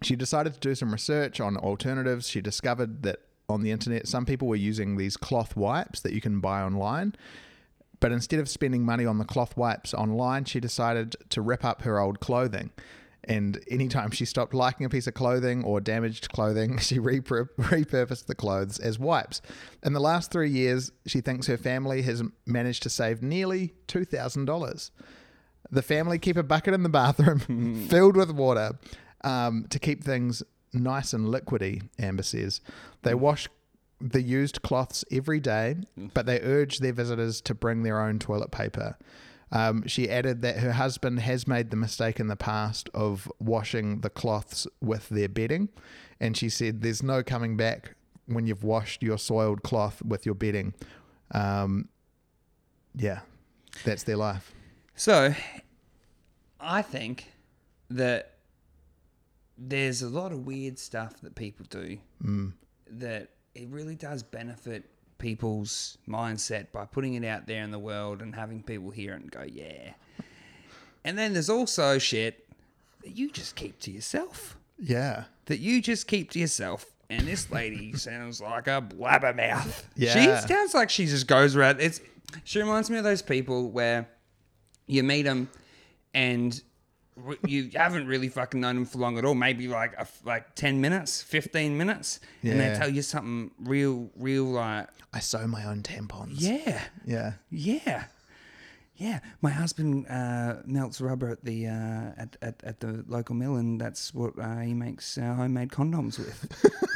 She 0.00 0.16
decided 0.16 0.54
to 0.54 0.60
do 0.60 0.74
some 0.74 0.90
research 0.90 1.38
on 1.38 1.58
alternatives. 1.58 2.28
She 2.28 2.40
discovered 2.40 3.02
that 3.02 3.20
on 3.46 3.62
the 3.62 3.70
internet, 3.70 4.08
some 4.08 4.24
people 4.24 4.48
were 4.48 4.56
using 4.56 4.96
these 4.96 5.18
cloth 5.18 5.54
wipes 5.54 6.00
that 6.00 6.14
you 6.14 6.20
can 6.22 6.40
buy 6.40 6.62
online. 6.62 7.14
But 8.00 8.12
instead 8.12 8.40
of 8.40 8.48
spending 8.48 8.84
money 8.84 9.04
on 9.04 9.18
the 9.18 9.24
cloth 9.24 9.56
wipes 9.56 9.92
online, 9.92 10.44
she 10.44 10.60
decided 10.60 11.16
to 11.30 11.40
rip 11.42 11.64
up 11.64 11.82
her 11.82 11.98
old 11.98 12.20
clothing. 12.20 12.70
And 13.24 13.62
anytime 13.70 14.10
she 14.10 14.24
stopped 14.24 14.54
liking 14.54 14.86
a 14.86 14.88
piece 14.88 15.06
of 15.06 15.14
clothing 15.14 15.62
or 15.64 15.80
damaged 15.80 16.30
clothing, 16.32 16.78
she 16.78 16.98
repur- 16.98 17.48
repurposed 17.58 18.26
the 18.26 18.34
clothes 18.34 18.78
as 18.78 18.98
wipes. 18.98 19.42
In 19.82 19.92
the 19.92 20.00
last 20.00 20.30
three 20.30 20.50
years, 20.50 20.92
she 21.06 21.20
thinks 21.20 21.46
her 21.46 21.58
family 21.58 22.02
has 22.02 22.22
managed 22.46 22.82
to 22.84 22.90
save 22.90 23.22
nearly 23.22 23.74
$2,000. 23.88 24.90
The 25.70 25.82
family 25.82 26.18
keep 26.18 26.36
a 26.36 26.42
bucket 26.42 26.72
in 26.72 26.82
the 26.82 26.88
bathroom 26.88 27.86
filled 27.90 28.16
with 28.16 28.30
water. 28.30 28.78
Um, 29.24 29.66
to 29.70 29.80
keep 29.80 30.04
things 30.04 30.44
nice 30.72 31.12
and 31.12 31.26
liquidy, 31.26 31.82
Amber 31.98 32.22
says. 32.22 32.60
They 33.02 33.14
wash 33.14 33.48
the 34.00 34.22
used 34.22 34.62
cloths 34.62 35.04
every 35.10 35.40
day, 35.40 35.76
but 36.14 36.26
they 36.26 36.40
urge 36.40 36.78
their 36.78 36.92
visitors 36.92 37.40
to 37.42 37.54
bring 37.54 37.82
their 37.82 38.00
own 38.00 38.18
toilet 38.18 38.50
paper. 38.50 38.96
Um, 39.50 39.86
she 39.86 40.10
added 40.10 40.42
that 40.42 40.58
her 40.58 40.72
husband 40.72 41.20
has 41.20 41.46
made 41.46 41.70
the 41.70 41.76
mistake 41.76 42.20
in 42.20 42.26
the 42.26 42.36
past 42.36 42.90
of 42.92 43.30
washing 43.38 44.00
the 44.02 44.10
cloths 44.10 44.66
with 44.80 45.08
their 45.08 45.28
bedding, 45.28 45.70
and 46.20 46.36
she 46.36 46.48
said 46.48 46.82
there's 46.82 47.02
no 47.02 47.22
coming 47.22 47.56
back 47.56 47.94
when 48.26 48.46
you've 48.46 48.62
washed 48.62 49.02
your 49.02 49.18
soiled 49.18 49.62
cloth 49.62 50.02
with 50.02 50.26
your 50.26 50.34
bedding. 50.34 50.74
Um, 51.32 51.88
yeah, 52.94 53.20
that's 53.84 54.02
their 54.02 54.16
life. 54.16 54.52
So, 54.94 55.34
I 56.60 56.82
think 56.82 57.32
that 57.90 58.34
there's 59.56 60.02
a 60.02 60.08
lot 60.08 60.32
of 60.32 60.46
weird 60.46 60.78
stuff 60.78 61.20
that 61.22 61.34
people 61.34 61.66
do 61.70 61.98
that 62.90 63.30
it 63.58 63.68
really 63.70 63.96
does 63.96 64.22
benefit 64.22 64.84
people's 65.18 65.98
mindset 66.08 66.70
by 66.70 66.84
putting 66.84 67.14
it 67.14 67.24
out 67.24 67.46
there 67.46 67.64
in 67.64 67.72
the 67.72 67.78
world 67.78 68.22
and 68.22 68.34
having 68.34 68.62
people 68.62 68.90
hear 68.90 69.14
it 69.14 69.20
and 69.20 69.30
go, 69.30 69.42
yeah. 69.42 69.92
And 71.04 71.18
then 71.18 71.32
there's 71.32 71.50
also 71.50 71.98
shit 71.98 72.46
that 73.02 73.16
you 73.16 73.30
just 73.30 73.56
keep 73.56 73.80
to 73.80 73.90
yourself. 73.90 74.56
Yeah. 74.78 75.24
That 75.46 75.58
you 75.58 75.82
just 75.82 76.06
keep 76.06 76.30
to 76.32 76.38
yourself. 76.38 76.86
And 77.10 77.26
this 77.26 77.50
lady 77.50 77.92
sounds 77.96 78.40
like 78.40 78.68
a 78.68 78.80
blabbermouth. 78.80 79.84
Yeah. 79.96 80.12
She 80.12 80.48
sounds 80.48 80.74
like 80.74 80.88
she 80.88 81.06
just 81.06 81.26
goes 81.26 81.56
around. 81.56 81.80
It's 81.80 82.00
she 82.44 82.60
reminds 82.60 82.90
me 82.90 82.98
of 82.98 83.04
those 83.04 83.22
people 83.22 83.70
where 83.70 84.08
you 84.86 85.02
meet 85.02 85.22
them 85.22 85.48
and 86.14 86.62
you 87.46 87.70
haven't 87.74 88.06
really 88.06 88.28
fucking 88.28 88.60
known 88.60 88.74
them 88.76 88.84
for 88.86 88.98
long 88.98 89.18
at 89.18 89.24
all. 89.24 89.34
Maybe 89.34 89.68
like 89.68 89.94
a 89.98 90.06
like 90.24 90.54
ten 90.54 90.80
minutes, 90.80 91.22
fifteen 91.22 91.76
minutes, 91.76 92.20
and 92.42 92.58
they 92.60 92.74
tell 92.76 92.88
you 92.88 93.02
something 93.02 93.50
real, 93.60 94.10
real 94.16 94.44
like 94.44 94.88
I 95.12 95.20
sew 95.20 95.46
my 95.46 95.64
own 95.64 95.82
tampons. 95.82 96.34
yeah, 96.36 96.82
Yeah. 97.04 97.32
yeah, 97.50 98.04
yeah. 98.96 99.20
My 99.40 99.50
husband 99.50 100.06
uh, 100.08 100.56
melts 100.66 101.00
rubber 101.00 101.30
at 101.30 101.44
the 101.44 101.66
uh, 101.68 102.12
at, 102.22 102.36
at 102.42 102.62
at 102.64 102.80
the 102.80 103.04
local 103.08 103.34
mill, 103.34 103.56
and 103.56 103.80
that's 103.80 104.12
what 104.14 104.38
uh, 104.38 104.58
he 104.58 104.74
makes 104.74 105.16
uh, 105.18 105.34
homemade 105.34 105.70
condoms 105.70 106.18
with. 106.18 106.46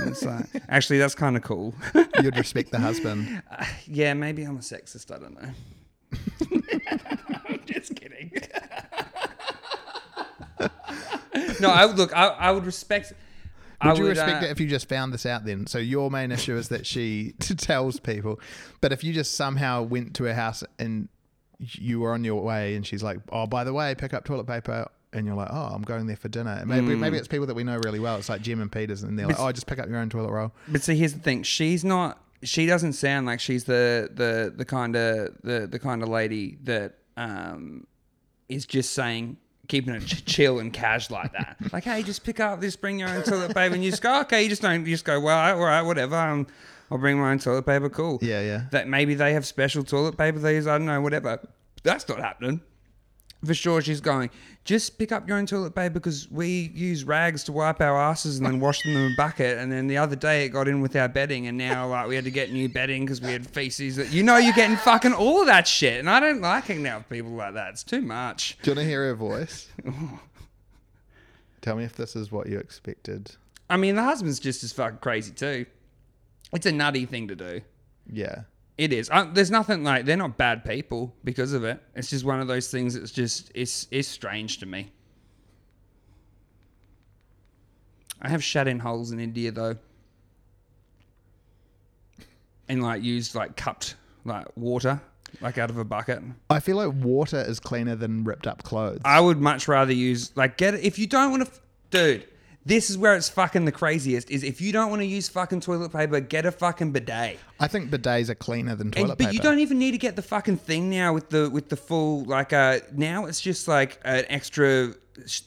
It's 0.00 0.22
like, 0.24 0.46
actually, 0.68 0.98
that's 0.98 1.14
kind 1.14 1.36
of 1.36 1.42
cool. 1.42 1.74
You'd 2.22 2.36
respect 2.36 2.70
the 2.70 2.78
husband. 2.80 3.42
yeah, 3.86 4.14
maybe 4.14 4.42
I'm 4.44 4.56
a 4.56 4.60
sexist. 4.60 5.14
I 5.14 5.18
don't 5.18 5.34
know. 5.40 5.50
I'm 7.48 7.60
just 7.64 7.94
kidding. 7.96 8.32
No, 11.62 11.70
I 11.70 11.86
would 11.86 11.96
look. 11.96 12.14
I, 12.16 12.28
I 12.28 12.50
would 12.50 12.66
respect. 12.66 13.12
I 13.80 13.88
Would 13.88 13.98
you 13.98 14.08
respect 14.08 14.44
uh, 14.44 14.46
it 14.46 14.50
if 14.50 14.60
you 14.60 14.68
just 14.68 14.88
found 14.88 15.12
this 15.12 15.26
out 15.26 15.44
then? 15.44 15.66
So 15.66 15.78
your 15.78 16.10
main 16.10 16.30
issue 16.30 16.56
is 16.56 16.68
that 16.68 16.86
she 16.86 17.32
tells 17.38 17.98
people, 17.98 18.40
but 18.80 18.92
if 18.92 19.02
you 19.02 19.12
just 19.12 19.34
somehow 19.34 19.82
went 19.82 20.14
to 20.16 20.24
her 20.24 20.34
house 20.34 20.62
and 20.78 21.08
you 21.58 22.00
were 22.00 22.12
on 22.12 22.22
your 22.22 22.42
way 22.42 22.74
and 22.76 22.86
she's 22.86 23.02
like, 23.02 23.18
"Oh, 23.30 23.46
by 23.46 23.64
the 23.64 23.72
way, 23.72 23.94
pick 23.96 24.14
up 24.14 24.24
toilet 24.24 24.46
paper," 24.46 24.88
and 25.12 25.26
you're 25.26 25.34
like, 25.34 25.48
"Oh, 25.50 25.70
I'm 25.72 25.82
going 25.82 26.06
there 26.06 26.16
for 26.16 26.28
dinner." 26.28 26.52
And 26.52 26.68
Maybe 26.68 26.94
maybe 26.94 27.16
it's 27.16 27.28
people 27.28 27.46
that 27.46 27.54
we 27.54 27.64
know 27.64 27.78
really 27.78 27.98
well. 27.98 28.16
It's 28.16 28.28
like 28.28 28.42
Jim 28.42 28.60
and 28.60 28.70
Peters, 28.70 29.02
and 29.02 29.18
they're 29.18 29.26
like, 29.26 29.40
"Oh, 29.40 29.50
just 29.50 29.66
pick 29.66 29.78
up 29.78 29.88
your 29.88 29.98
own 29.98 30.10
toilet 30.10 30.30
roll." 30.30 30.52
But 30.68 30.82
see, 30.82 30.94
here's 30.94 31.14
the 31.14 31.20
thing: 31.20 31.42
she's 31.42 31.84
not. 31.84 32.22
She 32.44 32.66
doesn't 32.66 32.94
sound 32.94 33.26
like 33.26 33.40
she's 33.40 33.64
the 33.64 34.10
the 34.12 34.52
the 34.54 34.64
kind 34.64 34.94
of 34.96 35.36
the 35.42 35.66
the 35.66 35.78
kind 35.78 36.02
of 36.02 36.08
lady 36.08 36.58
that 36.64 36.98
um 37.16 37.86
is 38.48 38.66
just 38.66 38.92
saying 38.92 39.36
keeping 39.68 39.94
it 39.94 40.00
ch- 40.06 40.24
chill 40.24 40.58
and 40.58 40.72
cash 40.72 41.10
like 41.10 41.32
that. 41.32 41.56
Like, 41.72 41.84
hey, 41.84 42.02
just 42.02 42.24
pick 42.24 42.40
up 42.40 42.60
this, 42.60 42.76
bring 42.76 42.98
your 42.98 43.08
own 43.08 43.22
toilet 43.22 43.54
paper, 43.54 43.74
and 43.74 43.82
you 43.84 43.90
just 43.90 44.02
go, 44.02 44.20
okay, 44.22 44.42
you 44.42 44.48
just 44.48 44.62
don't, 44.62 44.84
you 44.86 44.92
just 44.92 45.04
go, 45.04 45.18
well, 45.20 45.56
all 45.56 45.64
right, 45.64 45.82
whatever. 45.82 46.16
Um, 46.16 46.46
I'll 46.90 46.98
bring 46.98 47.18
my 47.18 47.30
own 47.30 47.38
toilet 47.38 47.64
paper. 47.64 47.88
Cool. 47.88 48.18
Yeah, 48.20 48.42
yeah. 48.42 48.62
That 48.72 48.86
maybe 48.88 49.14
they 49.14 49.32
have 49.32 49.46
special 49.46 49.82
toilet 49.84 50.18
paper 50.18 50.38
they 50.38 50.56
use. 50.56 50.66
I 50.66 50.76
don't 50.76 50.86
know, 50.86 51.00
whatever. 51.00 51.38
That's 51.82 52.06
not 52.08 52.18
happening. 52.18 52.60
For 53.44 53.54
sure, 53.54 53.82
she's 53.82 54.00
going. 54.00 54.30
Just 54.64 54.98
pick 54.98 55.10
up 55.10 55.26
your 55.26 55.36
own 55.36 55.46
toilet 55.46 55.74
paper 55.74 55.94
because 55.94 56.30
we 56.30 56.70
use 56.74 57.02
rags 57.02 57.42
to 57.44 57.52
wipe 57.52 57.80
our 57.80 57.98
asses 57.98 58.38
and 58.38 58.46
then 58.46 58.60
wash 58.60 58.82
them 58.82 58.96
in 58.96 59.12
a 59.12 59.16
bucket. 59.16 59.58
And 59.58 59.72
then 59.72 59.88
the 59.88 59.98
other 59.98 60.14
day 60.14 60.44
it 60.44 60.50
got 60.50 60.68
in 60.68 60.80
with 60.80 60.94
our 60.94 61.08
bedding, 61.08 61.48
and 61.48 61.58
now 61.58 61.88
like 61.88 62.06
we 62.06 62.14
had 62.14 62.24
to 62.24 62.30
get 62.30 62.52
new 62.52 62.68
bedding 62.68 63.04
because 63.04 63.20
we 63.20 63.32
had 63.32 63.44
feces. 63.44 63.96
That 63.96 64.12
you 64.12 64.22
know 64.22 64.36
you're 64.36 64.52
getting 64.52 64.76
fucking 64.76 65.12
all 65.12 65.40
of 65.40 65.46
that 65.46 65.66
shit, 65.66 65.98
and 65.98 66.08
I 66.08 66.20
don't 66.20 66.40
like 66.40 66.64
hanging 66.64 66.86
out 66.86 67.00
with 67.00 67.08
people 67.08 67.32
like 67.32 67.54
that. 67.54 67.70
It's 67.70 67.82
too 67.82 68.00
much. 68.00 68.56
Do 68.62 68.70
you 68.70 68.76
want 68.76 68.84
to 68.84 68.88
hear 68.88 69.06
her 69.08 69.14
voice? 69.14 69.68
Tell 71.60 71.76
me 71.76 71.84
if 71.84 71.96
this 71.96 72.14
is 72.14 72.30
what 72.30 72.48
you 72.48 72.58
expected. 72.58 73.34
I 73.68 73.76
mean, 73.76 73.96
the 73.96 74.02
husband's 74.02 74.38
just 74.38 74.62
as 74.62 74.72
fucking 74.72 74.98
crazy 74.98 75.32
too. 75.32 75.66
It's 76.52 76.66
a 76.66 76.72
nutty 76.72 77.06
thing 77.06 77.28
to 77.28 77.34
do. 77.36 77.62
Yeah. 78.12 78.42
It 78.78 78.92
is. 78.92 79.10
Uh, 79.10 79.26
there's 79.32 79.50
nothing 79.50 79.84
like 79.84 80.06
they're 80.06 80.16
not 80.16 80.38
bad 80.38 80.64
people 80.64 81.14
because 81.24 81.52
of 81.52 81.64
it. 81.64 81.82
It's 81.94 82.10
just 82.10 82.24
one 82.24 82.40
of 82.40 82.48
those 82.48 82.70
things 82.70 82.94
that's 82.94 83.10
just 83.10 83.52
it's 83.54 83.86
it's 83.90 84.08
strange 84.08 84.58
to 84.58 84.66
me. 84.66 84.90
I 88.20 88.28
have 88.28 88.42
shut 88.42 88.68
in 88.68 88.78
holes 88.78 89.12
in 89.12 89.20
India 89.20 89.50
though, 89.50 89.76
and 92.68 92.82
like 92.82 93.02
used 93.02 93.34
like 93.34 93.56
cupped 93.56 93.96
like 94.24 94.46
water 94.56 95.00
like 95.40 95.58
out 95.58 95.70
of 95.70 95.78
a 95.78 95.84
bucket. 95.84 96.22
I 96.50 96.60
feel 96.60 96.76
like 96.76 96.92
water 97.04 97.40
is 97.40 97.58
cleaner 97.60 97.96
than 97.96 98.24
ripped 98.24 98.46
up 98.46 98.62
clothes. 98.62 99.00
I 99.04 99.20
would 99.20 99.38
much 99.40 99.68
rather 99.68 99.92
use 99.92 100.32
like 100.36 100.56
get 100.56 100.74
if 100.74 100.98
you 100.98 101.06
don't 101.06 101.30
want 101.30 101.46
to, 101.46 101.60
dude. 101.90 102.28
This 102.64 102.90
is 102.90 102.96
where 102.96 103.14
it's 103.16 103.28
fucking 103.28 103.64
the 103.64 103.72
craziest. 103.72 104.30
Is 104.30 104.44
if 104.44 104.60
you 104.60 104.72
don't 104.72 104.88
want 104.90 105.00
to 105.02 105.06
use 105.06 105.28
fucking 105.28 105.60
toilet 105.60 105.92
paper, 105.92 106.20
get 106.20 106.46
a 106.46 106.52
fucking 106.52 106.92
bidet. 106.92 107.38
I 107.58 107.66
think 107.68 107.90
bidets 107.90 108.28
are 108.28 108.34
cleaner 108.36 108.76
than 108.76 108.88
And- 108.88 108.94
toilet 108.94 109.08
but 109.08 109.18
paper. 109.18 109.28
But 109.30 109.34
you 109.34 109.40
don't 109.40 109.58
even 109.58 109.78
need 109.78 109.92
to 109.92 109.98
get 109.98 110.14
the 110.16 110.22
fucking 110.22 110.58
thing 110.58 110.88
now 110.90 111.12
with 111.12 111.28
the 111.30 111.50
with 111.50 111.68
the 111.70 111.76
full 111.76 112.24
like 112.24 112.52
uh 112.52 112.78
now 112.94 113.26
it's 113.26 113.40
just 113.40 113.66
like 113.66 113.98
an 114.04 114.24
extra 114.28 114.94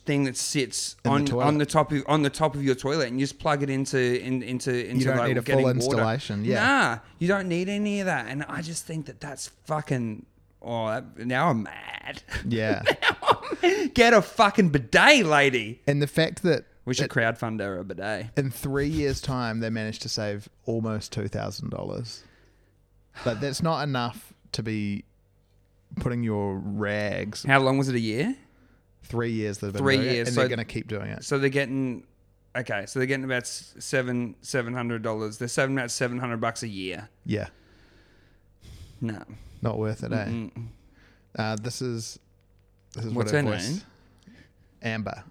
thing 0.06 0.25
that 0.25 0.38
sits 0.38 0.95
In 1.06 1.25
the 1.25 1.32
on 1.38 1.41
on 1.41 1.58
the 1.58 1.65
top 1.65 1.91
of 1.91 2.04
on 2.08 2.21
the 2.21 2.30
top 2.30 2.54
of 2.54 2.63
your 2.63 2.75
toilet 2.75 3.08
and 3.08 3.19
you 3.19 3.23
just 3.25 3.39
plug 3.39 3.63
it 3.63 3.69
into 3.69 3.97
in, 4.21 4.43
into 4.43 4.71
into 4.88 5.06
don't 5.06 5.17
like 5.17 5.30
need 5.30 5.38
a 5.38 5.41
full 5.41 5.63
water. 5.63 5.75
installation, 5.75 6.43
yeah. 6.45 6.63
Nah, 6.67 6.97
you 7.19 7.28
don't 7.28 7.47
need 7.47 7.69
any 7.69 7.99
of 8.01 8.06
that. 8.08 8.28
And 8.28 8.43
I 8.49 8.62
just 8.62 8.86
think 8.86 9.06
that 9.08 9.19
that's 9.21 9.47
fucking. 9.65 10.25
Oh, 10.62 10.88
that, 10.88 11.17
now 11.25 11.49
I'm 11.49 11.63
mad. 11.63 12.23
Yeah. 12.47 12.84
Get 13.93 14.13
a 14.13 14.21
fucking 14.21 14.69
bidet, 14.69 15.25
lady. 15.25 15.82
and 15.88 16.01
the 16.01 16.08
fact 16.08 16.43
that 16.43 16.65
We 16.86 16.93
should 16.93 17.10
crowdfund 17.10 17.60
her 17.62 17.80
a 17.80 17.84
bidet. 17.84 18.28
in 18.38 18.52
three 18.52 18.88
years' 18.88 19.19
time 19.19 19.60
they 19.60 19.69
managed 19.71 20.04
to 20.04 20.10
save 20.10 20.48
almost 20.65 21.12
two 21.12 21.28
thousand 21.28 21.69
dollars. 21.71 22.24
But 23.24 23.41
that's 23.41 23.63
not 23.63 23.82
enough 23.84 24.34
to 24.52 24.62
be 24.63 25.04
putting 25.98 26.21
your 26.24 26.58
rags. 26.58 27.43
How 27.43 27.60
long 27.60 27.78
was 27.78 27.89
it? 27.89 27.95
A 27.95 28.00
year? 28.00 28.36
Three 29.04 29.32
years 29.32 29.60
they've 29.60 29.71
been 29.74 29.82
Three 29.82 29.98
doing 29.98 30.08
it, 30.10 30.13
years, 30.13 30.28
and 30.28 30.36
so- 30.36 30.41
they're 30.41 30.50
going 30.50 30.60
to 30.60 30.65
keep 30.65 30.88
doing 30.88 31.08
it. 31.10 31.24
So 31.24 31.38
they're 31.39 31.50
getting 31.50 32.04
okay. 32.56 32.86
So 32.88 33.00
they're 33.00 33.06
getting 33.08 33.26
about 33.26 33.43
s- 33.43 33.74
seven 33.80 34.36
seven 34.41 34.74
hundred 34.74 35.02
dollars. 35.02 35.38
They're 35.38 35.48
saving 35.48 35.78
about 35.78 35.91
seven 35.91 36.19
hundred 36.19 36.38
bucks 36.41 36.62
a 36.63 36.67
year. 36.67 37.10
Yeah, 37.26 37.48
No. 39.02 39.24
not 39.62 39.78
worth 39.78 40.04
it, 40.04 40.12
eh? 40.12 40.26
Mm-mm. 40.26 40.67
Uh, 41.38 41.56
this 41.56 41.82
is 41.82 42.19
this 42.93 43.06
is 43.06 43.13
What's 43.13 43.32
what 43.32 43.43
her 43.43 43.50
voice. 43.52 43.69
name? 43.69 43.82
Amber. 44.82 45.24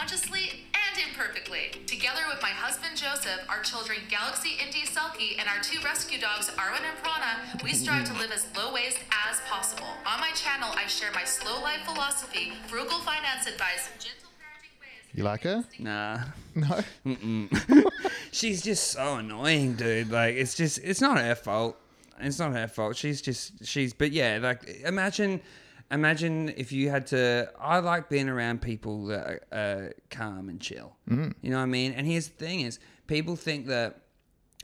Consciously 0.00 0.64
and 0.72 1.08
imperfectly. 1.08 1.70
Together 1.86 2.22
with 2.32 2.40
my 2.40 2.48
husband 2.48 2.96
Joseph, 2.96 3.44
our 3.50 3.60
children 3.60 3.98
Galaxy, 4.08 4.56
Indy, 4.64 4.80
Selkie, 4.88 5.38
and 5.38 5.46
our 5.46 5.62
two 5.62 5.78
rescue 5.84 6.18
dogs 6.18 6.48
Arwen 6.56 6.80
and 6.88 6.96
Prana, 7.02 7.60
we 7.62 7.74
strive 7.74 8.06
to 8.06 8.14
live 8.14 8.32
as 8.32 8.46
low 8.56 8.72
waste 8.72 9.00
as 9.28 9.40
possible. 9.46 9.86
On 10.06 10.18
my 10.18 10.30
channel, 10.30 10.70
I 10.74 10.86
share 10.86 11.10
my 11.12 11.24
slow 11.24 11.60
life 11.60 11.80
philosophy, 11.84 12.52
frugal 12.66 12.98
finance 13.00 13.46
advice, 13.46 13.90
gentle 13.98 14.30
parenting 14.40 14.72
ways. 14.80 15.12
You 15.12 15.24
like 15.24 15.42
her? 15.42 15.64
Nah. 15.78 16.20
No. 16.54 16.80
She's 18.32 18.62
just 18.62 18.92
so 18.92 19.16
annoying, 19.16 19.74
dude. 19.74 20.10
Like 20.10 20.34
it's 20.34 20.54
just 20.54 20.78
it's 20.82 21.02
not 21.02 21.18
her 21.18 21.34
fault. 21.34 21.76
It's 22.18 22.38
not 22.38 22.52
her 22.52 22.68
fault. 22.68 22.96
She's 22.96 23.20
just 23.20 23.66
she's 23.66 23.92
but 23.92 24.12
yeah, 24.12 24.38
like 24.40 24.66
imagine 24.82 25.42
imagine 25.90 26.52
if 26.56 26.72
you 26.72 26.90
had 26.90 27.06
to 27.08 27.50
I 27.58 27.78
like 27.80 28.08
being 28.08 28.28
around 28.28 28.62
people 28.62 29.06
that 29.06 29.42
are 29.52 29.86
uh, 29.86 29.88
calm 30.10 30.48
and 30.48 30.60
chill. 30.60 30.96
Mm. 31.08 31.34
You 31.40 31.50
know 31.50 31.56
what 31.56 31.64
I 31.64 31.66
mean? 31.66 31.92
And 31.92 32.06
here's 32.06 32.28
the 32.28 32.44
thing 32.44 32.60
is 32.60 32.78
people 33.06 33.36
think 33.36 33.66
that 33.66 34.00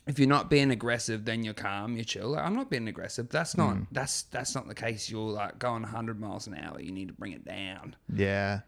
if 0.06 0.20
you're 0.20 0.28
not 0.28 0.48
being 0.48 0.70
aggressive, 0.70 1.24
then 1.24 1.42
you're 1.42 1.54
calm, 1.54 1.96
you're 1.96 2.04
chill. 2.04 2.28
Like, 2.28 2.44
I'm 2.44 2.54
not 2.54 2.70
being 2.70 2.86
aggressive. 2.86 3.28
That's 3.28 3.56
not 3.56 3.76
that's 3.90 4.22
that's 4.24 4.54
not 4.54 4.68
the 4.68 4.74
case. 4.74 5.10
You're 5.10 5.30
like 5.30 5.58
going 5.58 5.82
100 5.82 6.20
miles 6.20 6.46
an 6.46 6.54
hour. 6.54 6.80
You 6.80 6.92
need 6.92 7.08
to 7.08 7.14
bring 7.14 7.32
it 7.32 7.44
down. 7.44 7.96
Yeah. 8.12 8.60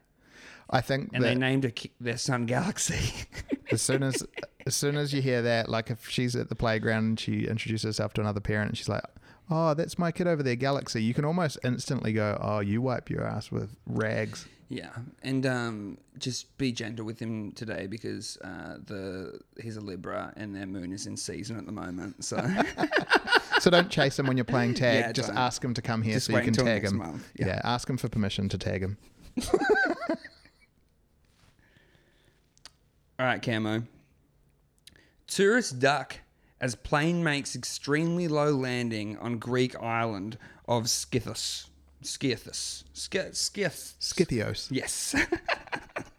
I 0.69 0.81
think 0.81 1.09
And 1.13 1.23
they 1.23 1.33
named 1.33 1.65
a, 1.65 1.73
their 1.99 2.17
son 2.17 2.45
Galaxy. 2.45 3.25
as 3.71 3.81
soon 3.81 4.03
as 4.03 4.23
as 4.67 4.75
soon 4.75 4.97
as 4.97 5.13
you 5.13 5.21
hear 5.21 5.41
that, 5.41 5.69
like 5.69 5.89
if 5.89 6.07
she's 6.09 6.35
at 6.35 6.49
the 6.49 6.55
playground 6.55 7.05
and 7.05 7.19
she 7.19 7.47
introduces 7.47 7.83
herself 7.83 8.13
to 8.13 8.21
another 8.21 8.41
parent 8.41 8.69
and 8.69 8.77
she's 8.77 8.89
like, 8.89 9.03
oh, 9.49 9.73
that's 9.73 9.97
my 9.97 10.11
kid 10.11 10.27
over 10.27 10.43
there, 10.43 10.55
Galaxy, 10.55 11.03
you 11.03 11.13
can 11.13 11.25
almost 11.25 11.57
instantly 11.63 12.13
go, 12.13 12.37
oh, 12.41 12.59
you 12.59 12.81
wipe 12.81 13.09
your 13.09 13.25
ass 13.25 13.51
with 13.51 13.75
rags. 13.85 14.47
Yeah, 14.71 14.91
and 15.23 15.47
um, 15.47 15.97
just 16.19 16.55
be 16.59 16.71
gentle 16.71 17.03
with 17.03 17.19
him 17.19 17.53
today 17.53 17.87
because 17.87 18.37
uh, 18.43 18.77
the 18.85 19.39
he's 19.59 19.77
a 19.77 19.81
Libra 19.81 20.31
and 20.37 20.55
their 20.55 20.67
moon 20.67 20.91
is 20.91 21.07
in 21.07 21.17
season 21.17 21.57
at 21.57 21.65
the 21.65 21.71
moment. 21.71 22.23
So 22.23 22.37
So 23.59 23.69
don't 23.69 23.89
chase 23.89 24.17
him 24.17 24.27
when 24.27 24.37
you're 24.37 24.45
playing 24.45 24.75
tag. 24.75 24.99
Yeah, 24.99 25.11
just 25.11 25.29
don't. 25.29 25.37
ask 25.37 25.63
him 25.63 25.73
to 25.73 25.81
come 25.81 26.01
here 26.01 26.13
Just 26.15 26.27
so 26.27 26.37
you 26.37 26.43
can 26.43 26.53
tag 26.53 26.83
him. 26.83 27.23
Yeah. 27.35 27.47
Yeah. 27.47 27.61
ask 27.63 27.89
him 27.89 27.97
for 27.97 28.07
permission 28.09 28.47
to 28.49 28.57
tag 28.57 28.81
him. 28.81 28.97
All 33.19 33.25
right, 33.25 33.41
Camo. 33.41 33.83
Tourist 35.27 35.79
duck 35.79 36.15
as 36.61 36.75
plane 36.75 37.23
makes 37.23 37.55
extremely 37.55 38.27
low 38.27 38.51
landing 38.51 39.17
on 39.17 39.37
Greek 39.37 39.75
island 39.81 40.37
of 40.67 40.89
Scythus. 40.89 41.69
Scythus. 42.01 42.83
Scy- 42.93 43.31
Scyth. 43.31 43.95
Scythios. 43.99 44.67
Yes. 44.71 45.15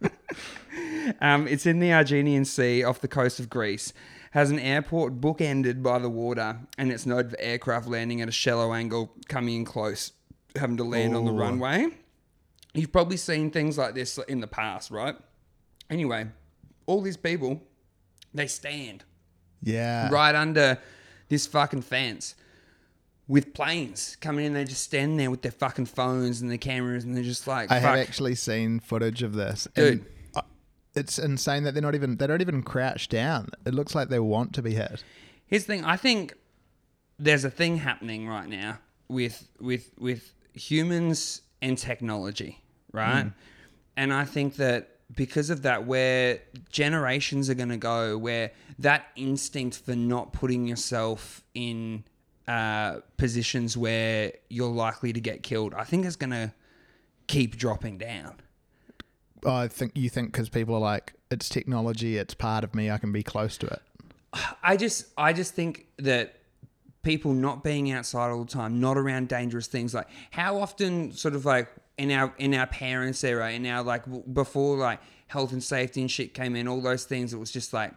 um, 1.21 1.47
it's 1.47 1.65
in 1.65 1.79
the 1.79 1.91
Aegean 1.91 2.45
Sea 2.45 2.83
off 2.83 3.01
the 3.01 3.07
coast 3.07 3.39
of 3.39 3.49
Greece. 3.49 3.93
Has 4.31 4.49
an 4.49 4.59
airport 4.59 5.19
bookended 5.19 5.83
by 5.83 5.99
the 5.99 6.09
water, 6.09 6.59
and 6.77 6.89
it's 6.89 7.05
noted 7.05 7.31
for 7.31 7.41
aircraft 7.41 7.87
landing 7.87 8.21
at 8.21 8.29
a 8.29 8.31
shallow 8.31 8.73
angle, 8.73 9.11
coming 9.27 9.55
in 9.57 9.65
close, 9.65 10.13
having 10.55 10.77
to 10.77 10.85
land 10.85 11.15
on 11.15 11.25
the 11.25 11.33
runway. 11.33 11.87
You've 12.73 12.93
probably 12.93 13.17
seen 13.17 13.51
things 13.51 13.77
like 13.77 13.93
this 13.93 14.17
in 14.29 14.39
the 14.39 14.47
past, 14.47 14.89
right? 14.89 15.17
Anyway, 15.89 16.27
all 16.85 17.01
these 17.01 17.17
people, 17.17 17.61
they 18.33 18.47
stand 18.47 19.03
Yeah. 19.63 20.09
right 20.09 20.35
under 20.35 20.79
this 21.29 21.47
fucking 21.47 21.83
fence 21.83 22.35
with 23.27 23.53
planes 23.53 24.17
coming 24.19 24.45
in. 24.45 24.53
They 24.53 24.65
just 24.65 24.83
stand 24.83 25.19
there 25.19 25.31
with 25.31 25.41
their 25.41 25.51
fucking 25.51 25.85
phones 25.85 26.41
and 26.41 26.49
their 26.49 26.57
cameras, 26.57 27.03
and 27.03 27.15
they're 27.15 27.23
just 27.23 27.47
like, 27.47 27.71
I 27.71 27.79
fuck. 27.79 27.89
have 27.89 27.99
actually 27.99 28.35
seen 28.35 28.79
footage 28.79 29.23
of 29.23 29.33
this. 29.33 29.67
Dude. 29.75 29.93
And 29.93 30.05
it's 30.93 31.17
insane 31.17 31.63
that 31.63 31.73
they're 31.73 31.81
not 31.81 31.95
even 31.95 32.17
they 32.17 32.27
don't 32.27 32.41
even 32.41 32.63
crouch 32.63 33.07
down. 33.07 33.49
It 33.65 33.73
looks 33.73 33.95
like 33.95 34.09
they 34.09 34.19
want 34.19 34.53
to 34.55 34.61
be 34.61 34.73
hit. 34.73 35.03
Here's 35.45 35.65
the 35.65 35.73
thing. 35.73 35.85
I 35.85 35.97
think 35.97 36.33
there's 37.17 37.45
a 37.45 37.49
thing 37.49 37.77
happening 37.77 38.27
right 38.27 38.47
now 38.47 38.79
with 39.07 39.47
with 39.59 39.91
with 39.97 40.33
humans 40.53 41.41
and 41.61 41.77
technology, 41.77 42.61
right? 42.91 43.25
Mm. 43.25 43.33
And 43.95 44.13
I 44.13 44.25
think 44.25 44.55
that 44.55 44.90
because 45.15 45.49
of 45.49 45.63
that, 45.63 45.85
where 45.85 46.39
generations 46.69 47.49
are 47.49 47.53
going 47.53 47.69
to 47.69 47.77
go, 47.77 48.17
where 48.17 48.51
that 48.79 49.07
instinct 49.15 49.77
for 49.77 49.95
not 49.95 50.33
putting 50.33 50.67
yourself 50.67 51.43
in 51.53 52.03
uh, 52.47 52.97
positions 53.17 53.77
where 53.77 54.33
you're 54.49 54.69
likely 54.69 55.13
to 55.13 55.21
get 55.21 55.43
killed, 55.43 55.73
I 55.73 55.83
think 55.83 56.05
is 56.05 56.15
going 56.15 56.31
to 56.31 56.53
keep 57.27 57.57
dropping 57.57 57.97
down. 57.97 58.35
I 59.45 59.67
think 59.67 59.93
you 59.95 60.09
think 60.09 60.31
because 60.31 60.49
people 60.49 60.75
are 60.75 60.81
like, 60.81 61.13
it's 61.29 61.49
technology, 61.49 62.17
it's 62.17 62.33
part 62.33 62.63
of 62.63 62.75
me, 62.75 62.91
I 62.91 62.97
can 62.97 63.11
be 63.11 63.23
close 63.23 63.57
to 63.57 63.67
it. 63.67 63.81
I 64.63 64.77
just 64.77 65.07
I 65.17 65.33
just 65.33 65.53
think 65.53 65.87
that 65.97 66.35
people 67.03 67.33
not 67.33 67.63
being 67.63 67.91
outside 67.91 68.29
all 68.29 68.43
the 68.43 68.51
time, 68.51 68.79
not 68.79 68.97
around 68.97 69.27
dangerous 69.27 69.67
things, 69.67 69.93
like 69.93 70.07
how 70.29 70.57
often 70.59 71.11
sort 71.11 71.35
of 71.35 71.45
like 71.45 71.69
in 71.97 72.11
our 72.11 72.33
in 72.37 72.53
our 72.53 72.67
parents' 72.67 73.23
era, 73.23 73.51
in 73.51 73.65
our 73.65 73.83
like 73.83 74.03
before 74.33 74.77
like 74.77 74.99
health 75.27 75.51
and 75.51 75.63
safety 75.63 76.01
and 76.01 76.11
shit 76.11 76.33
came 76.33 76.55
in, 76.55 76.67
all 76.67 76.81
those 76.81 77.05
things, 77.05 77.33
it 77.33 77.37
was 77.37 77.51
just 77.51 77.73
like 77.73 77.93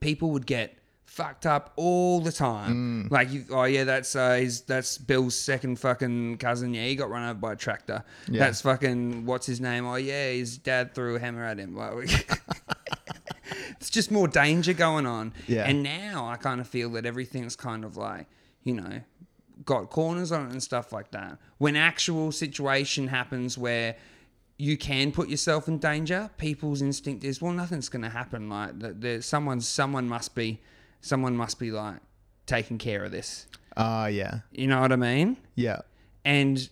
people 0.00 0.30
would 0.30 0.46
get 0.46 0.78
fucked 1.08 1.46
up 1.46 1.72
all 1.76 2.20
the 2.20 2.30
time. 2.30 3.08
Like 3.10 3.32
you, 3.32 3.44
oh 3.50 3.64
yeah, 3.64 3.84
that's 3.84 4.14
uh, 4.14 4.34
his, 4.34 4.60
that's 4.62 4.98
Bill's 4.98 5.34
second 5.34 5.80
fucking 5.80 6.38
cousin. 6.38 6.74
Yeah, 6.74 6.84
he 6.84 6.96
got 6.96 7.10
run 7.10 7.24
over 7.24 7.34
by 7.34 7.54
a 7.54 7.56
tractor. 7.56 8.04
Yeah. 8.28 8.40
That's 8.40 8.60
fucking 8.60 9.26
what's 9.26 9.46
his 9.46 9.60
name? 9.60 9.86
Oh 9.86 9.96
yeah, 9.96 10.30
his 10.30 10.58
dad 10.58 10.94
threw 10.94 11.16
a 11.16 11.18
hammer 11.18 11.44
at 11.44 11.58
him. 11.58 11.74
Like, 11.74 12.08
it's 13.70 13.90
just 13.90 14.10
more 14.10 14.28
danger 14.28 14.74
going 14.74 15.06
on. 15.06 15.32
Yeah. 15.46 15.64
And 15.64 15.82
now 15.82 16.28
I 16.28 16.36
kind 16.36 16.60
of 16.60 16.68
feel 16.68 16.90
that 16.90 17.06
everything's 17.06 17.56
kind 17.56 17.84
of 17.84 17.96
like, 17.96 18.26
you 18.62 18.74
know, 18.74 19.00
got 19.64 19.90
corners 19.90 20.32
on 20.32 20.46
it 20.46 20.52
and 20.52 20.62
stuff 20.62 20.92
like 20.92 21.10
that. 21.10 21.38
When 21.58 21.76
actual 21.76 22.32
situation 22.32 23.08
happens 23.08 23.58
where 23.58 23.96
you 24.56 24.76
can 24.76 25.12
put 25.12 25.28
yourself 25.28 25.68
in 25.68 25.78
danger, 25.78 26.30
people's 26.36 26.82
instinct 26.82 27.24
is, 27.24 27.40
well, 27.40 27.52
nothing's 27.52 27.88
going 27.88 28.02
to 28.02 28.08
happen. 28.10 28.48
Like 28.48 28.78
that, 28.80 29.00
there's 29.00 29.26
someone, 29.26 29.60
someone 29.60 30.08
must 30.08 30.34
be, 30.34 30.60
someone 31.00 31.36
must 31.36 31.58
be 31.58 31.70
like 31.70 31.98
taking 32.46 32.78
care 32.78 33.04
of 33.04 33.12
this. 33.12 33.46
Ah, 33.76 34.06
yeah, 34.06 34.40
You 34.50 34.66
know 34.66 34.80
what 34.80 34.90
I 34.90 34.96
mean? 34.96 35.36
yeah, 35.54 35.80
And 36.24 36.68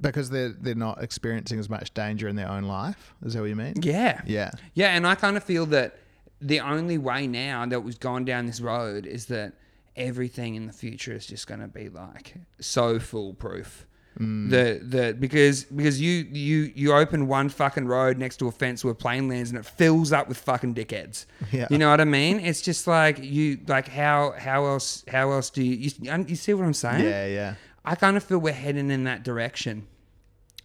because 0.00 0.30
they're 0.30 0.50
they're 0.50 0.76
not 0.76 1.02
experiencing 1.02 1.58
as 1.58 1.68
much 1.68 1.92
danger 1.92 2.28
in 2.28 2.36
their 2.36 2.48
own 2.48 2.62
life. 2.62 3.12
Is 3.24 3.34
that 3.34 3.40
what 3.40 3.48
you 3.48 3.56
mean? 3.56 3.74
yeah, 3.82 4.20
Yeah, 4.24 4.50
Yeah, 4.74 4.94
and 4.94 5.04
I 5.04 5.16
kind 5.16 5.36
of 5.36 5.42
feel 5.42 5.66
that 5.66 5.98
the 6.40 6.60
only 6.60 6.98
way 6.98 7.26
now 7.26 7.66
that 7.66 7.80
we've 7.80 7.98
gone 7.98 8.24
down 8.24 8.46
this 8.46 8.60
road 8.60 9.06
is 9.06 9.26
that 9.26 9.54
everything 9.98 10.54
in 10.54 10.66
the 10.66 10.72
future 10.72 11.12
is 11.12 11.26
just 11.26 11.46
going 11.46 11.60
to 11.60 11.68
be 11.68 11.88
like 11.88 12.34
so 12.60 12.98
foolproof. 12.98 13.86
Mm. 14.18 14.50
That 14.50 14.90
that 14.90 15.20
because 15.20 15.64
because 15.64 16.00
you 16.00 16.26
you 16.32 16.72
you 16.74 16.92
open 16.92 17.28
one 17.28 17.48
fucking 17.48 17.86
road 17.86 18.18
next 18.18 18.38
to 18.38 18.48
a 18.48 18.50
fence 18.50 18.82
where 18.82 18.92
a 18.92 18.96
plane 18.96 19.28
lands 19.28 19.50
and 19.50 19.58
it 19.58 19.64
fills 19.64 20.10
up 20.12 20.28
with 20.28 20.38
fucking 20.38 20.74
dickheads. 20.74 21.26
Yeah. 21.52 21.68
You 21.70 21.78
know 21.78 21.88
what 21.90 22.00
I 22.00 22.04
mean? 22.04 22.40
It's 22.40 22.60
just 22.60 22.88
like 22.88 23.22
you 23.22 23.60
like 23.68 23.86
how 23.86 24.34
how 24.36 24.64
else 24.66 25.04
how 25.06 25.30
else 25.30 25.50
do 25.50 25.62
you 25.62 25.90
you, 26.00 26.24
you 26.26 26.34
see 26.34 26.52
what 26.52 26.64
I'm 26.64 26.74
saying? 26.74 27.04
yeah, 27.04 27.26
yeah. 27.26 27.54
I 27.84 27.94
kind 27.94 28.16
of 28.16 28.24
feel 28.24 28.38
we're 28.38 28.52
heading 28.52 28.90
in 28.90 29.04
that 29.04 29.22
direction 29.22 29.86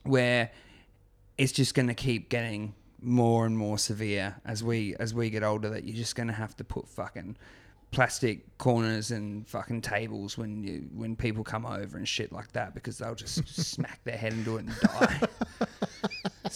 where 0.03 0.49
it's 1.37 1.51
just 1.51 1.75
going 1.75 1.87
to 1.87 1.93
keep 1.93 2.29
getting 2.29 2.73
more 2.99 3.45
and 3.45 3.57
more 3.57 3.77
severe 3.77 4.35
as 4.45 4.63
we 4.63 4.95
as 4.95 5.13
we 5.13 5.29
get 5.29 5.43
older 5.43 5.69
that 5.69 5.83
you're 5.83 5.95
just 5.95 6.15
going 6.15 6.27
to 6.27 6.33
have 6.33 6.55
to 6.57 6.63
put 6.63 6.87
fucking 6.87 7.37
plastic 7.93 8.57
corners 8.57 9.11
and 9.11 9.47
fucking 9.47 9.81
tables 9.81 10.37
when 10.37 10.63
you 10.63 10.89
when 10.93 11.15
people 11.15 11.43
come 11.43 11.65
over 11.65 11.97
and 11.97 12.07
shit 12.07 12.31
like 12.31 12.51
that 12.51 12.73
because 12.73 12.97
they'll 12.97 13.15
just 13.15 13.47
smack 13.71 14.03
their 14.03 14.17
head 14.17 14.33
into 14.33 14.57
it 14.57 14.65
and 14.65 14.79
die. 14.81 15.21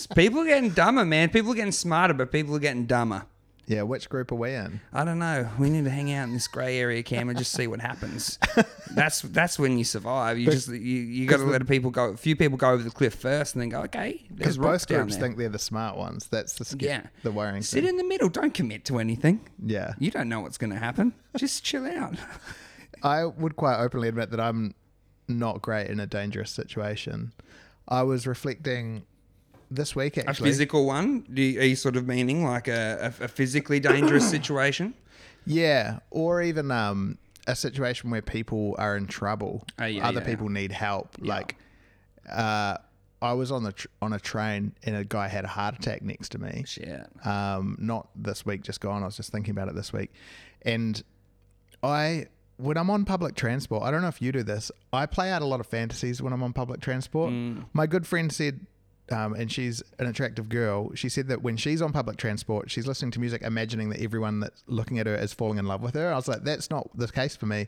People 0.15 0.41
are 0.41 0.45
getting 0.45 0.71
dumber, 0.71 1.05
man. 1.05 1.29
People 1.29 1.51
are 1.51 1.55
getting 1.55 1.71
smarter, 1.71 2.13
but 2.13 2.31
people 2.31 2.55
are 2.55 2.59
getting 2.59 2.85
dumber. 2.85 3.25
Yeah, 3.67 3.81
which 3.81 4.07
group 4.07 4.31
are 4.31 4.35
we 4.35 4.53
in? 4.53 4.79
I 4.93 5.03
don't 5.03 5.19
know. 5.19 5.49
We 5.59 5.69
need 5.69 5.83
to 5.83 5.89
hang 5.89 6.09
out 6.13 6.23
in 6.29 6.33
this 6.33 6.47
grey 6.47 6.79
area, 6.79 7.03
Cam, 7.03 7.27
and 7.27 7.37
just 7.37 7.51
see 7.51 7.67
what 7.67 7.81
happens. 7.81 8.39
that's 8.91 9.21
that's 9.23 9.59
when 9.59 9.77
you 9.77 9.83
survive. 9.83 10.39
You 10.39 10.45
just 10.49 10.69
you, 10.69 10.77
you 10.77 11.27
got 11.27 11.37
to 11.37 11.43
let 11.43 11.67
people 11.67 11.91
go. 11.91 12.05
A 12.11 12.17
few 12.17 12.37
people 12.37 12.57
go 12.57 12.69
over 12.71 12.81
the 12.81 12.89
cliff 12.89 13.13
first, 13.15 13.55
and 13.55 13.61
then 13.61 13.67
go, 13.67 13.81
okay, 13.81 14.23
Because 14.33 14.57
both 14.57 14.87
groups 14.87 15.15
there. 15.15 15.21
think 15.21 15.37
they're 15.37 15.49
the 15.49 15.59
smart 15.59 15.97
ones. 15.97 16.27
That's 16.27 16.53
the 16.53 16.63
sca- 16.63 16.85
yeah, 16.85 17.01
the 17.23 17.31
worrying 17.31 17.55
thing. 17.55 17.61
Sit 17.63 17.81
thing. 17.81 17.89
in 17.89 17.97
the 17.97 18.05
middle. 18.05 18.29
Don't 18.29 18.53
commit 18.53 18.85
to 18.85 18.99
anything. 18.99 19.41
yeah, 19.61 19.95
You 19.99 20.11
don't 20.11 20.29
know 20.29 20.39
what's 20.39 20.57
going 20.57 20.71
to 20.71 20.79
happen. 20.79 21.13
Just 21.35 21.65
chill 21.65 21.85
out. 21.85 22.15
I 23.03 23.25
would 23.25 23.57
quite 23.57 23.79
openly 23.81 24.07
admit 24.07 24.31
that 24.31 24.39
I'm 24.39 24.75
not 25.27 25.61
great 25.61 25.89
in 25.89 25.99
a 25.99 26.07
dangerous 26.07 26.51
situation. 26.51 27.33
I 27.85 28.03
was 28.03 28.25
reflecting 28.25 29.03
this 29.69 29.95
week 29.95 30.17
actually. 30.17 30.49
A 30.49 30.51
physical 30.51 30.85
one? 30.85 31.25
Do 31.33 31.41
you, 31.41 31.59
are 31.59 31.65
you 31.65 31.75
sort 31.75 31.95
of 31.95 32.07
meaning 32.07 32.43
like 32.43 32.67
a, 32.67 33.13
a, 33.19 33.25
a 33.25 33.27
physically 33.27 33.79
dangerous 33.79 34.29
situation? 34.37 34.93
Yeah, 35.45 35.99
or 36.11 36.41
even 36.41 36.71
um, 36.71 37.17
a 37.47 37.55
situation 37.55 38.09
where 38.09 38.21
people 38.21 38.75
are 38.77 38.97
in 38.97 39.07
trouble. 39.07 39.63
Oh, 39.79 39.85
yeah, 39.85 40.07
Other 40.07 40.19
yeah. 40.19 40.25
people 40.25 40.49
need 40.49 40.71
help. 40.73 41.15
Like, 41.19 41.55
uh, 42.29 42.77
I 43.21 43.33
was 43.33 43.51
on 43.51 43.63
the 43.63 43.71
tr- 43.71 43.87
on 44.01 44.13
a 44.13 44.19
train 44.19 44.73
and 44.83 44.95
a 44.95 45.03
guy 45.03 45.27
had 45.27 45.45
a 45.45 45.47
heart 45.47 45.75
attack 45.75 46.01
next 46.01 46.29
to 46.33 46.39
me. 46.39 46.63
Shit. 46.67 47.07
Um, 47.25 47.77
not 47.79 48.09
this 48.15 48.45
week, 48.45 48.61
just 48.61 48.81
gone. 48.81 49.01
I 49.03 49.05
was 49.05 49.15
just 49.17 49.31
thinking 49.31 49.51
about 49.51 49.69
it 49.69 49.75
this 49.75 49.91
week, 49.93 50.11
and 50.63 51.01
I. 51.81 52.27
When 52.59 52.75
I'm 52.75 52.89
on 52.89 53.05
public 53.05 53.35
transport, 53.35 53.83
I 53.83 53.91
don't 53.91 54.01
know 54.01 54.07
if 54.07 54.19
you 54.19 54.31
do 54.31 54.41
this. 54.41 54.71
I 54.91 55.05
play 55.05 55.29
out 55.29 55.43
a 55.43 55.45
lot 55.45 55.59
of 55.59 55.67
fantasies 55.67 56.23
when 56.23 56.33
I'm 56.33 56.41
on 56.41 56.53
public 56.53 56.81
transport. 56.81 57.31
My 57.71 57.85
good 57.85 58.07
friend 58.07 58.33
said, 58.33 58.65
um, 59.11 59.33
and 59.33 59.51
she's 59.51 59.81
an 59.99 60.07
attractive 60.07 60.49
girl. 60.49 60.93
She 60.95 61.09
said 61.09 61.27
that 61.27 61.41
when 61.41 61.57
she's 61.57 61.81
on 61.81 61.93
public 61.93 62.17
transport, 62.17 62.69
she's 62.69 62.87
listening 62.87 63.11
to 63.11 63.19
music, 63.19 63.41
imagining 63.41 63.89
that 63.89 64.01
everyone 64.01 64.39
that's 64.41 64.63
looking 64.67 64.99
at 64.99 65.07
her 65.07 65.15
is 65.15 65.33
falling 65.33 65.57
in 65.57 65.65
love 65.65 65.81
with 65.81 65.95
her. 65.95 66.11
I 66.11 66.15
was 66.15 66.27
like, 66.27 66.43
that's 66.43 66.69
not 66.69 66.89
the 66.95 67.07
case 67.07 67.35
for 67.35 67.45
me. 67.45 67.67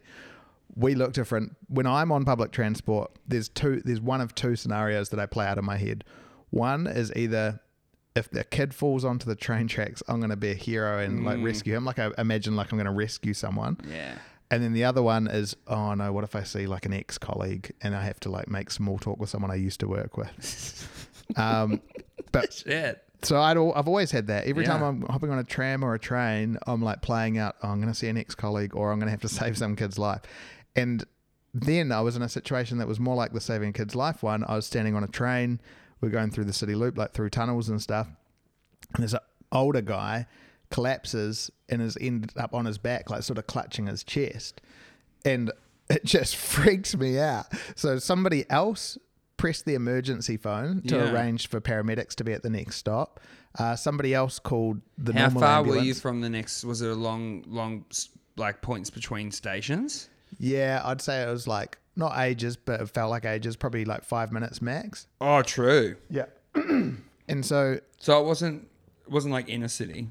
We 0.75 0.95
look 0.95 1.13
different. 1.13 1.55
When 1.67 1.87
I'm 1.87 2.11
on 2.11 2.25
public 2.25 2.51
transport, 2.51 3.11
there's 3.27 3.49
two. 3.49 3.81
There's 3.83 4.01
one 4.01 4.21
of 4.21 4.35
two 4.35 4.55
scenarios 4.55 5.09
that 5.09 5.19
I 5.19 5.25
play 5.25 5.45
out 5.45 5.57
in 5.57 5.65
my 5.65 5.77
head. 5.77 6.03
One 6.51 6.85
is 6.87 7.11
either 7.15 7.59
if 8.15 8.29
the 8.29 8.43
kid 8.43 8.73
falls 8.73 9.03
onto 9.05 9.25
the 9.25 9.35
train 9.35 9.67
tracks, 9.67 10.03
I'm 10.07 10.19
going 10.19 10.29
to 10.29 10.35
be 10.35 10.51
a 10.51 10.55
hero 10.55 10.99
and 10.99 11.25
like 11.25 11.41
rescue 11.41 11.75
him. 11.75 11.85
Like 11.85 11.99
I 11.99 12.11
imagine, 12.17 12.55
like 12.55 12.71
I'm 12.71 12.77
going 12.77 12.85
to 12.85 12.91
rescue 12.91 13.33
someone. 13.33 13.77
Yeah. 13.87 14.17
And 14.51 14.63
then 14.63 14.73
the 14.73 14.83
other 14.83 15.03
one 15.03 15.27
is, 15.27 15.55
oh 15.67 15.93
no, 15.93 16.11
what 16.11 16.23
if 16.23 16.35
I 16.35 16.43
see 16.43 16.65
like 16.65 16.85
an 16.85 16.93
ex 16.93 17.17
colleague 17.17 17.71
and 17.81 17.95
I 17.95 18.03
have 18.03 18.19
to 18.21 18.29
like 18.29 18.47
make 18.47 18.71
small 18.71 18.97
talk 18.97 19.19
with 19.19 19.29
someone 19.29 19.51
I 19.51 19.55
used 19.55 19.79
to 19.81 19.87
work 19.87 20.17
with? 20.17 20.89
um, 21.35 21.81
but 22.31 22.53
Shit. 22.53 23.03
so 23.21 23.39
I'd, 23.39 23.57
I've 23.57 23.87
always 23.87 24.11
had 24.11 24.27
that. 24.27 24.45
Every 24.45 24.65
time 24.65 24.81
I'm 24.81 25.01
hopping 25.03 25.31
on 25.31 25.39
a 25.39 25.43
tram 25.43 25.83
or 25.83 25.93
a 25.93 25.99
train, 25.99 26.57
I'm 26.67 26.81
like 26.81 27.01
playing 27.01 27.37
out, 27.37 27.55
oh, 27.63 27.69
I'm 27.69 27.79
going 27.81 27.91
to 27.91 27.97
see 27.97 28.07
an 28.07 28.17
ex 28.17 28.35
colleague 28.35 28.75
or 28.75 28.91
I'm 28.91 28.99
going 28.99 29.07
to 29.07 29.11
have 29.11 29.21
to 29.21 29.29
save 29.29 29.57
some 29.57 29.75
kid's 29.75 29.97
life. 29.97 30.21
And 30.75 31.05
then 31.53 31.91
I 31.91 32.01
was 32.01 32.15
in 32.15 32.21
a 32.21 32.29
situation 32.29 32.77
that 32.77 32.87
was 32.87 32.99
more 32.99 33.15
like 33.15 33.33
the 33.33 33.41
saving 33.41 33.69
a 33.69 33.73
kid's 33.73 33.95
life 33.95 34.23
one. 34.23 34.43
I 34.47 34.55
was 34.55 34.65
standing 34.65 34.95
on 34.95 35.03
a 35.03 35.07
train. 35.07 35.59
We're 36.01 36.09
going 36.09 36.31
through 36.31 36.45
the 36.45 36.53
city 36.53 36.75
loop, 36.75 36.97
like 36.97 37.13
through 37.13 37.29
tunnels 37.31 37.69
and 37.69 37.81
stuff. 37.81 38.07
And 38.93 39.03
there's 39.03 39.13
an 39.13 39.19
older 39.51 39.81
guy 39.81 40.27
collapses 40.69 41.49
and 41.67 41.81
is 41.81 41.97
ended 41.99 42.31
up 42.37 42.53
on 42.53 42.65
his 42.65 42.77
back, 42.77 43.09
like 43.09 43.23
sort 43.23 43.37
of 43.37 43.47
clutching 43.47 43.87
his 43.87 44.03
chest. 44.03 44.61
And 45.25 45.51
it 45.89 46.05
just 46.05 46.35
freaks 46.35 46.95
me 46.95 47.19
out. 47.19 47.47
So 47.75 47.97
somebody 47.99 48.49
else 48.49 48.97
pressed 49.39 49.65
the 49.65 49.73
emergency 49.73 50.37
phone 50.37 50.81
to 50.83 50.95
Yeah. 50.97 51.11
arrange 51.11 51.47
for 51.47 51.59
paramedics 51.59 52.13
to 52.15 52.23
be 52.23 52.33
at 52.33 52.43
the 52.43 52.49
next 52.49 52.75
stop. 52.75 53.19
Uh, 53.57 53.75
somebody 53.75 54.13
else 54.13 54.37
called 54.37 54.81
the 54.97 55.13
How 55.13 55.21
normal 55.21 55.41
far 55.41 55.63
were 55.63 55.77
you 55.79 55.93
from 55.95 56.21
the 56.21 56.29
next? 56.29 56.63
Was 56.63 56.81
it 56.83 56.91
a 56.91 56.93
long, 56.95 57.43
long, 57.47 57.85
s- 57.89 58.09
like 58.35 58.61
points 58.61 58.89
between 58.91 59.31
stations? 59.31 60.09
Yeah, 60.37 60.81
I'd 60.85 61.01
say 61.01 61.23
it 61.23 61.27
was 61.29 61.47
like 61.47 61.79
not 61.95 62.19
ages, 62.19 62.55
but 62.57 62.79
it 62.81 62.89
felt 62.89 63.09
like 63.09 63.25
ages, 63.25 63.55
probably 63.55 63.85
like 63.85 64.03
five 64.03 64.31
minutes 64.31 64.61
max. 64.61 65.07
Oh, 65.19 65.41
true. 65.41 65.95
Yeah. 66.09 66.25
and 66.55 67.45
so 67.45 67.79
So 67.97 68.21
it 68.21 68.25
wasn't, 68.25 68.67
it 69.05 69.11
wasn't 69.11 69.31
like 69.33 69.49
inner 69.49 69.67
city. 69.69 70.09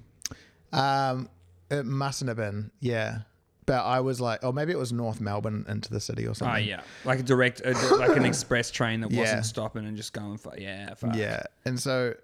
um, 0.72 1.28
it 1.70 1.84
mustn't 1.86 2.28
have 2.28 2.36
been, 2.38 2.70
yeah. 2.80 3.20
But 3.68 3.84
I 3.84 4.00
was 4.00 4.18
like, 4.18 4.40
oh, 4.42 4.50
maybe 4.50 4.72
it 4.72 4.78
was 4.78 4.92
North 4.94 5.20
Melbourne 5.20 5.66
into 5.68 5.90
the 5.90 6.00
city 6.00 6.26
or 6.26 6.34
something. 6.34 6.56
Oh 6.56 6.58
yeah, 6.58 6.80
like 7.04 7.20
a 7.20 7.22
direct, 7.22 7.60
a, 7.64 7.72
like 7.96 8.16
an 8.16 8.24
express 8.24 8.70
train 8.70 9.02
that 9.02 9.10
Yeah. 9.10 9.20
wasn't 9.20 9.44
stopping 9.44 9.86
and 9.86 9.94
just 9.94 10.14
going 10.14 10.38
for 10.38 10.58
yeah, 10.58 10.94
fuck. 10.94 11.14
Yeah. 11.14 11.42
And 11.66 11.78
so 11.78 12.14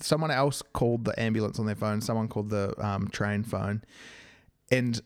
someone 0.00 0.30
else 0.30 0.62
called 0.72 1.04
the 1.04 1.18
ambulance 1.20 1.58
on 1.58 1.66
their 1.66 1.74
phone. 1.74 2.00
Someone 2.00 2.28
called 2.28 2.48
the 2.48 2.74
um, 2.84 3.08
train 3.08 3.44
phone. 3.44 3.82
And 4.70 5.00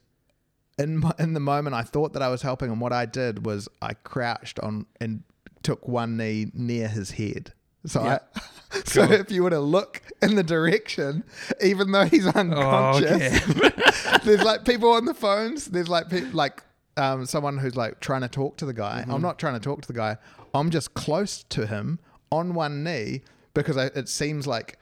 in, 0.78 0.98
my, 0.98 1.12
in 1.18 1.34
the 1.34 1.40
moment, 1.40 1.74
I 1.74 1.82
thought 1.82 2.12
that 2.12 2.22
I 2.22 2.28
was 2.28 2.42
helping. 2.42 2.70
And 2.70 2.80
what 2.80 2.92
I 2.92 3.04
did 3.04 3.44
was 3.44 3.68
I 3.82 3.94
crouched 3.94 4.60
on 4.60 4.86
and 5.00 5.24
took 5.62 5.88
one 5.88 6.16
knee 6.16 6.52
near 6.54 6.86
his 6.86 7.10
head. 7.10 7.52
So 7.86 8.04
Yeah. 8.04 8.18
I, 8.34 8.40
so 8.84 9.02
if 9.02 9.30
you 9.30 9.42
were 9.42 9.50
to 9.50 9.60
look 9.60 10.02
in 10.22 10.36
the 10.36 10.42
direction, 10.44 11.24
even 11.62 11.90
though 11.92 12.04
he's 12.04 12.26
Oh, 12.26 12.32
unconscious, 12.34 13.48
okay. 13.50 13.70
there's 14.24 14.42
like 14.42 14.64
people 14.64 14.90
on 14.92 15.04
the 15.06 15.14
phones. 15.14 15.66
There's 15.66 15.88
like 15.88 16.08
pe- 16.08 16.30
like 16.32 16.62
um, 16.96 17.26
someone 17.26 17.58
who's 17.58 17.76
like 17.76 18.00
trying 18.00 18.20
to 18.20 18.28
talk 18.28 18.56
to 18.58 18.66
the 18.66 18.72
guy. 18.74 19.00
Mm-hmm. 19.02 19.12
I'm 19.14 19.22
not 19.22 19.38
trying 19.38 19.54
to 19.54 19.60
talk 19.60 19.80
to 19.82 19.88
the 19.88 19.94
guy. 19.94 20.16
I'm 20.54 20.70
just 20.70 20.94
close 20.94 21.42
to 21.44 21.66
him 21.66 21.98
on 22.30 22.54
one 22.54 22.84
knee 22.84 23.22
because 23.54 23.76
I, 23.76 23.86
it 23.86 24.08
seems 24.08 24.46
like 24.46 24.78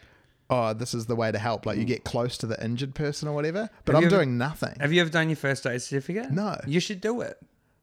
oh 0.50 0.72
this 0.74 0.92
is 0.94 1.06
the 1.06 1.16
way 1.16 1.30
to 1.32 1.38
help. 1.38 1.64
Like 1.66 1.78
you 1.78 1.84
get 1.84 2.04
close 2.04 2.36
to 2.38 2.46
the 2.46 2.62
injured 2.62 2.94
person 2.94 3.28
or 3.28 3.32
whatever. 3.34 3.70
But 3.84 3.92
Mm. 3.92 3.94
Have 3.94 4.02
I'm 4.02 4.06
ever- 4.08 4.16
doing 4.16 4.38
nothing. 4.38 4.76
Have 4.80 4.92
you 4.92 5.00
ever 5.00 5.10
done 5.10 5.28
your 5.30 5.36
first 5.36 5.66
aid 5.66 5.80
certificate? 5.80 6.30
No. 6.30 6.58
You 6.66 6.80
should 6.80 7.00
do 7.00 7.20
it. 7.22 7.38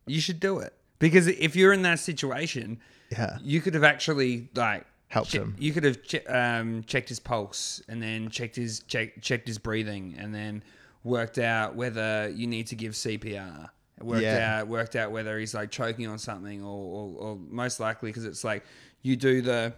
You 0.07 0.19
should 0.21 0.39
do 0.39 0.59
it 0.59 0.73
because 0.99 1.27
if 1.27 1.55
you're 1.55 1.73
in 1.73 1.81
that 1.83 1.99
situation, 1.99 2.79
Yeah. 3.11 3.37
you 3.41 3.61
could 3.61 3.73
have 3.73 3.83
actually 3.83 4.49
like 4.55 4.85
Helped 5.07 5.31
che- 5.31 5.37
him. 5.39 5.55
You 5.59 5.71
could 5.73 5.83
have 5.83 6.03
che- 6.03 6.25
um, 6.25 6.83
checked 6.83 7.09
his 7.09 7.19
pulse 7.19 7.81
and 7.87 8.01
then 8.01 8.29
checked 8.29 8.55
his 8.55 8.79
check, 8.81 9.21
checked 9.21 9.47
his 9.47 9.57
breathing 9.57 10.15
and 10.17 10.33
then 10.33 10.63
worked 11.03 11.37
out 11.37 11.75
whether 11.75 12.29
you 12.35 12.47
need 12.47 12.67
to 12.67 12.75
give 12.75 12.93
CPR. 12.93 13.69
Worked 14.01 14.23
Yeah. 14.23 14.59
out 14.61 14.67
worked 14.67 14.95
out 14.97 15.11
whether 15.11 15.39
he's 15.39 15.53
like 15.53 15.71
choking 15.71 16.07
on 16.07 16.17
something 16.17 16.61
or, 16.61 16.67
or, 16.67 17.15
or 17.29 17.35
most 17.49 17.79
likely 17.79 18.09
because 18.09 18.25
it's 18.25 18.43
like 18.43 18.65
you 19.03 19.15
do 19.15 19.41
the 19.41 19.73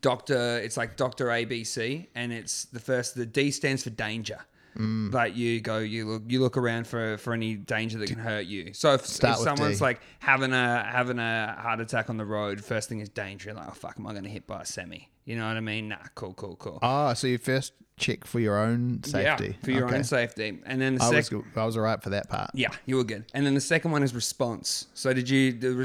doctor 0.00 0.58
it's 0.58 0.76
like 0.76 0.96
doctor 0.96 1.26
abc 1.26 2.06
and 2.14 2.32
it's 2.32 2.64
the 2.66 2.80
first 2.80 3.14
the 3.14 3.26
d 3.26 3.50
stands 3.50 3.82
for 3.82 3.90
danger 3.90 4.38
Mm. 4.76 5.12
like 5.12 5.36
you 5.36 5.60
go 5.60 5.78
you 5.78 6.04
look 6.06 6.22
you 6.26 6.40
look 6.40 6.56
around 6.56 6.86
for 6.88 7.16
for 7.18 7.32
any 7.32 7.54
danger 7.54 7.98
that 7.98 8.08
can 8.08 8.18
hurt 8.18 8.46
you 8.46 8.72
so 8.74 8.94
if, 8.94 9.02
if 9.02 9.36
someone's 9.36 9.78
D. 9.78 9.84
like 9.84 10.00
having 10.18 10.52
a 10.52 10.82
having 10.82 11.20
a 11.20 11.56
heart 11.56 11.78
attack 11.80 12.10
on 12.10 12.16
the 12.16 12.24
road 12.24 12.64
first 12.64 12.88
thing 12.88 12.98
is 12.98 13.08
danger 13.08 13.50
You're 13.50 13.56
like 13.56 13.68
oh 13.68 13.74
fuck 13.74 13.94
am 13.98 14.06
i 14.08 14.12
going 14.12 14.24
to 14.24 14.30
hit 14.30 14.48
by 14.48 14.62
a 14.62 14.66
semi 14.66 15.10
you 15.24 15.36
know 15.36 15.46
what 15.46 15.56
i 15.56 15.60
mean 15.60 15.88
nah 15.88 15.96
cool 16.14 16.34
cool 16.34 16.56
cool 16.56 16.78
Oh, 16.82 17.14
so 17.14 17.26
you 17.26 17.38
first 17.38 17.72
check 17.96 18.24
for 18.24 18.40
your 18.40 18.58
own 18.58 19.02
safety. 19.04 19.46
yeah 19.46 19.64
for 19.64 19.70
your 19.70 19.86
Okay. 19.86 19.96
own 19.98 20.04
safety 20.04 20.58
and 20.66 20.80
then 20.80 20.96
the 20.96 21.02
I 21.04 21.10
was 21.10 21.26
second 21.26 21.44
I 21.54 21.64
was 21.64 21.76
alright 21.76 22.02
for 22.02 22.10
that 22.10 22.28
part. 22.28 22.50
yeah, 22.52 22.70
you 22.86 22.96
were 22.96 23.04
good. 23.04 23.24
And 23.34 23.46
then 23.46 23.54
the 23.54 23.60
second 23.60 23.92
one 23.92 24.02
is 24.02 24.12
response. 24.14 24.88
So 24.94 25.12
did 25.14 25.28
you 25.30 25.40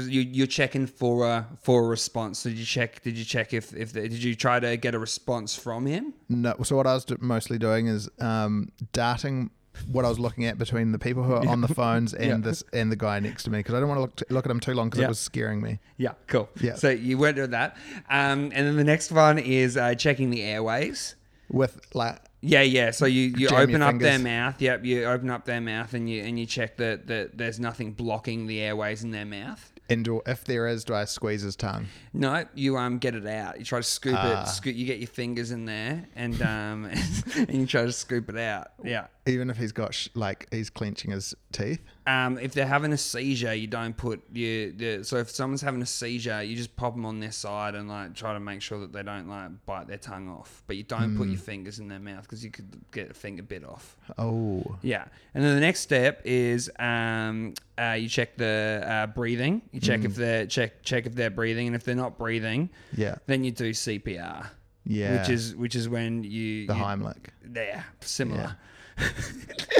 you 0.08 0.20
you're 0.22 0.48
checking 0.48 0.86
for 0.88 1.24
a 1.28 1.46
for 1.62 1.84
a 1.84 1.88
response? 1.88 2.40
So 2.40 2.48
did 2.50 2.58
you 2.58 2.64
check? 2.64 3.00
Did 3.02 3.16
you 3.16 3.24
check 3.24 3.52
if 3.54 3.72
if 3.74 3.92
the, 3.92 4.00
did 4.02 4.22
you 4.24 4.34
try 4.34 4.58
to 4.58 4.76
get 4.76 4.94
a 4.96 4.98
response 4.98 5.54
from 5.54 5.86
him? 5.86 6.12
No, 6.28 6.56
so 6.64 6.74
what 6.76 6.88
I 6.88 6.94
was 6.94 7.06
mostly 7.20 7.58
doing 7.58 7.86
is 7.86 8.08
um, 8.18 8.72
darting 8.92 9.50
what 9.90 10.04
I 10.04 10.08
was 10.08 10.18
looking 10.18 10.44
at 10.46 10.58
between 10.58 10.92
the 10.92 10.98
people 10.98 11.22
who 11.22 11.32
are 11.32 11.46
on 11.46 11.60
the 11.60 11.68
phones 11.68 12.12
and 12.14 12.26
Yeah. 12.28 12.36
this 12.38 12.62
and 12.72 12.90
the 12.90 12.96
guy 12.96 13.18
next 13.20 13.44
to 13.44 13.50
me 13.50 13.58
because 13.60 13.74
I 13.74 13.80
don't 13.80 13.88
want 13.88 13.98
to 14.16 14.24
look, 14.24 14.30
look 14.30 14.44
at 14.46 14.50
him 14.50 14.60
too 14.60 14.74
long 14.74 14.88
because 14.88 15.00
Yeah. 15.00 15.06
it 15.06 15.10
was 15.10 15.18
scaring 15.20 15.62
me. 15.62 15.78
Yeah, 15.96 16.12
cool. 16.26 16.48
Yeah. 16.60 16.74
So 16.74 16.90
you 16.90 17.18
weren't 17.18 17.36
doing 17.36 17.50
that. 17.52 17.76
Um, 18.08 18.50
and 18.54 18.66
then 18.66 18.76
the 18.76 18.84
next 18.84 19.10
one 19.12 19.38
is 19.38 19.76
uh, 19.76 19.94
checking 19.94 20.30
the 20.30 20.42
airways. 20.42 21.16
With 21.48 21.80
like, 21.94 22.18
Yeah, 22.42 22.62
yeah. 22.62 22.90
So 22.92 23.06
you, 23.06 23.32
you 23.36 23.48
open 23.48 23.82
up 23.82 23.98
their 23.98 24.18
mouth. 24.18 24.60
Yep, 24.60 24.84
you 24.84 25.04
open 25.04 25.30
up 25.30 25.44
their 25.46 25.60
mouth 25.60 25.92
and 25.94 26.08
you 26.08 26.22
and 26.22 26.38
you 26.38 26.46
check 26.46 26.76
that, 26.78 27.06
that 27.08 27.36
there's 27.38 27.58
nothing 27.60 27.92
blocking 27.92 28.46
the 28.46 28.60
airways 28.60 29.02
in 29.02 29.10
their 29.10 29.24
mouth. 29.26 29.72
And 29.90 30.04
do, 30.04 30.22
if 30.26 30.44
there 30.44 30.66
is, 30.68 30.84
do 30.84 30.94
I 30.94 31.04
squeeze 31.04 31.42
his 31.42 31.56
tongue? 31.56 31.86
No, 32.12 32.44
you 32.54 32.76
um 32.76 32.98
get 32.98 33.14
it 33.14 33.26
out. 33.26 33.58
You 33.58 33.64
try 33.64 33.78
to 33.80 33.82
scoop 33.82 34.14
Ah. 34.16 34.44
it. 34.44 34.46
Scoop, 34.48 34.74
you 34.74 34.86
get 34.86 34.98
your 34.98 35.08
fingers 35.08 35.50
in 35.50 35.64
there 35.66 36.06
and 36.16 36.40
um 36.42 36.84
and 37.36 37.52
you 37.54 37.66
try 37.66 37.82
to 37.82 37.92
scoop 37.92 38.28
it 38.30 38.36
out. 38.38 38.68
Yeah. 38.84 39.06
Even 39.26 39.50
if 39.50 39.56
he's 39.58 39.72
got 39.72 39.92
sh- 39.94 40.08
like 40.14 40.46
he's 40.50 40.70
clenching 40.70 41.10
his 41.10 41.34
teeth. 41.52 41.80
Um, 42.10 42.38
if 42.38 42.54
they're 42.54 42.66
having 42.66 42.92
a 42.92 42.96
seizure, 42.96 43.54
you 43.54 43.66
don't 43.68 43.96
put 43.96 44.22
you. 44.32 44.72
The, 44.72 45.04
so 45.04 45.18
if 45.18 45.30
someone's 45.30 45.60
having 45.60 45.80
a 45.80 45.86
seizure, 45.86 46.42
you 46.42 46.56
just 46.56 46.74
pop 46.74 46.94
them 46.94 47.06
on 47.06 47.20
their 47.20 47.30
side 47.30 47.74
and 47.76 47.88
like 47.88 48.14
try 48.14 48.32
to 48.32 48.40
make 48.40 48.62
sure 48.62 48.80
that 48.80 48.92
they 48.92 49.02
don't 49.02 49.28
like 49.28 49.50
bite 49.64 49.86
their 49.86 49.98
tongue 49.98 50.28
off. 50.28 50.64
But 50.66 50.76
you 50.76 50.82
don't 50.82 51.16
put 51.16 51.28
your 51.28 51.38
fingers 51.38 51.78
in 51.78 51.88
their 51.88 52.00
mouth 52.00 52.22
because 52.22 52.44
you 52.44 52.50
could 52.50 52.80
get 52.90 53.10
a 53.10 53.14
finger 53.14 53.42
bit 53.42 53.64
off. 53.64 53.96
Oh, 54.18 54.64
Yeah, 54.82 55.04
and 55.34 55.44
then 55.44 55.54
the 55.54 55.60
next 55.60 55.80
step 55.80 56.22
is 56.24 56.68
um, 56.78 57.54
uh, 57.78 57.92
you 57.92 58.08
check 58.08 58.36
the 58.36 58.82
uh, 58.84 59.06
breathing. 59.08 59.62
You 59.70 59.80
check 59.80 60.04
if 60.04 60.16
they're 60.16 60.46
check 60.46 60.82
check 60.82 61.06
if 61.06 61.14
they're 61.14 61.30
breathing, 61.30 61.68
and 61.68 61.76
if 61.76 61.84
they're 61.84 61.94
not 61.94 62.18
breathing, 62.18 62.70
yeah, 62.96 63.16
then 63.26 63.44
you 63.44 63.52
do 63.52 63.70
CPR. 63.70 64.48
yeah. 64.84 65.20
Which 65.20 65.28
is 65.28 65.54
which 65.54 65.76
is 65.76 65.88
when 65.88 66.24
you 66.24 66.66
the 66.66 66.74
you, 66.74 66.82
Heimlich. 66.82 67.26
yeah, 67.54 67.82
similar. 68.00 68.56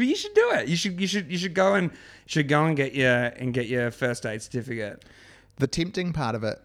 you 0.00 0.16
should 0.16 0.34
do 0.34 0.50
it. 0.52 0.68
You 0.68 0.76
should 0.76 1.00
you 1.00 1.06
should 1.06 1.30
you 1.30 1.38
should 1.38 1.54
go 1.54 1.74
and 1.74 1.90
should 2.26 2.48
go 2.48 2.64
and 2.64 2.76
get 2.76 2.94
your 2.94 3.14
and 3.14 3.52
get 3.54 3.66
your 3.66 3.90
first 3.90 4.24
aid 4.26 4.42
certificate. 4.42 5.04
The 5.56 5.66
tempting 5.66 6.12
part 6.12 6.34
of 6.34 6.44
it 6.44 6.60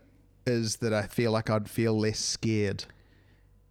is 0.46 0.78
that 0.78 0.94
I 0.94 1.04
feel 1.04 1.32
like 1.32 1.50
I'd 1.50 1.70
feel 1.70 1.98
less 1.98 2.20
scared 2.20 2.86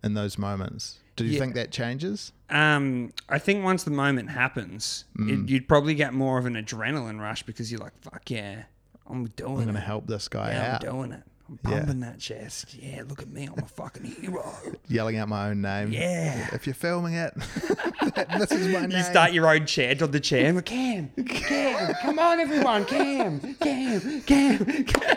in 0.02 0.14
those 0.14 0.38
moments. 0.38 0.98
Do 1.16 1.24
you 1.24 1.32
Yeah. 1.32 1.40
think 1.40 1.54
that 1.54 1.70
changes? 1.70 2.32
Um, 2.48 3.12
I 3.28 3.38
think 3.38 3.62
once 3.64 3.84
the 3.84 3.90
moment 3.90 4.30
happens, 4.30 5.04
it, 5.18 5.48
you'd 5.48 5.68
probably 5.68 5.94
get 5.94 6.14
more 6.14 6.38
of 6.38 6.46
an 6.46 6.54
adrenaline 6.54 7.20
rush 7.20 7.42
because 7.42 7.70
you're 7.70 7.80
like, 7.80 7.92
"Fuck 8.00 8.30
yeah, 8.30 8.62
I'm 9.06 9.26
doing 9.26 9.58
I'm 9.60 9.66
gonna 9.66 9.80
help 9.80 10.06
this 10.06 10.28
guy 10.28 10.52
yeah, 10.52 10.74
out. 10.76 10.84
I'm 10.86 10.90
doing 10.90 11.12
it. 11.12 11.22
I'm 11.49 11.59
Yeah. 11.64 11.78
pumping 11.78 12.01
that 12.01 12.18
chest. 12.18 12.74
Yeah, 12.74 13.03
look 13.09 13.20
at 13.20 13.28
me. 13.28 13.47
I'm 13.55 13.62
a 13.62 13.66
fucking 13.66 14.05
hero. 14.05 14.55
Yelling 14.88 15.16
out 15.18 15.28
my 15.28 15.51
own 15.51 15.61
name. 15.61 15.93
Yeah. 15.93 16.49
If 16.53 16.66
you're 16.66 16.74
filming 16.74 17.14
it, 17.14 17.34
this 18.38 18.53
is 18.53 18.68
my 18.68 18.80
name. 18.86 18.93
You 18.93 19.03
start 19.03 19.32
your 19.32 19.49
own 19.53 19.66
chant 19.66 20.01
on 20.03 20.11
the 20.12 20.20
chair. 20.20 20.61
Cam, 20.62 21.11
Cam, 21.26 21.95
come 22.03 22.18
on, 22.18 22.40
everyone, 22.40 22.84
Cam, 22.86 23.40
Cam, 23.55 24.22
Cam. 24.22 24.84
Cam. 24.84 25.16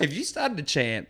if 0.00 0.12
you 0.12 0.24
started 0.24 0.56
to 0.56 0.62
chant 0.62 1.08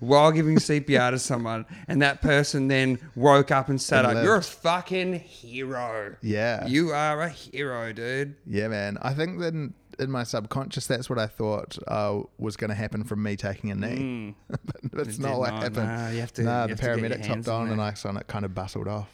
while 0.00 0.30
giving 0.32 0.56
CPR 0.56 1.10
to 1.10 1.18
someone 1.18 1.64
and 1.88 2.00
that 2.02 2.20
person 2.22 2.68
then 2.68 2.98
woke 3.14 3.50
up 3.50 3.68
and 3.68 3.80
sat 3.80 4.04
And 4.04 4.18
up, 4.18 4.24
you're 4.24 4.36
a 4.36 4.42
fucking 4.42 5.14
hero. 5.14 6.16
Yeah. 6.22 6.66
You 6.66 6.90
are 6.92 7.20
a 7.22 7.28
hero, 7.28 7.92
dude. 7.92 8.36
Yeah, 8.46 8.68
man. 8.68 8.98
I 9.02 9.14
think 9.14 9.38
that 9.40 9.72
in, 9.98 10.10
my 10.10 10.22
subconscious, 10.24 10.86
that's 10.86 11.08
what 11.10 11.18
I 11.18 11.26
thought 11.26 11.78
uh, 11.88 12.20
was 12.38 12.56
going 12.56 12.68
to 12.70 12.74
happen 12.74 13.04
from 13.04 13.22
me 13.22 13.36
taking 13.36 13.70
a 13.70 13.74
knee. 13.74 14.34
but 14.48 14.60
that's 14.92 15.18
It 15.18 15.22
not 15.22 15.38
what 15.38 15.50
not. 15.52 15.62
happened. 15.62 15.86
Nah, 15.88 16.08
you 16.10 16.20
have 16.20 16.32
to- 16.34 16.42
Nah, 16.42 16.66
the 16.66 16.68
have 16.70 16.80
to 16.80 16.86
paramedics 16.86 17.24
hands 17.26 17.46
hopped 17.46 17.48
in 17.48 17.66
on 17.66 17.72
and. 17.72 17.80
I 17.82 17.94
saw 17.94 18.16
it 18.16 18.26
kind 18.26 18.44
of 18.44 18.54
bustled 18.54 18.88
off. 18.88 19.10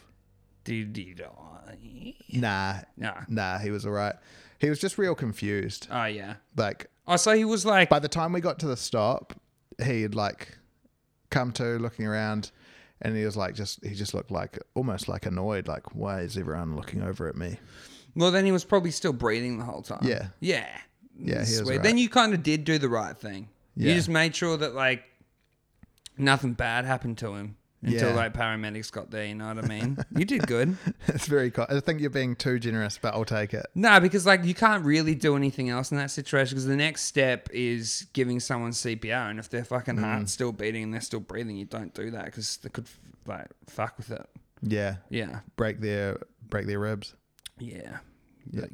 Did 0.65 0.97
you 0.97 1.15
die? 1.15 2.15
Nah, 2.33 2.77
Nah. 2.97 3.21
nah, 3.29 3.59
he 3.59 3.71
was 3.71 3.85
all 3.87 3.93
right. 3.93 4.15
He 4.59 4.69
was 4.71 4.79
just 4.79 4.97
real 4.99 5.15
confused. 5.15 5.89
Oh, 5.91 6.05
yeah. 6.05 6.35
Like, 6.57 6.87
Oh, 7.07 7.17
so 7.17 7.33
he 7.33 7.45
was 7.45 7.67
like, 7.67 7.89
by 7.89 7.99
the 7.99 8.09
time 8.09 8.33
we 8.33 8.41
got 8.41 8.61
to 8.61 8.67
the 8.67 8.77
stop, 8.77 9.33
he 9.83 10.03
had 10.03 10.15
like 10.15 10.57
come 11.31 11.51
to 11.53 11.65
looking 11.79 12.07
around 12.07 12.53
and 13.01 13.17
he 13.17 13.25
was 13.25 13.37
like, 13.37 13.55
just, 13.57 13.85
he 13.85 13.95
just 13.95 14.15
looked 14.15 14.31
like 14.31 14.57
almost 14.77 15.09
like 15.09 15.27
annoyed. 15.27 15.67
Like, 15.67 15.97
why 15.97 16.21
is 16.21 16.37
everyone 16.39 16.77
looking 16.77 17.03
over 17.03 17.27
at 17.29 17.35
me? 17.35 17.59
Well, 18.15 18.31
then 18.31 18.45
he 18.45 18.53
was 18.53 18.65
probably 18.65 18.91
still 18.91 19.13
breathing 19.13 19.59
the 19.59 19.65
whole 19.65 19.83
time. 19.83 20.01
Yeah. 20.03 20.29
Yeah. 20.41 20.67
Yeah, 21.19 21.35
he 21.35 21.39
was 21.41 21.57
Sweet. 21.59 21.69
right. 21.77 21.83
Then 21.83 21.99
you 21.99 22.09
kind 22.09 22.35
of 22.35 22.43
did 22.43 22.65
do 22.65 22.79
the 22.79 22.89
right 22.89 23.17
thing. 23.17 23.49
You 23.77 23.89
Yeah. 23.91 23.95
just 23.95 24.09
made 24.09 24.35
sure 24.37 24.57
that 24.57 24.75
like 24.75 25.05
nothing 26.19 26.53
bad 26.55 26.85
happened 26.85 27.19
to 27.19 27.35
him. 27.35 27.57
until 27.85 28.11
Yeah. 28.11 28.15
like 28.15 28.33
paramedics 28.33 28.93
got 28.93 29.11
there. 29.11 29.25
You 29.27 29.35
know 29.35 29.49
what 29.53 29.59
I 29.65 29.67
mean? 29.67 29.99
you 30.17 30.25
did 30.25 30.47
good. 30.47 30.77
it's 31.09 31.27
very. 31.27 31.51
Co- 31.51 31.67
I 31.69 31.81
think 31.81 32.01
you're 32.01 32.11
being 32.11 32.37
too 32.37 32.61
generous, 32.61 32.97
but 32.97 33.13
I'll 33.13 33.25
take 33.25 33.53
it. 33.53 33.67
No, 33.75 33.99
because 33.99 34.25
like 34.25 34.45
you 34.45 34.55
can't 34.55 34.85
really 34.85 35.17
do 35.17 35.35
anything 35.35 35.69
else 35.69 35.91
in 35.91 35.97
that 35.97 36.13
situation 36.13 36.55
because 36.55 36.67
the 36.67 36.77
next 36.77 37.03
step 37.03 37.49
is 37.53 38.07
giving 38.13 38.39
someone 38.39 38.71
CPR, 38.71 39.31
and 39.31 39.41
if 39.41 39.49
their 39.49 39.65
fucking 39.65 39.97
Mm. 39.97 40.01
heart's 40.05 40.31
still 40.33 40.53
beating 40.53 40.85
and 40.85 40.95
they're 40.95 41.01
still 41.01 41.19
breathing, 41.19 41.57
you 41.57 41.65
don't 41.65 41.93
do 41.93 42.13
that 42.13 42.27
because 42.27 42.59
they 42.59 42.69
could 42.69 42.87
like 43.27 43.49
fuck 43.67 43.97
with 43.99 44.13
it. 44.13 44.31
Yeah, 44.63 44.99
Yeah, 45.11 45.41
break 45.57 45.81
their 45.81 46.19
break 46.49 46.69
their 46.69 46.79
ribs. 46.79 47.15
Yeah, 47.59 47.99
Yeah. 48.51 48.63
Like, 48.63 48.73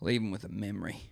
leave 0.00 0.20
them 0.20 0.30
with 0.30 0.44
a 0.44 0.48
memory. 0.48 1.02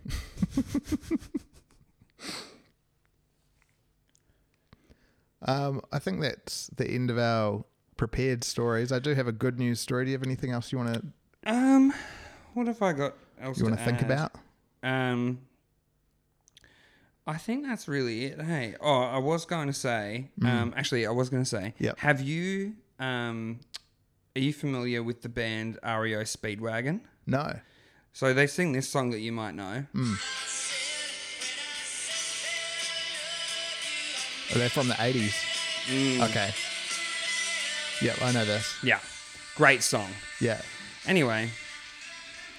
Um, 5.43 5.83
I 5.93 5.99
think 5.99 6.21
that's 6.21 6.69
the 6.69 6.89
end 6.89 7.11
of 7.11 7.19
our 7.19 7.65
prepared 7.97 8.45
stories. 8.45 8.93
I 8.93 8.99
do 8.99 9.15
have 9.15 9.27
a 9.27 9.33
good 9.33 9.59
news 9.59 9.81
story. 9.81 10.05
Do 10.05 10.11
you 10.13 10.17
have 10.17 10.25
anything 10.27 10.53
else 10.53 10.71
you 10.71 10.79
want 10.79 10.95
to 10.95 11.03
Um, 11.53 11.93
what 12.55 12.67
have 12.69 12.81
I 12.81 12.93
got 12.93 13.15
else? 13.41 13.59
you 13.59 13.65
want 13.65 13.79
to 13.79 13.85
think 13.85 13.99
add? 14.03 14.05
about? 14.11 14.33
Um, 14.85 15.41
I 17.27 17.39
think 17.39 17.67
that's 17.67 17.89
really 17.89 18.27
it. 18.27 18.41
Hey, 18.41 18.77
oh, 18.81 19.03
I 19.03 19.19
was 19.19 19.45
going 19.45 19.67
to 19.67 19.73
say. 19.73 20.31
Um, 20.45 20.73
actually, 20.77 21.07
I 21.07 21.11
was 21.11 21.29
going 21.29 21.43
to 21.43 21.49
say. 21.49 21.75
Yep. 21.79 21.99
Have 21.99 22.21
you 22.21 22.75
um, 23.01 23.61
are 24.35 24.41
you 24.41 24.53
familiar 24.53 25.03
with 25.03 25.23
the 25.23 25.29
band 25.29 25.79
REO 25.83 26.23
Speedwagon? 26.23 27.01
No. 27.27 27.59
So 28.13 28.35
they 28.35 28.47
sing 28.47 28.73
this 28.73 28.89
song 28.89 29.11
that 29.11 29.21
you 29.21 29.33
might 29.33 29.55
know. 29.55 29.85
Are 34.55 34.59
they 34.59 34.69
from 34.69 34.89
the 34.89 34.97
eighties? 35.01 35.35
Mm. 35.87 36.29
Okay. 36.29 36.51
Yep, 38.03 38.23
I 38.23 38.33
know 38.33 38.45
this. 38.45 38.77
Yeah, 38.83 39.01
great 39.57 39.83
song. 39.83 40.11
Yeah. 40.41 40.61
Anyway, 41.07 41.51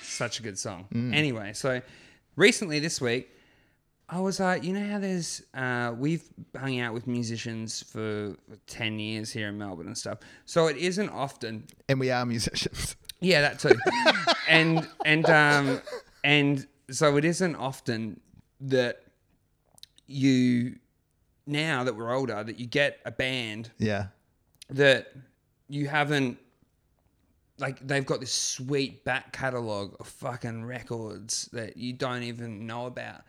such 0.02 0.40
a 0.40 0.44
good 0.44 0.58
song. 0.58 0.88
Mm. 0.94 1.14
Anyway, 1.14 1.54
so 1.54 1.82
recently 2.36 2.80
this 2.80 3.00
week, 3.00 3.30
I 4.14 4.20
was 4.20 4.40
like, 4.40 4.64
you 4.64 4.74
know 4.74 4.88
how 4.88 5.00
there's, 5.00 5.42
uh, 5.56 5.92
we've 5.98 6.24
hung 6.56 6.80
out 6.80 6.94
with 6.94 7.08
musicians 7.08 7.82
for 7.82 8.36
10 8.68 9.00
years 9.00 9.32
here 9.32 9.48
in 9.48 9.58
Melbourne 9.58 9.88
and 9.88 9.98
stuff. 9.98 10.20
So 10.46 10.68
it 10.68 10.78
isn't 10.78 11.10
often, 11.10 11.66
And 11.90 12.00
we 12.00 12.12
are 12.12 12.24
musicians. 12.24 12.96
yeah, 13.22 13.42
that 13.42 13.58
too. 13.58 13.76
and, 14.48 14.88
and, 15.04 15.28
um, 15.32 15.82
and 16.24 16.68
so 16.92 17.18
it 17.18 17.26
isn't 17.26 17.56
often 17.56 18.20
that 18.62 19.02
you, 20.06 20.76
now 21.48 21.84
that 21.84 21.96
we're 21.96 22.14
older, 22.14 22.44
that 22.44 22.60
you 22.60 22.68
get 22.68 23.00
a 23.06 23.12
band 23.12 23.72
yeah. 23.80 24.08
that 24.70 25.12
you 25.70 25.88
haven't 25.88 26.38
like 27.60 27.86
they've 27.86 28.06
got 28.06 28.20
this 28.20 28.34
sweet 28.34 29.06
back 29.06 29.32
catalog 29.32 29.96
of 30.00 30.08
fucking 30.08 30.66
records 30.66 31.50
that 31.54 31.78
you 31.78 31.94
don't 31.94 32.24
even 32.24 32.66
know 32.68 32.86
about. 32.88 33.22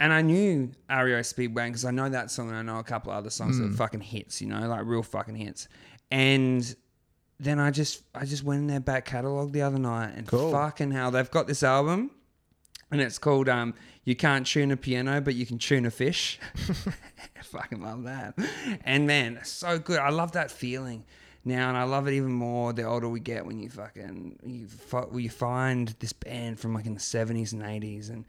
And 0.00 0.12
I 0.12 0.22
knew 0.22 0.72
REO 0.90 1.20
Speedwagon 1.20 1.66
because 1.68 1.84
I 1.84 1.90
know 1.92 2.08
that 2.08 2.30
song 2.30 2.48
and 2.48 2.56
I 2.56 2.62
know 2.62 2.78
a 2.78 2.84
couple 2.84 3.12
other 3.12 3.30
songs 3.30 3.58
that 3.58 3.64
are 3.66 3.72
fucking 3.72 4.00
hits, 4.00 4.40
you 4.40 4.48
know, 4.48 4.66
like 4.68 4.84
real 4.84 5.02
fucking 5.02 5.36
hits. 5.36 5.68
And 6.10 6.74
then 7.40 7.58
I 7.60 7.70
just 7.70 8.02
I 8.14 8.24
just 8.24 8.42
went 8.42 8.60
in 8.60 8.66
their 8.66 8.80
back 8.80 9.04
catalog 9.04 9.52
the 9.52 9.62
other 9.62 9.78
night 9.78 10.12
and 10.16 10.26
Cool. 10.26 10.50
fucking 10.50 10.90
hell, 10.90 11.10
they've 11.10 11.30
got 11.30 11.46
this 11.46 11.62
album 11.62 12.10
and 12.90 13.00
it's 13.00 13.18
called 13.18 13.48
um 13.48 13.74
You 14.04 14.14
Can't 14.16 14.46
Tune 14.46 14.70
a 14.72 14.76
Piano 14.76 15.20
but 15.20 15.34
You 15.36 15.46
Can 15.46 15.58
Tune 15.58 15.86
a 15.86 15.90
Fish. 15.90 16.38
I 17.38 17.42
fucking 17.42 17.80
love 17.80 18.02
that. 18.04 18.34
And 18.84 19.06
man, 19.06 19.40
so 19.44 19.78
good. 19.78 19.98
I 19.98 20.10
love 20.10 20.32
that 20.32 20.50
feeling 20.50 21.04
now, 21.44 21.68
and 21.68 21.76
I 21.76 21.82
love 21.84 22.08
it 22.08 22.14
even 22.14 22.32
more 22.32 22.72
the 22.72 22.84
older 22.84 23.08
we 23.08 23.20
get 23.20 23.44
when 23.46 23.58
you 23.58 23.68
fucking 23.68 24.38
you 24.44 24.66
you 25.20 25.30
find 25.30 25.88
this 26.00 26.12
band 26.12 26.58
from 26.58 26.74
like 26.74 26.86
in 26.86 26.94
the 26.94 27.00
seventies 27.00 27.52
and 27.52 27.62
eighties, 27.62 28.08
and 28.10 28.24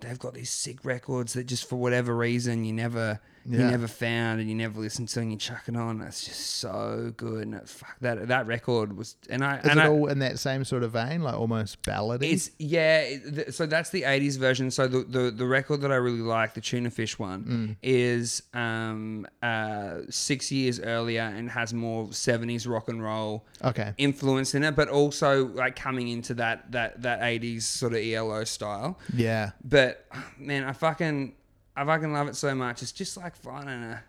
they've 0.00 0.18
got 0.18 0.34
these 0.34 0.50
sick 0.50 0.84
records 0.84 1.32
that 1.34 1.46
just 1.46 1.68
for 1.68 1.76
whatever 1.76 2.16
reason 2.16 2.64
you 2.64 2.72
never 2.72 3.20
you 3.48 3.58
never 3.58 3.86
found 3.86 4.40
and 4.40 4.48
you 4.48 4.54
never 4.54 4.80
listened 4.80 5.08
to, 5.10 5.20
and 5.20 5.30
you 5.32 5.38
chuck 5.38 5.64
it 5.68 5.76
on. 5.76 6.00
It's 6.02 6.24
just 6.24 6.40
so 6.56 7.12
good. 7.16 7.42
And 7.42 7.54
it, 7.54 7.68
fuck 7.68 7.96
that 8.00 8.28
that 8.28 8.46
record 8.46 8.96
was, 8.96 9.16
and 9.30 9.44
I 9.44 9.58
Is 9.58 9.66
and 9.68 9.78
it 9.80 9.84
I, 9.84 9.88
all 9.88 10.06
in 10.08 10.18
that 10.20 10.38
same 10.38 10.64
sort 10.64 10.82
of 10.82 10.92
vein, 10.92 11.22
like 11.22 11.34
almost 11.34 11.82
ballad. 11.82 12.22
it's 12.22 12.50
yeah. 12.58 13.00
it- 13.00 13.54
So 13.54 13.66
that's 13.66 13.90
the 13.90 14.02
'80s 14.02 14.38
version. 14.38 14.70
So 14.70 14.86
the 14.88 15.04
the, 15.04 15.30
the 15.30 15.46
record 15.46 15.80
that 15.82 15.92
I 15.92 15.96
really 15.96 16.20
like, 16.20 16.54
the 16.54 16.60
Tuna 16.60 16.90
Fish 16.90 17.18
one, 17.18 17.76
is 17.82 18.42
um 18.54 19.26
uh 19.42 19.98
six 20.10 20.50
years 20.50 20.80
earlier 20.80 21.22
and 21.22 21.50
has 21.50 21.72
more 21.74 22.06
'70s 22.06 22.68
rock 22.68 22.88
and 22.88 23.02
roll 23.02 23.44
okay. 23.64 23.94
influence 23.98 24.54
in 24.54 24.64
it, 24.64 24.74
but 24.74 24.88
also 24.88 25.46
like 25.48 25.76
coming 25.76 26.08
into 26.08 26.34
that 26.34 26.72
that 26.72 27.02
that 27.02 27.20
'80s 27.20 27.62
sort 27.62 27.92
of 27.92 27.98
ELO 28.00 28.44
style. 28.44 28.98
Yeah. 29.14 29.52
But 29.64 30.04
man, 30.38 30.64
I 30.64 30.72
fucking 30.72 31.34
I 31.76 31.84
fucking 31.84 32.12
love 32.12 32.28
it 32.28 32.36
so 32.36 32.54
much. 32.54 32.82
It's 32.82 32.92
just 32.92 33.16
like 33.16 33.36
finding 33.36 33.82
a 33.82 34.02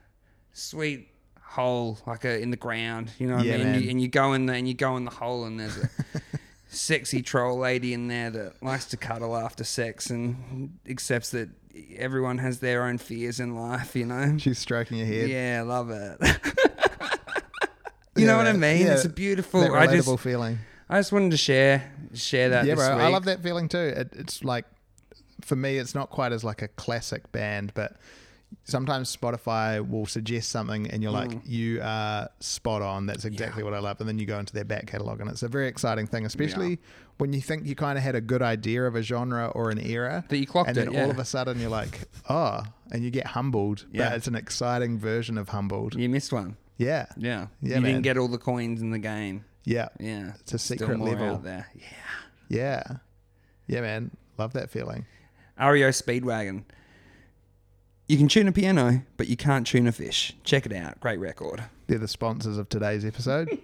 sweet 0.53 1.09
hole 1.41 1.97
like 2.07 2.23
a, 2.25 2.39
in 2.39 2.49
the 2.51 2.57
ground, 2.57 3.11
you 3.19 3.27
know 3.27 3.37
what 3.37 3.45
Yeah, 3.45 3.55
I 3.55 3.57
mean? 3.57 3.67
And 3.67 3.81
you, 3.83 3.89
and 3.91 4.01
you 4.01 4.07
go 4.07 4.33
in 4.33 4.45
there 4.45 4.55
and 4.55 4.67
you 4.67 4.73
go 4.73 4.95
in 4.97 5.05
the 5.05 5.11
hole 5.11 5.45
and 5.45 5.59
there's 5.59 5.77
a 5.77 5.89
sexy 6.69 7.21
troll 7.21 7.57
lady 7.57 7.93
in 7.93 8.07
there 8.07 8.29
that 8.29 8.61
likes 8.63 8.85
to 8.87 8.97
cuddle 8.97 9.35
after 9.35 9.63
sex 9.63 10.09
and 10.09 10.77
accepts 10.89 11.29
that 11.31 11.49
everyone 11.95 12.37
has 12.39 12.59
their 12.59 12.83
own 12.83 12.97
fears 12.97 13.39
in 13.39 13.55
life, 13.55 13.95
you 13.95 14.05
know? 14.05 14.37
She's 14.37 14.59
stroking 14.59 14.97
your 14.97 15.07
head. 15.07 15.29
Yeah, 15.29 15.59
I 15.59 15.61
love 15.63 15.89
it. 15.89 16.17
you 18.15 18.25
Yeah, 18.25 18.27
know 18.27 18.37
what 18.37 18.47
I 18.47 18.53
mean? 18.53 18.85
Yeah, 18.85 18.93
It's 18.93 19.05
a 19.05 19.09
beautiful. 19.09 19.61
That 19.61 19.71
I 19.71 19.87
relatable 19.87 20.05
just, 20.15 20.19
feeling. 20.23 20.59
I 20.89 20.99
just 20.99 21.11
wanted 21.11 21.31
to 21.31 21.37
share 21.37 21.91
share 22.13 22.49
that. 22.49 22.65
yeah, 22.65 22.75
bro. 22.75 22.85
I 22.97 23.09
love 23.09 23.25
that 23.25 23.43
feeling 23.43 23.67
too. 23.69 23.77
It, 23.77 24.09
it's 24.13 24.43
like, 24.43 24.65
for 25.47 25.55
me, 25.55 25.77
it's 25.77 25.95
not 25.95 26.09
quite 26.09 26.31
as 26.33 26.43
like 26.43 26.61
a 26.61 26.67
classic 26.67 27.31
band, 27.31 27.71
but 27.73 27.95
sometimes 28.63 29.15
Spotify 29.15 29.87
will 29.87 30.05
suggest 30.05 30.49
something 30.49 30.89
and 30.91 31.01
you're 31.01 31.11
like, 31.11 31.29
Mm. 31.31 31.41
you 31.45 31.81
are 31.81 32.29
spot 32.39 32.81
on. 32.81 33.05
That's 33.05 33.25
exactly 33.25 33.63
what 33.63 33.73
I 33.73 33.79
love. 33.79 33.99
And 33.99 34.07
then 34.09 34.19
you 34.19 34.25
go 34.25 34.39
into 34.39 34.53
their 34.53 34.65
back 34.65 34.87
catalog 34.87 35.21
and 35.21 35.29
it's 35.29 35.43
a 35.43 35.47
very 35.47 35.67
exciting 35.67 36.05
thing, 36.07 36.25
especially 36.25 36.79
when 37.17 37.31
you 37.33 37.41
think 37.41 37.65
you 37.65 37.75
kind 37.75 37.97
of 37.97 38.03
had 38.03 38.15
a 38.15 38.21
good 38.21 38.41
idea 38.41 38.85
of 38.85 38.95
a 38.95 39.01
genre 39.01 39.47
or 39.47 39.69
an 39.69 39.79
era. 39.79 40.25
That 40.29 40.37
you 40.37 40.45
clocked 40.45 40.67
and 40.69 40.77
then 40.77 40.87
it, 40.89 40.93
yeah. 40.93 41.03
all 41.05 41.09
of 41.11 41.19
a 41.19 41.25
sudden 41.25 41.59
you're 41.59 41.69
like, 41.69 42.01
oh, 42.29 42.63
and 42.91 43.03
you 43.03 43.09
get 43.09 43.27
humbled. 43.27 43.85
Yeah. 43.91 44.09
But 44.09 44.17
it's 44.17 44.27
an 44.27 44.35
exciting 44.35 44.97
version 44.99 45.37
of 45.37 45.49
humbled. 45.49 45.95
You 45.95 46.09
missed 46.09 46.33
one. 46.33 46.57
Yeah. 46.77 47.05
Yeah. 47.17 47.47
Yeah, 47.61 47.75
you 47.75 47.81
man. 47.81 47.91
didn't 47.93 48.03
get 48.03 48.17
all 48.17 48.27
the 48.27 48.37
coins 48.37 48.81
in 48.81 48.91
the 48.91 48.99
game. 48.99 49.45
Yeah. 49.63 49.89
Yeah. 49.99 50.33
It's 50.41 50.53
a 50.53 50.59
secret 50.59 50.99
level. 50.99 51.37
there. 51.37 51.67
Yeah. 51.75 51.83
Yeah. 52.49 52.83
Yeah, 53.67 53.81
man. 53.81 54.11
Love 54.37 54.53
that 54.53 54.69
feeling. 54.69 55.05
REO 55.59 55.89
Speedwagon. 55.89 56.63
You 58.07 58.17
can 58.17 58.27
tune 58.27 58.47
a 58.47 58.51
piano, 58.51 59.03
but 59.17 59.27
you 59.27 59.35
can't 59.35 59.67
tune 59.67 59.87
a 59.87 59.91
fish. 59.91 60.33
Check 60.43 60.65
it 60.65 60.73
out. 60.73 60.99
Great 60.99 61.19
record. 61.19 61.63
They're 61.87 61.97
the 61.99 62.07
sponsors 62.07 62.57
of 62.57 62.69
today's 62.69 63.03
episode. 63.03 63.49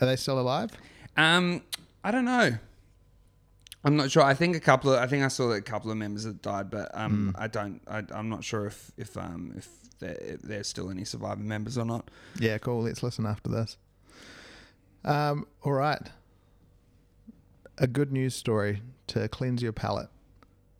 Are 0.00 0.06
they 0.06 0.16
still 0.16 0.38
alive? 0.38 0.70
Um, 1.16 1.62
I 2.02 2.10
don't 2.10 2.24
know. 2.24 2.52
I'm 3.84 3.96
not 3.96 4.10
sure. 4.10 4.22
I 4.22 4.34
think 4.34 4.56
a 4.56 4.60
couple 4.60 4.92
of. 4.92 4.98
I 5.00 5.06
think 5.06 5.24
I 5.24 5.28
saw 5.28 5.48
that 5.48 5.56
a 5.56 5.62
couple 5.62 5.90
of 5.90 5.96
members 5.96 6.24
had 6.24 6.40
died, 6.42 6.70
but 6.70 6.90
um, 6.94 7.34
Hmm. 7.36 7.42
I 7.42 7.46
don't. 7.48 7.80
I, 7.86 8.02
I'm 8.12 8.28
not 8.28 8.42
sure 8.42 8.66
if 8.66 8.90
if 8.96 9.16
um 9.16 9.52
if 9.56 9.68
there, 9.98 10.16
if 10.20 10.42
there's 10.42 10.68
still 10.68 10.90
any 10.90 11.04
surviving 11.04 11.46
members 11.46 11.76
or 11.76 11.84
not. 11.84 12.10
Yeah, 12.38 12.58
cool. 12.58 12.82
Let's 12.82 13.02
listen 13.02 13.26
after 13.26 13.50
this. 13.50 13.76
Um, 15.04 15.46
all 15.62 15.72
right. 15.72 16.00
A 17.78 17.86
good 17.86 18.12
news 18.12 18.34
story 18.34 18.80
to 19.08 19.28
cleanse 19.28 19.62
your 19.62 19.72
palate. 19.72 20.08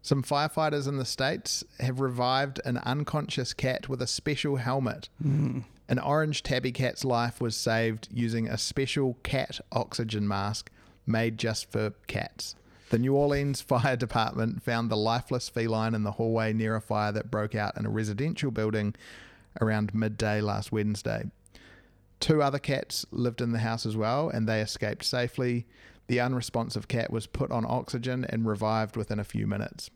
Some 0.03 0.23
firefighters 0.23 0.87
in 0.87 0.99
the 0.99 1.05
States 1.05 1.65
have 1.81 2.01
revived 2.01 2.61
an 2.65 2.79
unconscious 2.79 3.55
cat 3.55 3.89
with 3.89 4.03
a 4.03 4.07
special 4.07 4.57
helmet. 4.57 5.09
Hmm. 5.23 5.61
An 5.89 5.99
orange 5.99 6.43
tabby 6.43 6.73
cat's 6.73 7.05
life 7.05 7.41
was 7.41 7.57
saved 7.57 8.09
using 8.11 8.49
a 8.49 8.59
special 8.59 9.19
cat 9.23 9.61
oxygen 9.73 10.27
mask 10.29 10.71
made 11.07 11.39
just 11.39 11.71
for 11.71 11.93
cats. 12.07 12.55
The 12.91 12.99
New 12.99 13.15
Orleans 13.15 13.61
Fire 13.63 13.97
Department 13.97 14.63
found 14.63 14.91
the 14.91 14.97
lifeless 14.97 15.49
feline 15.49 15.95
in 15.95 16.03
the 16.03 16.13
hallway 16.13 16.53
near 16.53 16.77
a 16.77 16.81
fire 16.81 17.13
that 17.13 17.31
broke 17.31 17.55
out 17.55 17.77
in 17.77 17.87
a 17.87 17.91
residential 17.91 18.51
building 18.51 18.95
around 19.61 19.95
midday 19.95 20.41
last 20.41 20.73
Wednesday. 20.73 21.31
Two 22.21 22.43
other 22.43 22.59
cats 22.59 23.05
lived 23.11 23.41
in 23.41 23.53
the 23.53 23.59
house 23.59 23.85
as 23.85 23.97
well, 23.97 24.29
and 24.29 24.49
they 24.49 24.61
escaped 24.61 25.05
safely. 25.05 25.67
The 26.07 26.21
unresponsive 26.21 26.89
cat 26.89 27.11
was 27.11 27.27
put 27.27 27.51
on 27.51 27.65
oxygen 27.67 28.25
and 28.29 28.47
revived 28.47 28.97
within 28.97 29.19
a 29.19 29.25
few 29.25 29.47
minutes. 29.47 29.91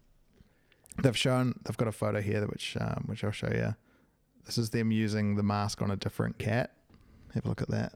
They've 1.03 1.17
shown, 1.17 1.61
they've 1.65 1.77
got 1.77 1.89
a 1.89 1.93
photo 1.93 2.21
here 2.21 2.47
which 2.47 2.77
um, 2.81 3.05
which 3.07 3.23
I'll 3.23 3.31
show 3.31 3.51
you. 3.53 3.77
This 4.47 4.59
is 4.59 4.71
them 4.71 4.91
using 4.91 5.37
the 5.37 5.43
mask 5.43 5.83
on 5.83 5.91
a 5.91 5.97
different 5.97 6.39
cat. 6.39 6.73
Have 7.35 7.45
a 7.45 7.49
look 7.49 7.61
at 7.61 7.69
that. 7.69 7.93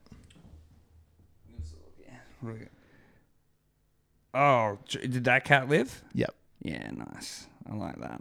Oh, 4.35 4.79
did 4.89 5.25
that 5.25 5.45
cat 5.45 5.69
live? 5.69 6.03
Yep. 6.15 6.35
Yeah, 6.63 6.91
nice. 6.91 7.47
I 7.71 7.75
like 7.75 7.99
that. 8.01 8.21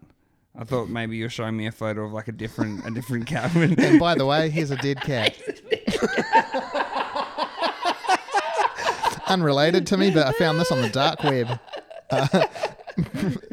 I 0.57 0.63
thought 0.63 0.89
maybe 0.89 1.15
you're 1.15 1.29
showing 1.29 1.55
me 1.55 1.67
a 1.67 1.71
photo 1.71 2.05
of 2.05 2.11
like 2.11 2.27
a 2.27 2.33
different 2.33 2.85
a 2.85 2.91
different 2.91 3.25
cabin. 3.25 3.79
And 3.79 3.99
by 3.99 4.15
the 4.15 4.25
way, 4.25 4.49
here's 4.49 4.71
a 4.71 4.75
dead 4.77 5.01
cat. 5.01 5.37
Unrelated 9.31 9.87
to 9.87 9.97
me, 9.97 10.11
but 10.11 10.27
I 10.27 10.31
found 10.33 10.59
this 10.59 10.71
on 10.71 10.81
the 10.81 10.89
dark 11.01 11.23
web. 11.23 11.59
Uh, 12.09 12.27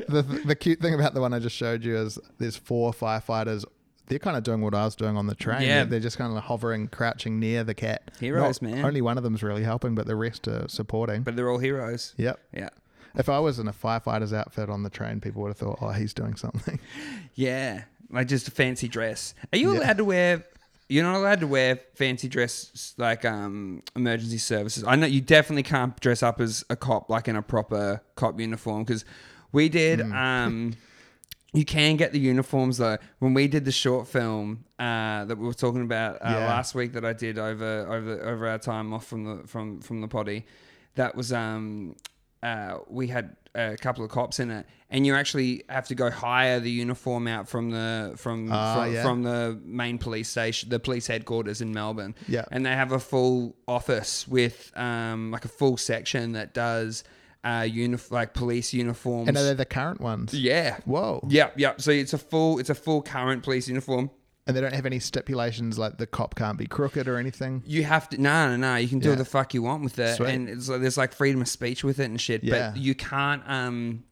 the, 0.08 0.42
the 0.44 0.56
cute 0.56 0.80
thing 0.80 0.94
about 0.94 1.14
the 1.14 1.20
one 1.20 1.32
I 1.32 1.38
just 1.38 1.56
showed 1.56 1.84
you 1.84 1.96
is 1.96 2.18
there's 2.38 2.56
four 2.56 2.92
firefighters. 2.92 3.64
They're 4.06 4.18
kind 4.18 4.36
of 4.36 4.42
doing 4.42 4.62
what 4.62 4.74
I 4.74 4.84
was 4.84 4.96
doing 4.96 5.16
on 5.16 5.26
the 5.26 5.34
train. 5.34 5.62
Yeah. 5.62 5.76
They're, 5.80 5.84
they're 5.86 6.00
just 6.00 6.16
kind 6.18 6.34
of 6.36 6.42
hovering, 6.44 6.88
crouching 6.88 7.38
near 7.38 7.62
the 7.62 7.74
cat. 7.74 8.10
Heroes, 8.20 8.62
Not- 8.62 8.70
man. 8.72 8.84
Only 8.84 9.00
one 9.02 9.18
of 9.18 9.24
them's 9.24 9.42
really 9.42 9.62
helping, 9.64 9.94
but 9.94 10.06
the 10.06 10.16
rest 10.16 10.48
are 10.48 10.66
supporting. 10.68 11.22
but 11.22 11.36
they're 11.36 11.50
all 11.50 11.58
heroes. 11.58 12.14
yep. 12.16 12.40
Yeah. 12.52 12.70
If 13.14 13.28
I 13.28 13.38
was 13.38 13.58
in 13.58 13.68
a 13.68 13.72
firefighter's 13.72 14.32
outfit 14.32 14.68
on 14.70 14.82
the 14.82 14.90
train, 14.90 15.20
people 15.20 15.42
would 15.42 15.48
have 15.48 15.56
thought, 15.58 15.78
oh, 15.80 15.90
he's 15.90 16.14
doing 16.14 16.36
something. 16.36 16.78
Yeah. 17.34 17.84
Like 18.10 18.26
just 18.26 18.48
a 18.48 18.50
fancy 18.50 18.88
dress. 18.88 19.34
Are 19.52 19.58
you 19.58 19.72
Yeah. 19.74 19.78
allowed 19.80 19.98
to 19.98 20.04
wear 20.04 20.44
you're 20.88 21.04
not 21.04 21.16
allowed 21.16 21.40
to 21.40 21.46
wear 21.46 21.78
fancy 21.94 22.28
dress 22.28 22.94
like 22.96 23.24
um 23.24 23.82
emergency 23.94 24.38
services. 24.38 24.84
I 24.84 24.96
know 24.96 25.06
you 25.06 25.20
definitely 25.20 25.62
can't 25.64 25.98
dress 26.00 26.22
up 26.22 26.40
as 26.40 26.64
a 26.70 26.76
cop 26.76 27.10
like 27.10 27.28
in 27.28 27.36
a 27.36 27.42
proper 27.42 28.00
cop 28.16 28.38
uniform 28.40 28.84
because 28.84 29.04
we 29.52 29.68
did 29.68 30.00
Hmm. 30.00 30.12
um 30.12 30.72
you 31.54 31.64
can 31.64 31.96
get 31.96 32.12
the 32.12 32.18
uniforms 32.18 32.76
though. 32.78 32.98
When 33.20 33.32
we 33.34 33.48
did 33.48 33.64
the 33.64 33.72
short 33.72 34.06
film 34.06 34.64
uh, 34.78 35.24
that 35.24 35.36
we 35.38 35.46
were 35.46 35.54
talking 35.54 35.82
about 35.82 36.16
uh, 36.16 36.28
Yeah. 36.30 36.46
last 36.46 36.74
week 36.74 36.92
that 36.92 37.04
I 37.04 37.12
did 37.14 37.38
over 37.38 37.86
over 37.90 38.22
over 38.22 38.46
our 38.48 38.58
time 38.58 38.92
off 38.92 39.06
from 39.06 39.24
the 39.24 39.46
from 39.46 39.80
from 39.80 40.00
the 40.00 40.08
potty, 40.08 40.46
that 40.94 41.14
was 41.14 41.32
um 41.32 41.96
uh, 42.42 42.78
we 42.88 43.08
had 43.08 43.34
a 43.58 43.76
couple 43.76 44.04
of 44.04 44.10
cops 44.10 44.38
in 44.40 44.50
it, 44.50 44.66
and 44.90 45.04
you 45.06 45.14
actually 45.14 45.64
have 45.68 45.86
to 45.88 45.94
go 45.94 46.10
hire 46.10 46.60
the 46.60 46.70
uniform 46.70 47.26
out 47.26 47.48
from 47.48 47.70
the 47.70 48.14
from 48.16 48.48
Ah, 48.52 48.74
from, 48.84 48.92
yeah. 48.94 49.02
from 49.02 49.22
the 49.22 49.60
main 49.64 49.98
police 49.98 50.28
station, 50.28 50.68
the 50.70 50.78
police 50.78 51.06
headquarters 51.06 51.60
in 51.60 51.72
Melbourne. 51.72 52.14
Yeah. 52.28 52.44
and 52.52 52.64
they 52.64 52.70
have 52.70 52.92
a 52.92 52.98
full 53.00 53.56
office 53.66 54.26
with 54.28 54.72
um 54.76 55.30
like 55.30 55.44
a 55.44 55.48
full 55.48 55.76
section 55.76 56.32
that 56.32 56.54
does 56.54 57.04
uh 57.44 57.60
unif- 57.62 58.10
like 58.10 58.34
police 58.34 58.72
uniforms. 58.72 59.28
and 59.28 59.36
are 59.36 59.44
they 59.44 59.54
the 59.54 59.64
current 59.64 60.00
ones? 60.00 60.32
yeah. 60.34 60.78
Whoa. 60.84 61.20
Yep, 61.28 61.58
yep. 61.58 61.80
So 61.80 61.90
it's 61.90 62.12
a 62.12 62.18
full 62.18 62.58
it's 62.58 62.70
a 62.70 62.74
full 62.74 63.02
current 63.02 63.42
police 63.42 63.68
uniform. 63.68 64.10
And 64.48 64.56
they 64.56 64.60
don't 64.62 64.72
have 64.74 64.86
any 64.86 64.98
stipulations 64.98 65.78
like 65.78 65.98
the 65.98 66.06
cop 66.06 66.34
can't 66.34 66.56
be 66.58 66.66
crooked 66.66 67.06
or 67.06 67.18
anything? 67.18 67.62
You 67.66 67.84
have 67.84 68.08
to 68.08 68.20
no 68.20 68.48
no 68.48 68.56
no. 68.56 68.76
You 68.76 68.88
can 68.88 68.98
do 68.98 69.08
Yeah. 69.08 69.12
what 69.12 69.18
the 69.18 69.24
fuck 69.26 69.52
you 69.54 69.62
want 69.62 69.84
with 69.84 69.98
it, 69.98 70.16
Sweet. 70.16 70.30
and 70.30 70.48
it's 70.48 70.68
like, 70.70 70.80
there's 70.80 70.96
like 70.96 71.12
freedom 71.12 71.42
of 71.42 71.48
speech 71.48 71.84
with 71.84 72.00
it 72.00 72.04
and 72.06 72.18
shit. 72.20 72.42
Yeah. 72.42 72.70
But 72.72 72.80
you 72.80 72.94
can't 72.94 73.42
um, 73.46 74.04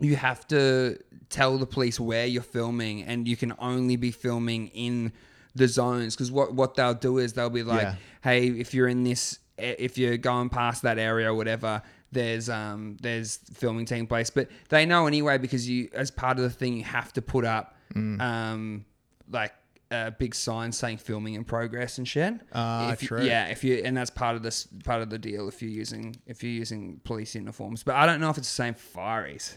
you 0.00 0.16
have 0.16 0.48
to 0.48 0.98
tell 1.28 1.58
the 1.58 1.66
police 1.66 2.00
where 2.00 2.24
you're 2.26 2.42
filming, 2.42 3.02
and 3.02 3.28
you 3.28 3.36
can 3.36 3.52
only 3.58 3.96
be 3.96 4.10
filming 4.10 4.68
in 4.68 5.12
the 5.54 5.68
zones 5.68 6.16
because 6.16 6.32
what 6.32 6.54
what 6.54 6.74
they'll 6.74 6.94
do 6.94 7.18
is 7.18 7.34
they'll 7.34 7.50
be 7.50 7.62
like, 7.62 7.82
Yeah. 7.82 7.94
hey, 8.22 8.46
if 8.48 8.72
you're 8.72 8.88
in 8.88 9.04
this, 9.04 9.38
if 9.58 9.98
you're 9.98 10.16
going 10.16 10.48
past 10.48 10.82
that 10.82 10.98
area 10.98 11.30
or 11.30 11.34
whatever. 11.34 11.82
There's 12.12 12.48
um 12.48 12.96
there's 13.00 13.36
filming 13.54 13.84
taking 13.84 14.08
place, 14.08 14.30
but 14.30 14.48
they 14.68 14.84
know 14.84 15.06
anyway 15.06 15.38
because 15.38 15.68
you 15.68 15.90
as 15.92 16.10
part 16.10 16.38
of 16.38 16.42
the 16.42 16.50
thing 16.50 16.76
you 16.76 16.82
have 16.82 17.12
to 17.12 17.22
put 17.22 17.44
up 17.44 17.76
Mm. 17.94 18.20
um 18.20 18.84
like 19.30 19.52
a 19.92 20.10
big 20.12 20.34
sign 20.34 20.70
saying 20.70 20.98
filming 20.98 21.34
in 21.34 21.42
progress 21.44 21.98
and 21.98 22.06
shit. 22.06 22.34
Ah, 22.52 22.92
If 22.92 23.02
you- 23.02 23.08
true. 23.08 23.22
Yeah, 23.24 23.46
if 23.46 23.64
you 23.64 23.82
and 23.84 23.96
that's 23.96 24.10
part 24.10 24.36
of 24.36 24.42
this 24.42 24.66
part 24.84 25.02
of 25.02 25.10
the 25.10 25.18
deal 25.18 25.48
if 25.48 25.60
you're 25.62 25.70
using 25.70 26.16
if 26.26 26.42
you're 26.44 26.52
using 26.52 27.00
police 27.04 27.34
uniforms. 27.34 27.82
But 27.82 27.96
I 27.96 28.06
don't 28.06 28.20
know 28.20 28.30
if 28.30 28.38
it's 28.38 28.48
the 28.48 28.54
same 28.54 28.74
for 28.74 28.98
fireys. 29.00 29.54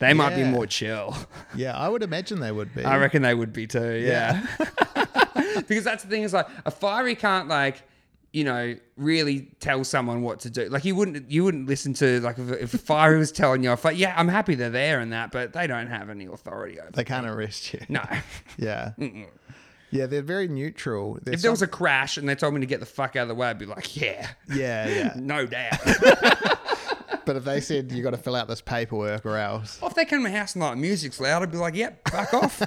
They 0.00 0.12
might 0.12 0.34
be 0.34 0.44
more 0.44 0.66
chill. 0.66 1.16
Yeah, 1.54 1.76
I 1.76 1.88
would 1.88 2.02
imagine 2.02 2.40
they 2.40 2.50
would 2.52 2.74
be. 2.74 2.84
I 2.84 2.96
reckon 2.96 3.22
they 3.22 3.34
would 3.34 3.52
be 3.52 3.66
too. 3.66 3.94
Yeah, 4.04 4.44
because 5.68 5.84
that's 5.84 6.02
the 6.02 6.08
thing 6.10 6.22
is 6.22 6.32
like 6.32 6.48
a 6.66 6.70
fiery 6.70 7.14
can't 7.14 7.48
like 7.48 7.82
you 8.34 8.42
know 8.42 8.74
really 8.96 9.48
tell 9.60 9.84
someone 9.84 10.22
what 10.22 10.40
to 10.40 10.50
do. 10.50 10.68
Like 10.68 10.84
you 10.84 10.96
wouldn't 10.96 11.30
you 11.30 11.44
wouldn't 11.44 11.68
listen 11.68 11.94
to 11.94 12.20
like 12.20 12.36
if, 12.38 12.50
if 12.50 12.74
a 12.74 12.78
fiery 12.78 13.16
was 13.16 13.30
telling 13.30 13.62
you, 13.62 13.70
if, 13.70 13.84
like, 13.84 13.96
yeah, 13.96 14.12
I'm 14.16 14.26
happy 14.26 14.56
they're 14.56 14.70
there 14.70 14.98
and 14.98 15.12
that, 15.12 15.30
but 15.30 15.52
they 15.52 15.68
don't 15.68 15.86
have 15.86 16.10
any 16.10 16.26
authority 16.26 16.80
over. 16.80 16.90
They 16.92 17.04
can't 17.04 17.26
arrest 17.26 17.72
you. 17.72 17.80
no. 17.88 18.04
Yeah. 18.58 18.92
Yeah, 19.90 20.06
they're 20.06 20.22
very 20.22 20.48
neutral. 20.48 21.20
They're 21.22 21.34
If 21.34 21.42
there 21.42 21.52
was 21.52 21.62
a 21.62 21.68
crash 21.68 22.16
and 22.16 22.28
they 22.28 22.34
told 22.34 22.52
me 22.52 22.58
to 22.58 22.66
get 22.66 22.80
the 22.80 22.86
fuck 22.86 23.14
out 23.14 23.22
of 23.22 23.28
the 23.28 23.34
way, 23.36 23.46
I'd 23.46 23.60
be 23.60 23.66
like, 23.66 23.94
yeah, 23.94 24.28
yeah, 24.52 24.88
yeah. 24.88 25.12
no 25.16 25.46
doubt. 25.46 25.78
But 27.24 27.36
if 27.36 27.44
they 27.44 27.60
said 27.60 27.92
you 27.92 28.02
got 28.02 28.10
to 28.10 28.16
fill 28.16 28.34
out 28.34 28.48
this 28.48 28.60
paperwork 28.60 29.24
or 29.24 29.36
else, 29.36 29.78
Or 29.80 29.88
if 29.88 29.94
they 29.94 30.04
come 30.04 30.18
to 30.18 30.28
my 30.28 30.36
house 30.36 30.56
and 30.56 30.64
like 30.64 30.78
music's 30.78 31.20
loud, 31.20 31.44
I'd 31.44 31.52
be 31.52 31.58
like, 31.58 31.76
yep, 31.76 32.08
fuck 32.08 32.34
off. 32.34 32.60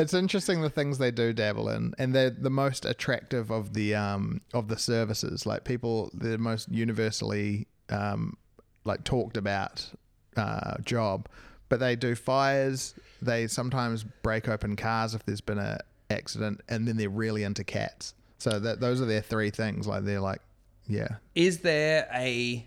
It's 0.00 0.14
interesting 0.14 0.62
the 0.62 0.70
things 0.70 0.98
they 0.98 1.10
do 1.10 1.32
dabble 1.32 1.68
in, 1.68 1.94
and 1.98 2.14
they're 2.14 2.30
the 2.30 2.50
most 2.50 2.84
attractive 2.84 3.50
of 3.50 3.74
the 3.74 3.94
um 3.94 4.40
of 4.52 4.68
the 4.68 4.78
services. 4.78 5.46
Like 5.46 5.64
people, 5.64 6.10
the 6.14 6.38
most 6.38 6.68
universally 6.70 7.66
um 7.90 8.36
like 8.84 9.04
talked 9.04 9.36
about 9.36 9.88
uh, 10.36 10.78
job. 10.84 11.28
But 11.68 11.80
they 11.80 11.94
do 11.96 12.14
fires. 12.14 12.94
They 13.22 13.46
sometimes 13.46 14.04
break 14.22 14.48
open 14.48 14.74
cars 14.76 15.14
if 15.14 15.24
there's 15.24 15.40
been 15.40 15.58
a 15.58 15.78
accident, 16.10 16.62
and 16.68 16.88
then 16.88 16.96
they're 16.96 17.08
really 17.08 17.44
into 17.44 17.62
cats. 17.62 18.14
So 18.38 18.58
that 18.58 18.80
those 18.80 19.00
are 19.00 19.06
their 19.06 19.20
three 19.20 19.50
things. 19.50 19.86
Like 19.86 20.04
they're 20.04 20.20
like, 20.20 20.40
yeah, 20.88 21.16
Is 21.34 21.58
there 21.58 22.08
a 22.12 22.66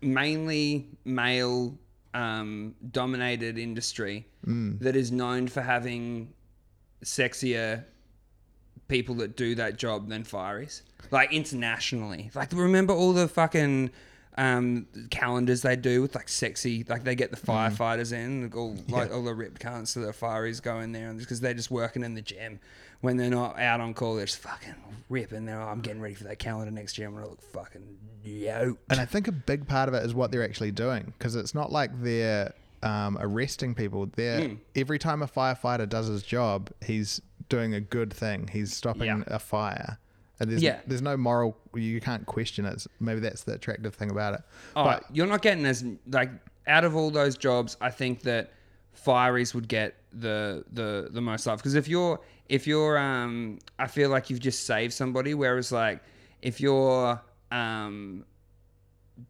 mainly 0.00 0.86
male 1.04 1.76
um, 2.14 2.74
dominated 2.90 3.58
industry 3.58 4.26
that 4.80 4.96
is 4.96 5.10
known 5.12 5.48
for 5.48 5.62
having 5.62 6.32
sexier 7.04 7.84
people 8.88 9.14
that 9.16 9.36
do 9.36 9.54
that 9.54 9.76
job 9.76 10.08
than 10.08 10.24
fireys? 10.24 10.82
Like 11.10 11.32
internationally. 11.32 12.30
Like 12.34 12.52
remember 12.52 12.92
all 12.92 13.12
the 13.12 13.28
fucking 13.28 13.90
um, 14.38 14.86
calendars 15.10 15.62
they 15.62 15.76
do 15.76 16.00
with 16.00 16.14
like 16.14 16.28
sexy 16.28 16.84
like 16.88 17.04
they 17.04 17.14
get 17.14 17.30
the 17.30 17.36
firefighters 17.36 18.12
in 18.12 18.44
like 18.44 18.56
all 18.56 18.76
like 18.88 19.12
all 19.12 19.22
the 19.22 19.34
ripped 19.34 19.60
cunts 19.60 19.88
so 19.88 20.00
the 20.00 20.12
fireys 20.12 20.62
go 20.62 20.80
in 20.80 20.92
there 20.92 21.10
and 21.10 21.18
because 21.18 21.40
they're 21.40 21.52
just 21.52 21.70
working 21.70 22.02
in 22.02 22.14
the 22.14 22.22
gym 22.22 22.58
when 23.02 23.16
they're 23.18 23.28
not 23.30 23.58
out 23.58 23.80
on 23.80 23.92
call 23.94 24.14
they're 24.16 24.24
just 24.26 24.38
fucking 24.38 24.74
ripping 25.10 25.44
they're 25.44 25.60
oh, 25.60 25.68
I'm 25.68 25.80
getting 25.82 26.00
ready 26.00 26.14
for 26.14 26.24
that 26.24 26.38
calendar 26.38 26.70
next 26.70 26.96
year 26.98 27.06
I'm 27.08 27.14
gonna 27.14 27.28
look 27.28 27.42
fucking 27.52 27.98
yoked 28.24 28.80
And 28.90 28.98
I 29.00 29.04
think 29.04 29.28
a 29.28 29.32
big 29.32 29.66
part 29.68 29.88
of 29.88 29.94
it 29.94 30.04
is 30.04 30.14
what 30.14 30.30
they're 30.30 30.44
actually 30.44 30.70
doing 30.72 31.12
because 31.18 31.36
it's 31.36 31.54
not 31.54 31.70
like 31.70 31.90
they're 32.02 32.54
um, 32.84 33.16
arresting 33.20 33.76
people. 33.76 34.06
They're 34.16 34.48
Hmm. 34.48 34.54
every 34.74 34.98
time 34.98 35.22
a 35.22 35.28
firefighter 35.28 35.88
does 35.88 36.08
his 36.08 36.24
job, 36.24 36.68
he's 36.84 37.20
doing 37.48 37.74
a 37.74 37.80
good 37.80 38.12
thing. 38.12 38.48
He's 38.52 38.74
stopping 38.74 39.04
Yeah. 39.04 39.22
a 39.28 39.38
fire. 39.38 39.98
And 40.40 40.50
there's 40.50 40.62
Yeah. 40.64 40.80
there's 40.88 41.00
no 41.02 41.16
moral. 41.16 41.56
You 41.74 42.00
can't 42.00 42.26
question 42.26 42.64
it. 42.64 42.84
Maybe 42.98 43.20
that's 43.20 43.44
the 43.44 43.52
attractive 43.54 43.94
thing 43.94 44.10
about 44.10 44.34
it. 44.34 44.40
Oh, 44.74 44.82
but 44.82 45.04
you're 45.12 45.28
not 45.28 45.42
getting 45.42 45.64
as 45.64 45.84
like 46.10 46.30
out 46.66 46.82
of 46.84 46.96
all 46.96 47.12
those 47.12 47.36
jobs. 47.36 47.76
I 47.80 47.90
think 47.90 48.22
that 48.22 48.50
fireys 48.96 49.54
would 49.54 49.68
get 49.68 49.94
the 50.12 50.64
the 50.72 51.08
the 51.12 51.20
most 51.20 51.46
love 51.46 51.58
because 51.58 51.74
if 51.76 51.86
you're 51.86 52.20
if 52.52 52.66
you're 52.66 52.98
um, 52.98 53.58
I 53.78 53.86
feel 53.86 54.10
like 54.10 54.28
you've 54.30 54.40
just 54.40 54.66
saved 54.66 54.92
somebody. 54.92 55.32
Whereas 55.34 55.72
like 55.72 56.00
if 56.42 56.60
you're 56.60 57.20
um 57.50 58.24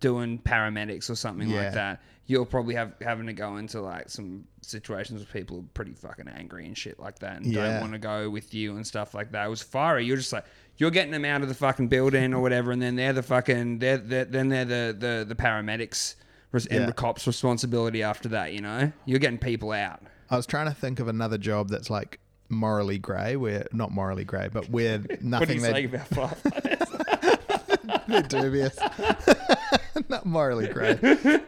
doing 0.01 0.39
paramedics 0.39 1.11
or 1.11 1.15
something 1.15 1.49
Yeah. 1.49 1.65
like 1.65 1.75
that, 1.75 2.03
you'll 2.27 2.47
probably 2.47 2.75
have 2.75 2.95
having 3.01 3.27
to 3.27 3.33
go 3.33 3.57
into 3.57 3.81
like 3.81 4.09
some 4.09 4.45
situations 4.63 5.21
where 5.21 5.43
people 5.43 5.59
are 5.59 5.65
pretty 5.75 5.93
fucking 5.93 6.29
angry 6.29 6.67
and 6.67 6.77
shit 6.79 6.99
like 7.01 7.19
that 7.21 7.37
and 7.39 7.47
Yeah. 7.47 7.73
don't 7.73 7.81
want 7.81 7.93
to 7.93 7.99
go 7.99 8.31
with 8.31 8.55
you 8.55 8.77
and 8.77 8.87
stuff 8.87 9.13
like 9.15 9.33
that. 9.33 9.47
It 9.47 9.51
was 9.51 9.63
fiery. 9.63 10.05
You're 10.05 10.17
just 10.17 10.33
like 10.33 10.45
you're 10.79 10.91
getting 10.91 11.13
them 11.13 11.25
out 11.25 11.43
of 11.43 11.49
the 11.49 11.55
fucking 11.55 11.89
building 11.89 12.33
or 12.35 12.41
whatever, 12.41 12.73
and 12.73 12.81
then 12.81 12.97
they're 12.97 13.13
the 13.13 13.23
fucking 13.23 13.79
they're, 13.81 13.99
they're 13.99 14.25
then 14.25 14.49
they're 14.49 14.65
the 14.65 14.97
the 14.99 15.25
the 15.29 15.35
paramedics 15.35 16.15
res- 16.53 16.67
and 16.67 16.81
Yeah. 16.81 16.87
the 16.87 16.93
cops' 16.93 17.27
responsibility 17.27 18.03
after 18.03 18.29
that. 18.31 18.53
You 18.53 18.63
know, 18.63 18.93
you're 19.05 19.19
getting 19.21 19.39
people 19.39 19.73
out. 19.73 20.01
I 20.31 20.37
was 20.37 20.47
trying 20.47 20.67
to 20.67 20.75
think 20.75 20.99
of 21.01 21.09
another 21.09 21.39
job 21.39 21.69
that's 21.69 21.91
like 21.91 22.19
morally 22.53 22.99
grey, 22.99 23.37
We're 23.37 23.67
not 23.73 23.91
morally 23.91 24.25
grey, 24.25 24.49
but 24.53 24.69
where 24.71 24.99
What 25.01 25.09
do 25.21 25.27
nothing 25.27 25.57
you 25.57 25.63
they 25.63 25.73
say 25.73 25.85
about? 26.11 26.37
They're 28.09 28.23
dubious. 28.23 28.79
Not 30.09 30.27
morally 30.27 30.69
grey. 30.69 30.99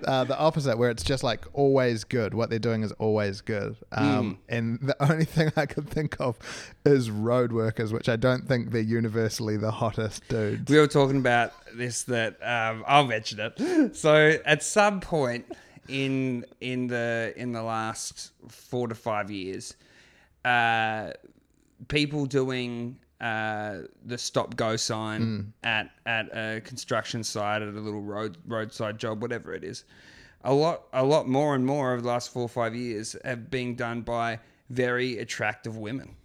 Uh, 0.06 0.24
the 0.24 0.36
opposite, 0.38 0.78
where 0.78 0.90
it's 0.90 1.02
just 1.02 1.22
like 1.22 1.44
always 1.52 2.04
good. 2.04 2.34
What 2.34 2.50
they're 2.50 2.58
doing 2.58 2.82
is 2.82 2.92
always 2.92 3.40
good. 3.40 3.76
Um, 3.92 4.38
And 4.48 4.78
the 4.80 4.96
only 5.02 5.24
thing 5.24 5.52
I 5.56 5.66
could 5.66 5.88
think 5.88 6.16
of 6.20 6.38
is 6.84 7.10
road 7.10 7.52
workers, 7.52 7.92
which 7.92 8.08
I 8.08 8.16
don't 8.16 8.46
think 8.46 8.70
they're 8.70 8.80
universally 8.82 9.56
the 9.56 9.70
hottest 9.70 10.26
dudes. 10.28 10.70
we 10.70 10.78
were 10.78 10.86
talking 10.86 11.16
about 11.18 11.52
this 11.74 12.04
that 12.04 12.34
um, 12.42 12.84
I'll 12.86 13.06
mention 13.06 13.40
it. 13.40 13.96
So 13.96 14.38
at 14.44 14.62
some 14.62 15.00
point 15.00 15.46
in 15.88 16.44
in 16.60 16.86
the 16.86 17.32
in 17.36 17.52
the 17.52 17.62
last 17.62 18.30
four 18.48 18.88
to 18.88 18.94
five 18.94 19.30
years, 19.30 19.74
uh, 20.44 21.10
people 21.88 22.26
doing 22.26 22.98
uh, 23.20 23.78
the 24.04 24.18
stop 24.18 24.56
go 24.56 24.76
sign 24.76 25.52
at 25.62 25.90
at 26.06 26.26
a 26.36 26.60
construction 26.60 27.22
site 27.24 27.62
at 27.62 27.68
a 27.68 27.80
little 27.80 28.02
road 28.02 28.36
roadside 28.46 28.98
job, 28.98 29.22
whatever 29.22 29.52
it 29.52 29.64
is. 29.64 29.84
a 30.46 30.52
lot, 30.52 30.82
a 30.92 31.02
lot 31.04 31.26
more 31.26 31.54
and 31.54 31.64
more 31.64 31.92
over 31.92 32.02
the 32.02 32.08
last 32.08 32.30
four 32.32 32.42
or 32.42 32.48
five 32.48 32.74
years 32.74 33.16
have 33.24 33.50
been 33.50 33.74
done 33.76 34.02
by 34.02 34.38
very 34.68 35.18
attractive 35.18 35.76
women. 35.78 36.16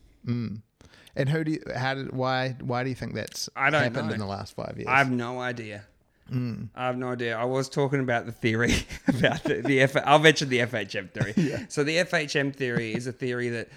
And 1.16 1.30
who 1.30 1.44
do 1.44 1.52
you, 1.52 1.62
how 1.76 1.94
did, 1.96 2.12
why, 2.14 2.56
why 2.62 2.84
do 2.84 2.90
you 2.90 2.96
think 2.96 3.14
that's 3.16 3.50
I 3.56 3.70
don't 3.70 3.82
happened 3.82 4.08
know. 4.10 4.14
in 4.14 4.20
the 4.20 4.26
last 4.26 4.56
five 4.56 4.74
years? 4.78 4.88
I 4.90 4.98
have 5.00 5.12
no 5.12 5.40
idea. 5.40 5.84
I 6.32 6.86
have 6.86 6.98
no 6.98 7.10
idea. 7.14 7.36
I 7.36 7.46
was 7.46 7.68
talking 7.70 8.00
about 8.02 8.28
the 8.28 8.32
theory 8.32 8.74
about 9.08 9.44
the, 9.44 9.62
the 9.62 9.82
F. 9.82 9.96
I'll 10.06 10.20
mention 10.20 10.50
the 10.50 10.60
FHM 10.60 11.12
theory. 11.12 11.66
So 11.70 11.84
the 11.84 11.98
FHM 11.98 12.56
theory 12.56 12.94
is 12.94 13.08
a 13.08 13.12
theory 13.12 13.50
that 13.50 13.70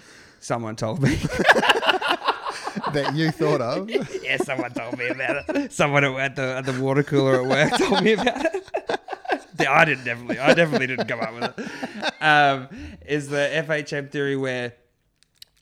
someone 0.43 0.75
told 0.75 1.01
me. 1.01 1.15
that 2.93 3.13
you 3.15 3.31
thought 3.31 3.61
of. 3.61 3.89
yeah, 4.23 4.37
someone 4.37 4.71
told 4.71 4.97
me 4.97 5.07
about 5.07 5.49
it. 5.49 5.71
Someone 5.71 6.03
at 6.03 6.35
the 6.35 6.55
at 6.57 6.65
the 6.65 6.79
water 6.81 7.03
cooler 7.03 7.41
at 7.41 7.45
work 7.45 7.71
told 7.77 8.03
me 8.03 8.13
about 8.13 8.45
it. 8.45 8.71
I 9.67 9.85
didn't 9.85 10.03
definitely. 10.03 10.39
I 10.39 10.53
definitely 10.53 10.87
didn't 10.87 11.07
come 11.07 11.21
up 11.21 11.33
with 11.33 11.53
it. 11.57 12.23
Um, 12.23 12.67
is 13.05 13.29
the 13.29 13.49
FHM 13.67 14.11
theory 14.11 14.35
where, 14.35 14.73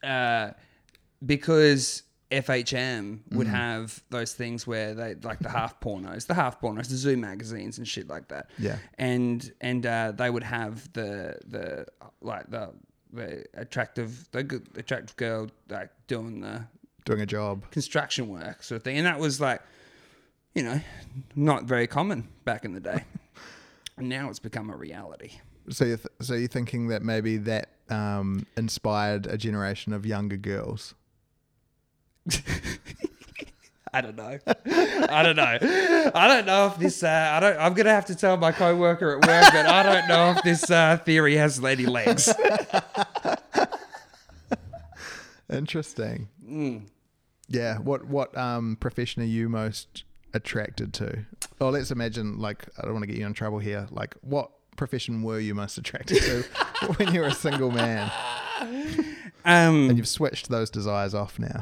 uh, 0.02 0.52
because 1.24 2.04
FHM 2.32 3.20
would 3.32 3.48
have 3.48 4.02
those 4.10 4.34
things 4.34 4.66
where 4.66 4.96
they 4.96 5.16
like 5.16 5.40
the 5.40 5.50
half 5.50 5.80
pornos, 5.80 6.26
the 6.26 6.34
half 6.34 6.60
pornos, 6.60 6.88
the 6.88 6.96
Zoom 6.96 7.22
magazines 7.22 7.78
and 7.78 7.88
shit 7.88 8.08
like 8.08 8.30
that. 8.30 8.50
Yeah. 8.58 8.78
and 8.98 9.52
and 9.62 9.86
uh, 9.86 10.14
they 10.14 10.30
would 10.30 10.44
have 10.44 10.92
the 10.94 11.38
the 11.46 11.86
like 12.22 12.50
the 12.50 12.72
attractive 13.54 14.28
the 14.32 14.44
good 14.44 14.68
attractive 14.76 15.16
girl 15.18 15.48
like 15.70 15.90
doing 16.08 16.42
the 16.42 16.66
Doing 17.06 17.22
a 17.22 17.26
job. 17.26 17.70
construction 17.72 18.28
work 18.30 18.62
sort 18.64 18.78
of 18.78 18.84
thing. 18.84 18.98
And 18.98 19.08
that 19.08 19.20
was 19.20 19.42
like, 19.42 19.62
you 20.54 20.62
know, 20.64 20.80
not 21.36 21.64
very 21.64 21.88
common 21.88 22.28
back 22.46 22.64
in 22.64 22.74
the 22.74 22.80
day. 22.80 23.04
and 23.98 24.08
now 24.08 24.30
it's 24.30 24.40
become 24.40 24.70
a 24.70 24.76
reality. 24.76 25.32
So 25.70 25.86
you're, 25.86 25.98
th- 25.98 26.08
so 26.22 26.34
you're 26.36 26.48
thinking 26.48 26.88
that 26.90 27.02
maybe 27.02 27.38
that 27.38 27.70
um, 27.90 28.46
inspired 28.56 29.26
a 29.26 29.38
generation 29.38 29.94
of 29.94 30.06
younger 30.06 30.38
girls. 30.38 30.94
I 33.94 34.02
don't 34.02 34.16
know. 34.16 34.40
I 34.46 35.24
don't 35.24 35.36
know. 35.36 36.12
I 36.16 36.28
don't 36.28 36.46
know 36.46 36.68
if 36.68 36.78
this. 36.78 37.04
Uh, 37.04 37.32
I 37.34 37.40
don't. 37.42 37.60
I'm 37.60 37.74
gonna 37.74 37.90
have 37.92 38.06
to 38.06 38.16
tell 38.16 38.38
my 38.38 38.52
coworker 38.52 39.18
at 39.18 39.28
work, 39.28 39.44
but 39.52 39.66
I 39.66 39.84
don't 39.84 40.08
know 40.08 40.32
if 40.32 40.44
this 40.44 40.72
uh, 40.72 40.98
theory 41.04 41.36
has 41.36 41.62
lady 41.62 41.86
legs. 41.86 42.32
Interesting. 45.52 46.30
Mm. 46.46 46.88
Yeah. 47.50 47.80
What 47.80 48.06
what 48.06 48.38
um, 48.38 48.78
profession 48.80 49.22
are 49.24 49.26
you 49.26 49.50
most 49.50 50.04
attracted 50.34 50.94
to? 50.96 51.26
Oh, 51.60 51.70
let's 51.70 51.92
imagine 51.92 52.40
like 52.40 52.66
I 52.78 52.84
don't 52.84 52.94
want 52.94 53.04
to 53.04 53.08
get 53.08 53.18
you 53.18 53.26
in 53.26 53.34
trouble 53.34 53.60
here. 53.60 53.88
Like, 53.92 54.16
what 54.22 54.52
profession 54.78 55.22
were 55.22 55.40
you 55.40 55.54
most 55.54 55.78
attracted 55.78 56.22
to 56.24 56.44
when 56.96 57.14
you 57.14 57.20
were 57.20 57.28
a 57.28 57.34
single 57.34 57.72
man 57.72 58.10
Um, 59.44 59.90
and 59.90 59.98
you've 59.98 60.08
switched 60.08 60.50
those 60.50 60.70
desires 60.70 61.14
off 61.14 61.38
now? 61.40 61.62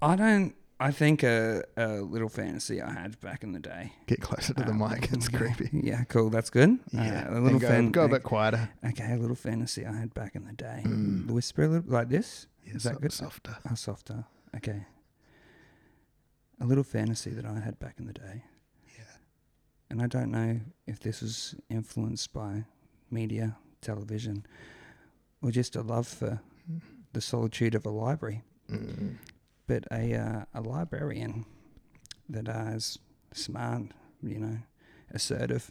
I 0.00 0.16
don't. 0.16 0.54
I 0.82 0.90
think 0.90 1.22
a, 1.22 1.62
a 1.76 1.86
little 2.00 2.28
fantasy 2.28 2.80
I 2.82 2.92
had 2.92 3.20
back 3.20 3.42
in 3.42 3.52
the 3.52 3.60
day. 3.60 3.92
Get 4.06 4.20
closer 4.20 4.52
to 4.54 4.64
the 4.64 4.74
mic. 4.74 5.08
It's 5.12 5.28
creepy. 5.28 5.70
Yeah, 5.72 6.04
cool. 6.04 6.28
That's 6.30 6.50
good. 6.50 6.78
Yeah. 6.92 7.28
Uh, 7.30 7.38
a 7.38 7.40
little 7.40 7.58
go, 7.60 7.68
fan- 7.68 7.90
go 7.90 8.04
a 8.04 8.08
bit 8.08 8.22
quieter. 8.22 8.68
Okay, 8.84 9.12
a 9.12 9.16
little 9.16 9.36
fantasy 9.36 9.86
I 9.86 9.92
had 9.96 10.12
back 10.14 10.34
in 10.34 10.44
the 10.44 10.52
day. 10.52 10.82
The 10.84 11.32
whisper 11.32 11.64
a 11.64 11.68
little 11.68 11.90
like 11.92 12.08
this. 12.08 12.46
Yeah, 12.64 12.74
Is 12.76 12.82
that 12.84 12.94
so- 12.94 12.98
good? 13.00 13.12
Softer. 13.12 13.56
Oh, 13.70 13.74
softer. 13.74 14.24
Okay. 14.56 14.84
A 16.60 16.66
little 16.66 16.84
fantasy 16.84 17.30
that 17.30 17.44
I 17.44 17.58
had 17.60 17.78
back 17.78 17.96
in 17.98 18.06
the 18.06 18.12
day. 18.12 18.44
Yeah. 18.96 19.04
And 19.90 20.00
I 20.02 20.06
don't 20.06 20.30
know 20.30 20.60
if 20.86 21.00
this 21.00 21.20
was 21.22 21.54
influenced 21.68 22.32
by 22.32 22.64
media, 23.10 23.56
television, 23.80 24.46
or 25.42 25.50
just 25.50 25.74
a 25.76 25.82
love 25.82 26.06
for 26.06 26.40
the 27.12 27.20
solitude 27.20 27.74
of 27.74 27.84
a 27.84 27.90
library. 27.90 28.42
Mm. 28.70 29.16
But 29.66 29.84
a 29.92 30.14
uh, 30.14 30.44
a 30.54 30.60
librarian 30.60 31.46
that 32.28 32.48
uh, 32.48 32.72
is 32.74 32.98
smart, 33.32 33.82
you 34.22 34.38
know, 34.38 34.58
assertive, 35.12 35.70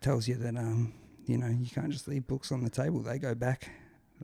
tells 0.00 0.28
you 0.28 0.36
that 0.36 0.56
um, 0.56 0.94
you 1.26 1.38
know, 1.38 1.48
you 1.48 1.68
can't 1.70 1.90
just 1.90 2.06
leave 2.08 2.26
books 2.26 2.52
on 2.52 2.62
the 2.62 2.70
table. 2.70 3.00
They 3.00 3.18
go 3.18 3.34
back. 3.34 3.70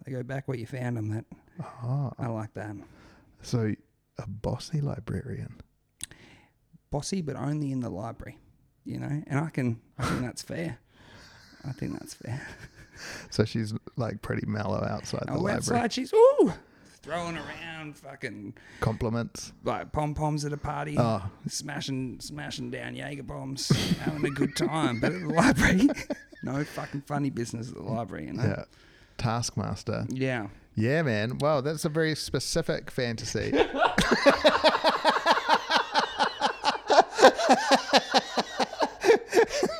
They 0.05 0.13
go 0.13 0.23
back 0.23 0.47
where 0.49 0.57
you 0.57 0.67
found 0.67 0.97
them. 0.97 1.09
That 1.11 1.25
Oh, 1.83 2.13
I 2.19 2.29
like 2.29 2.55
that. 2.55 2.75
so 3.43 3.75
a 4.19 4.27
bossy 4.27 4.81
librarian. 4.81 5.61
bossy, 6.91 7.23
but 7.23 7.37
only 7.37 7.73
in 7.73 7.81
the 7.81 7.91
library, 7.91 8.39
you 8.85 8.99
know. 8.99 9.23
And 9.27 9.39
I 9.41 9.51
can, 9.51 9.81
I 9.99 10.05
think 10.07 10.23
that's 10.23 10.43
fair. 10.43 10.79
I 11.67 11.73
think 11.73 11.99
that's 11.99 12.15
fair. 12.15 12.47
So 13.31 13.47
she's 13.47 13.73
like 13.97 14.21
pretty 14.21 14.47
mellow 14.47 14.85
outside 14.85 15.23
the 15.27 15.33
Oh, 15.33 15.37
library. 15.37 15.55
outside 15.55 15.91
she's 15.95 16.13
ooh 16.13 16.53
throwing 17.03 17.37
around 17.37 17.97
fucking 17.97 18.55
Compliments. 18.81 19.53
like 19.65 19.91
pom 19.93 20.15
poms 20.15 20.45
at 20.45 20.53
a 20.53 20.57
party, 20.57 20.97
Oh. 20.99 21.23
smashing 21.49 22.21
smashing 22.21 22.71
down 22.71 22.95
Jaeger 22.95 23.23
bombs, 23.23 23.69
having 23.99 24.25
a 24.25 24.31
good 24.31 24.55
time. 24.57 25.01
But 25.01 25.13
at 25.13 25.21
the 25.23 25.29
library, 25.29 25.89
no 26.43 26.63
fucking 26.65 27.03
funny 27.03 27.31
business 27.31 27.69
at 27.69 27.75
the 27.77 27.83
library, 27.83 28.27
you 28.27 28.35
know. 28.35 28.43
Yeah. 28.43 28.65
Taskmaster. 29.19 30.07
Yeah. 30.11 30.49
Yeah, 30.77 31.03
man. 31.03 31.39
Wow, 31.39 31.61
that's 31.61 31.85
a 31.85 31.89
very 31.89 32.15
specific 32.15 32.91
fantasy. 32.91 33.53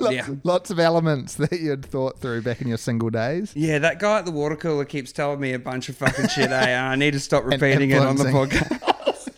lots, 0.05 0.15
Yeah. 0.15 0.29
lots 0.45 0.71
of 0.71 0.79
elements 0.79 1.35
that 1.35 1.53
you'd 1.53 1.85
thought 1.85 2.19
through 2.19 2.43
back 2.43 2.61
in 2.61 2.69
your 2.69 2.79
single 2.79 3.11
days. 3.11 3.53
Yeah, 3.55 3.79
that 3.81 3.99
guy 3.99 4.19
at 4.19 4.25
the 4.25 4.31
water 4.33 4.57
cooler 4.57 4.85
keeps 4.85 5.13
telling 5.13 5.41
me 5.41 5.53
a 5.53 5.59
bunch 5.59 5.89
of 5.89 5.97
fucking 5.97 6.29
shit, 6.29 6.51
eh? 6.51 6.81
I 6.81 6.97
need 6.97 7.13
to 7.13 7.21
stop 7.21 7.45
repeating 7.45 7.91
it 7.91 7.99
on 7.99 8.17
the 8.17 8.25
podcast. 8.25 9.31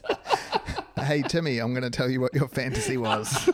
hey, 1.05 1.23
Timmy, 1.23 1.59
I'm 1.59 1.73
going 1.73 1.83
to 1.83 1.91
tell 1.91 2.09
you 2.11 2.21
what 2.21 2.35
your 2.35 2.49
fantasy 2.49 2.97
was. 2.97 3.49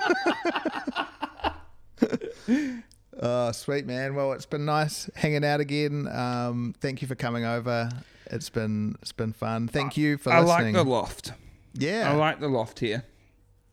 oh, 3.20 3.52
sweet, 3.52 3.86
man. 3.86 4.14
Well, 4.14 4.32
it's 4.32 4.46
been 4.46 4.64
nice 4.64 5.10
hanging 5.16 5.44
out 5.44 5.60
again. 5.60 6.06
Um, 6.08 6.74
thank 6.80 7.02
you 7.02 7.08
for 7.08 7.14
coming 7.14 7.44
over. 7.44 7.90
It's 8.30 8.50
been 8.50 8.96
it's 9.00 9.12
been 9.12 9.32
fun. 9.32 9.68
Thank 9.68 9.96
you 9.96 10.18
for 10.18 10.30
I 10.32 10.40
listening. 10.40 10.74
like 10.74 10.84
the 10.84 10.90
loft. 10.90 11.32
yeah, 11.74 12.10
I 12.10 12.14
like 12.14 12.40
the 12.40 12.48
loft 12.48 12.78
here. 12.80 13.04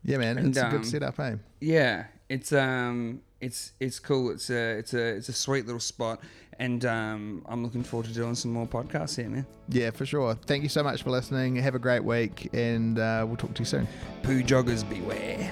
yeah, 0.02 0.16
man. 0.18 0.38
and, 0.38 0.48
It's 0.48 0.58
a 0.58 0.66
um, 0.66 0.70
good 0.72 0.86
setup, 0.86 1.20
eh? 1.20 1.34
Yeah, 1.60 2.06
it's 2.28 2.52
um, 2.52 3.20
it's 3.40 3.72
it's 3.80 3.98
cool. 3.98 4.30
It's 4.30 4.50
a 4.50 4.78
it's 4.78 4.94
a 4.94 5.16
it's 5.16 5.28
a 5.28 5.32
sweet 5.32 5.66
little 5.66 5.80
spot, 5.80 6.20
and 6.58 6.84
um, 6.84 7.42
I'm 7.46 7.62
looking 7.62 7.82
forward 7.82 8.06
to 8.06 8.12
doing 8.14 8.34
some 8.34 8.52
more 8.52 8.66
podcasts 8.66 9.16
here, 9.16 9.28
man. 9.28 9.46
Yeah, 9.68 9.90
for 9.90 10.06
sure. 10.06 10.34
Thank 10.34 10.62
you 10.62 10.68
so 10.68 10.82
much 10.82 11.02
for 11.02 11.10
listening. 11.10 11.56
Have 11.56 11.74
a 11.74 11.80
great 11.80 12.04
week, 12.04 12.48
and 12.52 12.98
uh, 12.98 13.24
we'll 13.26 13.36
talk 13.36 13.54
to 13.54 13.60
you 13.60 13.66
soon. 13.66 13.88
Poo 14.22 14.42
joggers 14.42 14.88
beware. 14.88 15.50